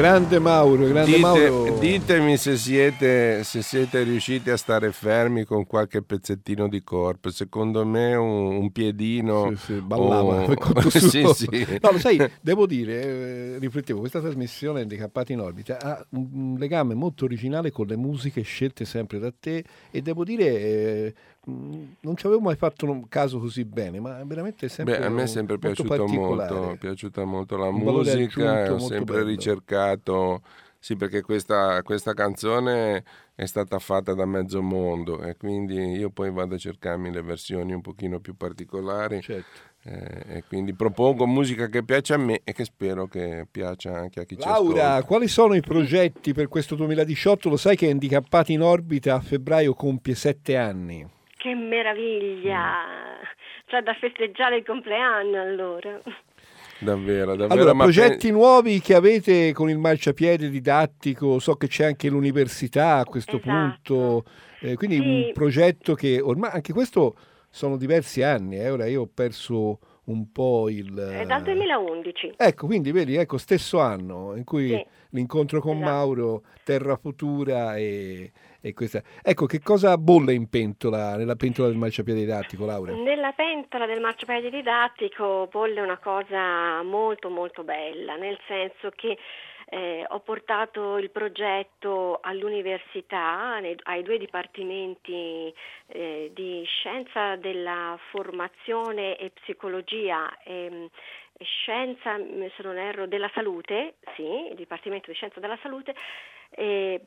Grande 0.01 0.39
Mauro, 0.39 0.87
grande 0.87 1.17
Mauro. 1.19 1.60
Ditemi 1.81 2.37
se 2.37 2.57
siete, 2.57 3.43
se 3.43 3.63
siete, 3.63 4.03
riusciti 4.03 4.51
a 4.51 4.55
stare 4.55 4.91
fermi 4.91 5.45
con 5.45 5.65
qualche 5.65 6.03
pezzettino 6.03 6.69
di 6.69 6.83
corpo. 6.83 7.31
Secondo 7.31 7.83
me 7.87 8.13
un, 8.13 8.55
un 8.55 8.71
piedino... 8.71 9.49
Sì, 9.55 9.73
sì, 9.73 9.73
ballava. 9.81 10.43
Oh, 10.43 10.55
sì, 10.91 11.25
sì. 11.33 11.79
No, 11.81 11.89
lo 11.89 11.97
sai, 11.97 12.21
devo 12.39 12.67
dire, 12.67 13.01
eh, 13.01 13.57
riflettevo, 13.57 13.99
questa 13.99 14.19
trasmissione 14.19 14.81
Handicappati 14.81 15.33
in 15.33 15.39
Orbita 15.39 15.79
ha 15.81 16.05
un, 16.09 16.55
legame 16.59 16.93
molto 16.93 17.25
originale 17.25 17.71
con 17.71 17.87
le 17.87 17.95
musiche 17.95 18.43
scelte 18.43 18.85
sempre 18.85 19.17
da 19.17 19.33
te 19.37 19.63
e 19.89 20.01
devo 20.03 20.23
dire... 20.23 20.45
Eh, 20.45 21.13
non 21.43 22.15
ci 22.15 22.27
avevo 22.27 22.39
mai 22.39 22.55
fatto 22.55 22.85
un 22.85 23.07
caso 23.07 23.39
così 23.39 23.65
bene, 23.65 23.99
ma 23.99 24.23
veramente 24.23 24.67
è 24.67 24.69
sempre 24.69 24.99
Beh, 24.99 25.05
a 25.05 25.09
me 25.09 25.23
è 25.23 25.25
sempre 25.25 25.57
piaciuto 25.57 26.05
molto, 26.05 26.77
piaciuta 26.79 27.25
molto 27.25 27.57
la 27.57 27.71
musica, 27.71 28.71
ho 28.71 28.77
sempre 28.77 29.15
bello. 29.15 29.29
ricercato, 29.29 30.43
sì 30.83 30.95
perché 30.95 31.21
questa, 31.21 31.83
questa, 31.83 32.15
canzone 32.15 33.03
è 33.35 33.45
stata 33.45 33.77
fatta 33.77 34.15
da 34.15 34.25
mezzo 34.25 34.63
mondo 34.63 35.21
e 35.21 35.37
quindi 35.37 35.75
io 35.75 36.09
poi 36.09 36.31
vado 36.31 36.55
a 36.55 36.57
cercarmi 36.57 37.11
le 37.11 37.21
versioni 37.21 37.71
un 37.71 37.81
pochino 37.81 38.19
più 38.19 38.35
particolari 38.35 39.21
certo. 39.21 39.59
eh, 39.83 40.37
e 40.37 40.43
quindi 40.47 40.73
propongo 40.73 41.27
musica 41.27 41.67
che 41.67 41.83
piace 41.83 42.15
a 42.15 42.17
me 42.17 42.41
e 42.43 42.51
che 42.51 42.65
spero 42.65 43.05
che 43.05 43.45
piaccia 43.49 43.95
anche 43.95 44.21
a 44.21 44.23
chi 44.23 44.35
Laura, 44.37 44.53
ci 44.53 44.59
ascolta. 44.59 44.81
Laura, 44.81 45.03
quali 45.03 45.27
sono 45.27 45.53
i 45.53 45.61
progetti 45.61 46.33
per 46.33 46.47
questo 46.47 46.73
2018? 46.73 47.49
Lo 47.49 47.57
sai 47.57 47.75
che 47.75 47.87
Handicappati 47.87 48.53
in 48.53 48.63
Orbita 48.63 49.13
a 49.13 49.21
febbraio 49.21 49.75
compie 49.75 50.15
sette 50.15 50.57
anni. 50.57 51.07
Che 51.37 51.53
meraviglia! 51.53 53.19
C'è 53.67 53.81
da 53.81 53.93
festeggiare 53.93 54.57
il 54.57 54.65
compleanno 54.65 55.39
allora. 55.39 56.01
Davvero, 56.81 57.35
davvero. 57.35 57.53
Allora, 57.53 57.75
progetti 57.75 58.27
pe... 58.27 58.33
nuovi 58.33 58.79
che 58.81 58.95
avete 58.95 59.53
con 59.53 59.69
il 59.69 59.77
marciapiede 59.77 60.49
didattico, 60.49 61.37
so 61.37 61.55
che 61.55 61.67
c'è 61.67 61.85
anche 61.85 62.09
l'università 62.09 62.97
a 62.97 63.05
questo 63.05 63.37
esatto. 63.37 63.83
punto, 63.93 64.23
eh, 64.61 64.75
quindi 64.75 64.97
sì. 64.97 65.01
un 65.01 65.31
progetto 65.33 65.93
che 65.93 66.19
ormai, 66.19 66.49
anche 66.53 66.73
questo 66.73 67.15
sono 67.49 67.77
diversi 67.77 68.23
anni, 68.23 68.57
eh, 68.57 68.71
ora 68.71 68.87
io 68.87 69.01
ho 69.01 69.09
perso 69.13 69.79
un 70.05 70.31
po' 70.31 70.69
il... 70.69 70.93
È 70.95 71.25
dal 71.25 71.43
2011. 71.43 72.33
Ecco, 72.35 72.65
quindi 72.65 72.91
vedi, 72.91 73.15
ecco, 73.15 73.37
stesso 73.37 73.79
anno 73.79 74.35
in 74.35 74.43
cui 74.43 74.69
sì. 74.69 74.85
l'incontro 75.11 75.61
con 75.61 75.77
esatto. 75.77 75.91
Mauro, 75.91 76.43
Terra 76.63 76.95
Futura 76.95 77.77
e. 77.77 78.31
Ecco, 78.61 79.45
che 79.45 79.59
cosa 79.61 79.97
bolle 79.97 80.33
in 80.33 80.47
pentola, 80.47 81.15
nella 81.17 81.35
pentola 81.35 81.67
del 81.67 81.77
marciapiede 81.77 82.19
didattico, 82.19 82.65
Laura? 82.65 82.93
Nella 82.93 83.31
pentola 83.31 83.85
del 83.85 83.99
marciapiede 83.99 84.49
didattico 84.49 85.47
bolle 85.51 85.81
una 85.81 85.97
cosa 85.97 86.83
molto 86.83 87.29
molto 87.29 87.63
bella, 87.63 88.15
nel 88.15 88.37
senso 88.47 88.91
che 88.95 89.17
eh, 89.73 90.05
ho 90.07 90.19
portato 90.19 90.97
il 90.97 91.09
progetto 91.11 92.19
all'università, 92.21 93.57
nei, 93.59 93.75
ai 93.83 94.03
due 94.03 94.17
dipartimenti 94.17 95.53
eh, 95.87 96.29
di 96.33 96.63
scienza 96.65 97.37
della 97.37 97.97
formazione 98.09 99.17
e 99.17 99.31
psicologia 99.31 100.37
e, 100.43 100.89
scienza, 101.43 102.17
se 102.17 102.63
non 102.63 102.77
erro, 102.77 103.07
della 103.07 103.31
salute, 103.33 103.95
sì, 104.15 104.49
il 104.49 104.55
dipartimento 104.55 105.09
di 105.09 105.15
scienza 105.15 105.39
della 105.39 105.57
salute, 105.61 105.95
eh, 106.51 107.01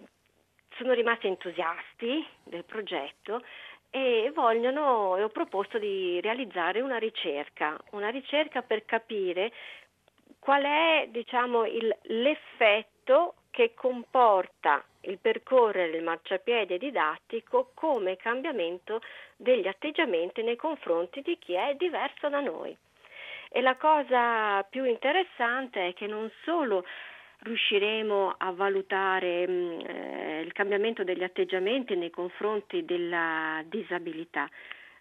sono 0.77 0.93
rimasti 0.93 1.27
entusiasti 1.27 2.27
del 2.43 2.65
progetto 2.65 3.43
e 3.91 4.33
vogliono, 4.35 5.17
e 5.17 5.23
ho 5.23 5.29
proposto 5.29 5.79
di 5.79 6.21
realizzare 6.21 6.81
una 6.81 6.99
ricerca, 6.99 7.79
una 7.91 8.09
ricerca 8.09 8.63
per 8.63 8.85
capire 8.85 9.53
qual 10.41 10.65
è 10.65 11.07
diciamo, 11.11 11.65
il, 11.65 11.97
l'effetto 12.03 13.35
che 13.51 13.73
comporta 13.75 14.85
il 15.03 15.19
percorrere 15.19 15.97
il 15.97 16.03
marciapiede 16.03 16.77
didattico 16.77 17.71
come 17.75 18.17
cambiamento 18.17 19.01
degli 19.37 19.69
atteggiamenti 19.69 20.43
nei 20.43 20.57
confronti 20.57 21.21
di 21.21 21.39
chi 21.39 21.55
è 21.55 21.75
diverso 21.77 22.29
da 22.29 22.41
noi. 22.41 22.77
E 23.49 23.61
la 23.61 23.77
cosa 23.77 24.65
più 24.65 24.85
interessante 24.85 25.89
è 25.89 25.95
che 25.95 26.09
non 26.09 26.29
solo 26.43 26.85
riusciremo 27.45 28.35
a 28.37 28.51
valutare 28.53 29.47
mh, 29.47 29.85
eh, 29.87 30.41
il 30.41 30.53
cambiamento 30.53 31.05
degli 31.05 31.23
atteggiamenti 31.23 31.95
nei 31.95 32.11
confronti 32.11 32.85
della 32.85 33.63
disabilità, 33.69 34.49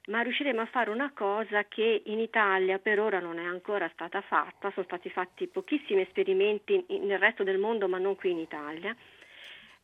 ma 0.07 0.21
riusciremo 0.21 0.59
a 0.61 0.65
fare 0.65 0.89
una 0.89 1.11
cosa 1.13 1.63
che 1.63 2.03
in 2.05 2.19
Italia 2.19 2.77
per 2.77 2.99
ora 2.99 3.19
non 3.19 3.39
è 3.39 3.45
ancora 3.45 3.89
stata 3.93 4.21
fatta, 4.21 4.71
sono 4.71 4.85
stati 4.85 5.09
fatti 5.09 5.47
pochissimi 5.47 6.01
esperimenti 6.01 6.85
nel 7.01 7.19
resto 7.19 7.43
del 7.43 7.57
mondo 7.57 7.87
ma 7.87 7.97
non 7.97 8.15
qui 8.15 8.31
in 8.31 8.39
Italia, 8.39 8.95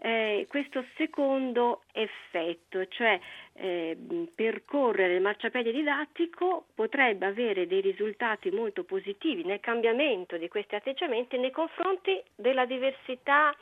eh, 0.01 0.45
questo 0.47 0.85
secondo 0.95 1.83
effetto, 1.91 2.87
cioè 2.87 3.19
eh, 3.53 3.97
percorrere 4.33 5.15
il 5.15 5.21
marciapiede 5.21 5.71
didattico 5.71 6.67
potrebbe 6.73 7.25
avere 7.25 7.67
dei 7.67 7.81
risultati 7.81 8.49
molto 8.49 8.83
positivi 8.83 9.43
nel 9.43 9.59
cambiamento 9.59 10.37
di 10.37 10.47
questi 10.47 10.75
atteggiamenti 10.75 11.37
nei 11.37 11.51
confronti 11.51 12.21
della 12.35 12.65
diversità 12.65 13.53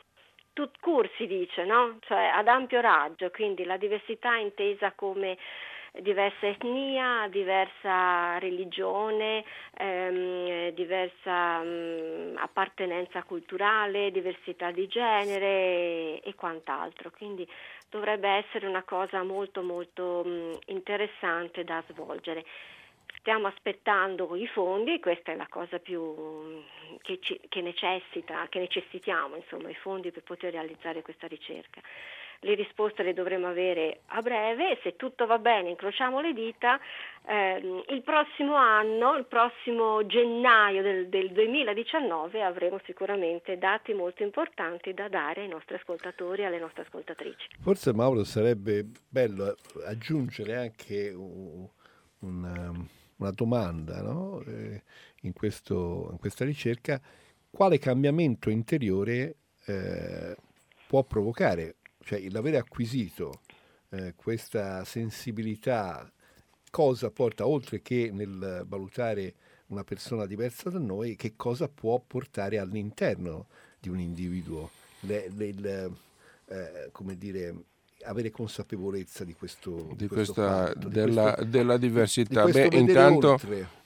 tout 0.53 0.75
court 0.79 1.11
si 1.17 1.27
dice, 1.27 1.65
no? 1.65 1.97
cioè 2.01 2.31
ad 2.33 2.47
ampio 2.47 2.81
raggio, 2.81 3.29
quindi 3.29 3.63
la 3.63 3.77
diversità 3.77 4.35
intesa 4.37 4.91
come 4.93 5.37
diversa 6.01 6.47
etnia, 6.47 7.27
diversa 7.29 8.37
religione, 8.39 9.43
ehm, 9.77 10.69
diversa 10.69 11.61
mh, 11.61 12.37
appartenenza 12.37 13.23
culturale, 13.23 14.11
diversità 14.11 14.71
di 14.71 14.87
genere 14.87 15.45
e, 15.45 16.21
e, 16.23 16.35
quant'altro. 16.35 17.11
Quindi 17.11 17.47
dovrebbe 17.89 18.29
essere 18.29 18.67
una 18.67 18.83
cosa 18.83 19.23
molto 19.23 19.61
molto 19.61 20.23
mh, 20.25 20.59
interessante 20.67 21.63
da 21.63 21.83
svolgere. 21.89 22.45
Stiamo 23.19 23.47
aspettando 23.47 24.35
i 24.35 24.47
fondi, 24.47 24.99
questa 24.99 25.31
è 25.31 25.35
la 25.35 25.47
cosa 25.49 25.79
più 25.79 26.63
che, 27.01 27.19
ci, 27.19 27.39
che 27.49 27.61
necessita, 27.61 28.45
che 28.47 28.59
necessitiamo, 28.59 29.35
insomma, 29.35 29.69
i 29.69 29.75
fondi 29.75 30.11
per 30.11 30.23
poter 30.23 30.53
realizzare 30.53 31.01
questa 31.01 31.27
ricerca 31.27 31.81
le 32.41 32.53
risposte 32.55 33.03
le 33.03 33.13
dovremo 33.13 33.47
avere 33.47 34.01
a 34.07 34.21
breve 34.21 34.79
se 34.83 34.95
tutto 34.95 35.25
va 35.25 35.39
bene, 35.39 35.69
incrociamo 35.69 36.21
le 36.21 36.33
dita, 36.33 36.79
ehm, 37.27 37.83
il 37.89 38.01
prossimo 38.03 38.55
anno, 38.55 39.15
il 39.15 39.25
prossimo 39.25 40.05
gennaio 40.05 40.81
del, 40.81 41.07
del, 41.09 41.31
2019 41.31 42.43
avremo 42.43 42.79
sicuramente 42.85 43.57
dati 43.57 43.93
molto 43.93 44.23
importanti 44.23 44.93
da 44.93 45.07
dare 45.07 45.41
ai 45.41 45.47
nostri 45.47 45.75
ascoltatori 45.75 46.43
e 46.43 46.45
alle 46.45 46.59
nostre 46.59 46.83
ascoltatrici. 46.83 47.47
Forse 47.61 47.93
Mauro 47.93 48.23
sarebbe 48.23 48.85
bello 49.09 49.55
aggiungere 49.85 50.55
anche 50.55 51.11
un, 51.15 51.67
una, 52.19 52.71
una, 53.17 53.31
domanda 53.31 54.01
no? 54.01 54.41
eh, 54.45 54.83
in, 55.21 55.33
questo, 55.33 56.09
in, 56.11 56.19
questa 56.19 56.45
ricerca, 56.45 56.99
quale 57.49 57.79
cambiamento 57.79 58.49
interiore 58.49 59.35
eh, 59.65 60.35
può 60.87 61.03
provocare 61.03 61.75
cioè 62.07 62.25
l'avere 62.29 62.55
acquisito 62.55 63.41
eh, 63.89 64.13
questa 64.15 64.85
sensibilità, 64.85 66.09
cosa 66.71 67.11
porta, 67.11 67.45
oltre 67.45 67.81
che 67.81 68.11
nel 68.13 68.63
valutare 68.65 69.33
una 69.67 69.83
persona 69.83 70.25
diversa 70.25 70.69
da 70.69 70.79
noi, 70.79 71.17
che 71.17 71.33
cosa 71.35 71.67
può 71.67 72.01
portare 72.05 72.59
all'interno 72.59 73.47
di 73.77 73.89
un 73.89 73.99
individuo, 73.99 74.69
le, 75.01 75.29
le, 75.35 75.51
le, 75.51 75.91
eh, 76.45 76.89
come 76.93 77.17
dire, 77.17 77.53
avere 78.03 78.31
consapevolezza 78.31 79.25
di 79.25 79.33
questo 79.33 79.87
di, 79.89 79.95
di 79.97 80.07
questa 80.07 80.67
fatto, 80.67 80.87
della, 80.87 81.33
questo, 81.33 81.43
della, 81.43 81.77
diversità. 81.77 82.45
di 82.45 82.51
beh 82.53 82.69
intanto, 82.71 83.37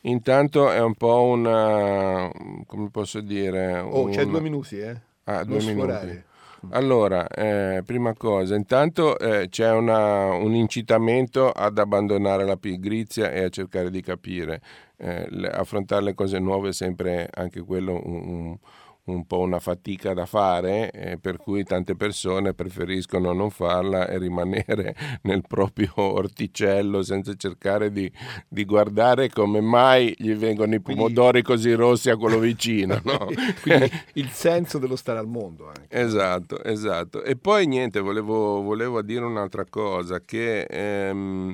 intanto, 0.01 0.69
è 0.69 0.79
un 0.79 0.93
po' 0.93 1.23
una 1.23 2.29
come 2.67 2.89
posso 2.91 3.19
dire 3.19 3.79
oh 3.79 4.03
un, 4.03 4.11
c'è 4.11 4.25
due 4.25 4.41
minuti 4.41 4.77
eh? 4.77 5.09
Ah, 5.23 5.43
due 5.43 5.57
Non 5.57 5.65
minuti. 5.65 6.29
Allora, 6.69 7.27
eh, 7.27 7.81
prima 7.83 8.13
cosa, 8.13 8.55
intanto 8.55 9.17
eh, 9.17 9.47
c'è 9.49 9.71
una- 9.71 10.27
un 10.33 10.53
incitamento 10.53 11.49
ad 11.49 11.77
abbandonare 11.79 12.45
la 12.45 12.55
pigrizia 12.55 13.31
e 13.31 13.43
a 13.45 13.49
cercare 13.49 13.89
di 13.89 14.01
capire. 14.01 14.61
Eh, 14.97 15.27
affrontare 15.51 16.03
le 16.03 16.13
cose 16.13 16.37
nuove 16.37 16.69
è 16.69 16.73
sempre 16.73 17.27
anche 17.33 17.61
quello 17.61 17.99
un, 18.05 18.13
un- 18.29 18.57
un 19.03 19.25
po' 19.25 19.39
una 19.39 19.59
fatica 19.59 20.13
da 20.13 20.25
fare, 20.25 20.91
eh, 20.91 21.17
per 21.17 21.37
cui 21.37 21.63
tante 21.63 21.95
persone 21.95 22.53
preferiscono 22.53 23.33
non 23.33 23.49
farla 23.49 24.07
e 24.07 24.17
rimanere 24.19 24.95
nel 25.23 25.41
proprio 25.47 25.91
orticello 25.95 27.01
senza 27.01 27.33
cercare 27.35 27.91
di, 27.91 28.11
di 28.47 28.63
guardare 28.63 29.29
come 29.29 29.59
mai 29.59 30.13
gli 30.17 30.33
vengono 30.33 30.75
i 30.75 30.81
Quindi- 30.81 31.01
pomodori 31.01 31.41
così 31.41 31.73
rossi 31.73 32.09
a 32.09 32.17
quello 32.17 32.37
vicino. 32.39 33.01
no? 33.05 33.27
Quindi 33.61 33.89
il 34.13 34.29
senso 34.29 34.77
dello 34.77 34.95
stare 34.95 35.19
al 35.19 35.27
mondo 35.27 35.67
anche. 35.67 35.87
Esatto, 35.89 36.63
esatto. 36.63 37.23
E 37.23 37.35
poi 37.35 37.65
niente, 37.65 37.99
volevo, 37.99 38.61
volevo 38.61 39.01
dire 39.01 39.25
un'altra 39.25 39.65
cosa, 39.67 40.21
che 40.23 40.61
ehm, 40.61 41.53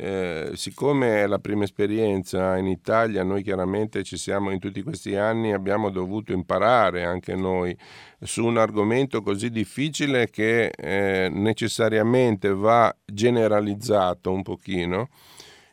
eh, 0.00 0.50
siccome 0.54 1.22
è 1.22 1.26
la 1.26 1.40
prima 1.40 1.64
esperienza 1.64 2.56
in 2.56 2.68
Italia, 2.68 3.24
noi 3.24 3.42
chiaramente 3.42 4.04
ci 4.04 4.16
siamo 4.16 4.52
in 4.52 4.60
tutti 4.60 4.80
questi 4.84 5.16
anni, 5.16 5.52
abbiamo 5.52 5.90
dovuto 5.90 6.32
imparare 6.32 7.02
anche 7.02 7.34
noi 7.34 7.76
su 8.20 8.44
un 8.44 8.58
argomento 8.58 9.22
così 9.22 9.50
difficile 9.50 10.30
che 10.30 10.68
eh, 10.68 11.28
necessariamente 11.32 12.54
va 12.54 12.94
generalizzato 13.04 14.30
un 14.30 14.42
pochino. 14.42 15.08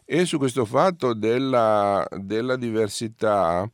E 0.06 0.26
su 0.26 0.40
questo 0.40 0.66
fatto 0.66 1.14
della, 1.14 2.04
della 2.18 2.56
diversità, 2.56 3.70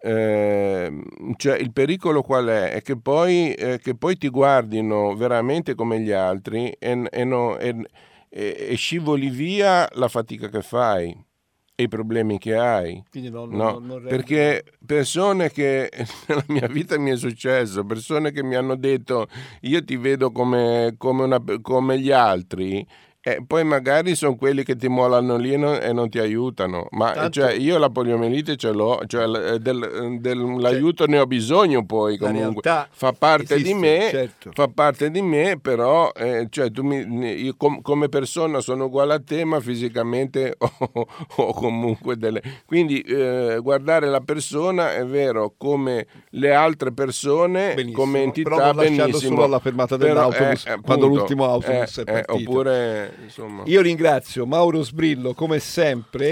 eh, 0.00 1.02
cioè 1.36 1.58
il 1.58 1.70
pericolo 1.70 2.22
qual 2.22 2.46
è? 2.46 2.70
È 2.72 2.80
che 2.80 2.98
poi, 2.98 3.52
eh, 3.52 3.78
che 3.78 3.94
poi 3.94 4.16
ti 4.16 4.30
guardino 4.30 5.14
veramente 5.14 5.74
come 5.74 6.00
gli 6.00 6.12
altri 6.12 6.70
e, 6.78 7.06
e 7.10 7.24
no- 7.24 7.58
e- 7.58 7.86
e- 8.34 8.68
e 8.70 8.74
scivoli 8.76 9.28
via 9.28 9.86
la 9.92 10.08
fatica 10.08 10.48
che 10.48 10.62
fai 10.62 11.14
e 11.74 11.82
i 11.84 11.88
problemi 11.88 12.38
che 12.38 12.54
hai. 12.56 13.02
Non, 13.30 13.48
No, 13.50 13.78
non- 13.78 14.02
perché 14.06 14.64
persone 14.86 15.50
che 15.50 15.90
nella 16.28 16.44
mia 16.48 16.66
vita 16.66 16.98
mi 16.98 17.10
è 17.10 17.16
successo, 17.16 17.84
persone 17.84 18.30
che 18.32 18.42
mi 18.42 18.54
hanno 18.54 18.76
detto 18.76 19.26
io 19.62 19.84
ti 19.84 19.96
vedo 19.96 20.32
come, 20.32 20.94
come 20.96 21.24
una- 21.24 21.42
come 21.60 21.98
gli 21.98 22.10
altri. 22.10 22.86
E 23.24 23.40
poi 23.46 23.62
magari 23.62 24.16
sono 24.16 24.34
quelli 24.34 24.64
che 24.64 24.74
ti 24.74 24.88
mollano 24.88 25.36
lì 25.36 25.52
e 25.52 25.56
non, 25.56 25.78
e 25.80 25.92
non 25.92 26.08
ti 26.08 26.18
aiutano. 26.18 26.88
Ma 26.90 27.12
Tanto- 27.12 27.30
cioè, 27.30 27.52
io 27.52 27.78
la 27.78 27.88
poliomielite 27.88 28.56
ce 28.56 28.72
l'ho, 28.72 29.00
cioè 29.06 29.26
l- 29.28 29.58
del- 29.60 30.18
del- 30.18 30.56
l'aiuto 30.58 31.06
ne 31.06 31.20
ho 31.20 31.26
bisogno 31.26 31.86
poi 31.86 32.18
comunque. 32.18 32.62
Fa 32.90 33.12
parte 33.16 33.54
esiste, 33.54 33.72
di 33.72 33.78
me, 33.78 34.08
certo. 34.10 34.50
fa 34.52 34.66
parte 34.66 35.08
di 35.12 35.22
me, 35.22 35.56
però 35.62 36.10
eh, 36.16 36.48
cioè, 36.50 36.72
tu 36.72 36.82
mi- 36.82 37.44
io 37.44 37.54
com- 37.56 37.80
come 37.80 38.08
persona 38.08 38.58
sono 38.60 38.86
uguale 38.86 39.14
a 39.14 39.20
te, 39.24 39.44
ma 39.44 39.60
fisicamente 39.60 40.56
ho, 40.58 41.06
ho 41.36 41.52
comunque 41.52 42.16
delle... 42.16 42.42
Quindi 42.66 43.02
eh, 43.02 43.58
guardare 43.62 44.08
la 44.08 44.20
persona 44.20 44.94
è 44.94 45.06
vero 45.06 45.54
come 45.56 46.06
le 46.30 46.52
altre 46.52 46.90
persone, 46.92 47.74
Benissimo, 47.74 48.02
come 48.02 48.22
entità 48.22 48.50
però 48.50 48.72
benissimo. 48.74 49.16
solo 49.36 49.44
alla 49.44 49.60
fermata 49.60 49.96
Però, 49.96 50.12
dell'autobus, 50.12 50.66
eh, 50.66 50.78
quando 50.82 51.04
appunto, 51.04 51.06
l'ultimo 51.20 51.44
autobus 51.44 51.98
eh, 51.98 52.02
è 52.02 52.10
eh, 52.18 52.22
partito. 52.24 52.50
oppure, 52.50 53.11
insomma... 53.22 53.62
Io 53.66 53.80
ringrazio 53.80 54.46
Mauro 54.46 54.82
Sbrillo 54.82 55.34
come 55.34 55.58
sempre 55.58 56.28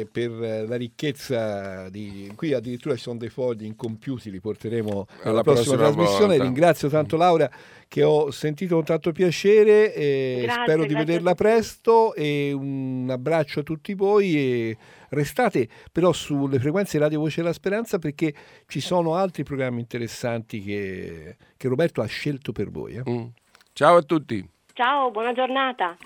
eh, 0.00 0.08
per 0.10 0.30
eh, 0.42 0.66
la 0.66 0.76
ricchezza 0.76 1.88
di... 1.90 2.30
Qui 2.34 2.52
addirittura 2.52 2.94
ci 2.96 3.02
sono 3.02 3.18
dei 3.18 3.28
fogli 3.28 3.64
incompiuti, 3.64 4.30
li 4.30 4.40
porteremo 4.40 5.06
alla 5.22 5.30
Alla 5.30 5.42
prossima, 5.42 5.76
prossima 5.76 5.92
trasmissione. 5.92 6.26
volta. 6.36 6.42
Ringrazio 6.44 6.88
tanto 6.88 7.16
Laura 7.16 7.50
che 7.88 8.02
ho 8.02 8.30
sentito 8.30 8.74
con 8.76 8.84
tanto 8.84 9.12
piacere 9.12 9.94
e 9.94 10.40
Grazie, 10.42 10.62
spero 10.62 10.84
di 10.84 10.94
vederla 10.94 11.34
presto 11.34 12.14
e 12.14 12.52
un 12.52 13.06
abbraccio 13.10 13.60
a 13.60 13.62
tutti 13.62 13.94
voi 13.94 14.36
e 14.36 14.76
restate 15.10 15.68
però 15.92 16.12
sulle 16.12 16.58
frequenze 16.58 16.98
Radio 16.98 17.20
Voce 17.20 17.40
della 17.42 17.52
Speranza 17.52 17.98
perché 17.98 18.34
ci 18.66 18.80
sono 18.80 19.14
altri 19.14 19.44
programmi 19.44 19.80
interessanti 19.80 20.60
che, 20.62 21.36
che 21.56 21.68
Roberto 21.68 22.00
ha 22.02 22.06
scelto 22.06 22.50
per 22.52 22.70
voi. 22.70 22.94
eh. 22.96 23.08
Mm. 23.08 23.26
Ciao 23.72 23.96
a 23.96 24.02
tutti. 24.02 24.48
Ciao, 24.74 25.12
buona 25.12 25.32
giornata. 25.32 25.96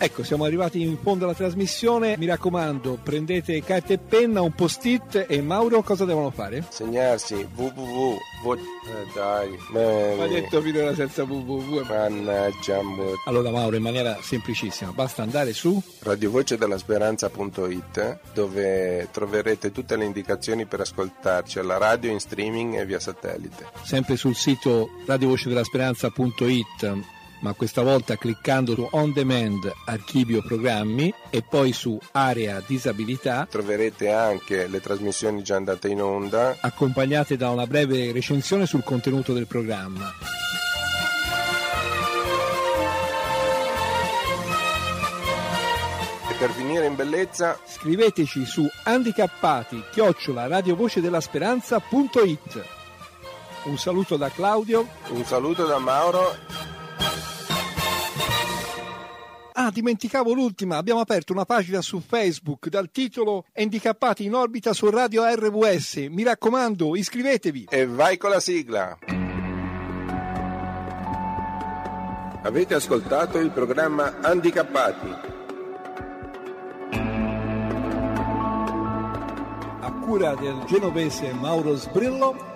Ecco, 0.00 0.22
siamo 0.22 0.44
arrivati 0.44 0.80
in 0.80 0.96
fondo 1.02 1.24
alla 1.24 1.34
trasmissione. 1.34 2.16
Mi 2.18 2.26
raccomando, 2.26 3.00
prendete 3.02 3.60
carta 3.64 3.94
e 3.94 3.98
penna, 3.98 4.40
un 4.42 4.52
post-it 4.52 5.26
e 5.28 5.42
Mauro 5.42 5.82
cosa 5.82 6.04
devono 6.04 6.30
fare? 6.30 6.64
Segnarsi 6.68 7.34
www. 7.54 8.16
Eh, 8.52 9.06
dai, 9.12 9.58
Ma 10.16 10.26
detto 10.28 10.60
finora 10.62 10.94
senza 10.94 11.24
www. 11.24 11.82
Mannaggia, 11.88 12.80
mo- 12.80 13.14
Allora 13.26 13.50
Mauro, 13.50 13.74
in 13.74 13.82
maniera 13.82 14.16
semplicissima, 14.22 14.92
basta 14.92 15.22
andare 15.22 15.52
su 15.52 15.82
radiovocedellasperanza.it 16.00 18.18
dove 18.32 19.08
troverete 19.10 19.72
tutte 19.72 19.96
le 19.96 20.04
indicazioni 20.04 20.64
per 20.66 20.78
ascoltarci 20.80 21.58
alla 21.58 21.76
radio 21.76 22.12
in 22.12 22.20
streaming 22.20 22.76
e 22.78 22.86
via 22.86 23.00
satellite. 23.00 23.66
sempre 23.82 24.14
sul 24.16 24.36
sito 24.36 24.88
radiovocedellasperanza.it 25.06 27.16
ma 27.40 27.52
questa 27.52 27.82
volta 27.82 28.16
cliccando 28.16 28.74
su 28.74 28.88
On 28.92 29.12
Demand 29.12 29.72
Archivio 29.86 30.42
Programmi 30.42 31.12
e 31.30 31.42
poi 31.42 31.72
su 31.72 31.98
Area 32.12 32.62
Disabilità 32.66 33.46
Troverete 33.48 34.10
anche 34.10 34.66
le 34.66 34.80
trasmissioni 34.80 35.42
già 35.42 35.56
andate 35.56 35.88
in 35.88 36.02
onda 36.02 36.56
accompagnate 36.60 37.36
da 37.36 37.50
una 37.50 37.66
breve 37.66 38.12
recensione 38.12 38.66
sul 38.66 38.82
contenuto 38.82 39.32
del 39.32 39.46
programma. 39.46 40.12
e 46.30 46.34
per 46.34 46.50
finire 46.50 46.84
in 46.86 46.94
bellezza 46.94 47.58
Scriveteci 47.66 48.44
su 48.44 48.68
handicappati 48.84 49.82
chiocciola 49.90 50.46
radiovocedellasperanza.it 50.46 52.64
Un 53.64 53.76
saluto 53.78 54.16
da 54.16 54.30
Claudio. 54.30 54.86
un 55.10 55.24
saluto 55.24 55.66
da 55.66 55.78
Mauro 55.78 56.36
Ah, 59.60 59.70
dimenticavo 59.72 60.32
l'ultima, 60.32 60.76
abbiamo 60.76 61.00
aperto 61.00 61.32
una 61.32 61.44
pagina 61.44 61.82
su 61.82 62.00
Facebook 62.00 62.68
dal 62.68 62.90
titolo 62.92 63.44
Handicappati 63.54 64.24
in 64.24 64.34
orbita 64.34 64.72
su 64.72 64.88
Radio 64.88 65.24
RWS. 65.24 66.06
Mi 66.10 66.22
raccomando, 66.22 66.94
iscrivetevi. 66.94 67.66
e 67.68 67.86
vai 67.86 68.16
con 68.16 68.30
la 68.30 68.38
sigla. 68.40 68.96
Avete 72.42 72.74
ascoltato 72.74 73.38
il 73.38 73.50
programma 73.50 74.20
Handicappati. 74.20 75.36
A 79.80 79.92
cura 80.00 80.36
del 80.36 80.62
genovese 80.66 81.32
Mauro 81.32 81.74
Sbrillo. 81.74 82.47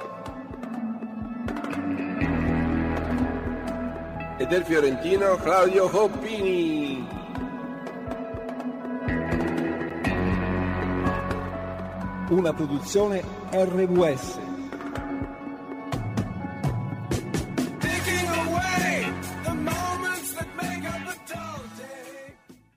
E 4.42 4.46
del 4.46 4.64
fiorentino 4.64 5.36
Claudio 5.36 5.84
Hoppini. 5.84 7.06
Una 12.28 12.52
produzione 12.52 13.22
RWS. 13.52 14.51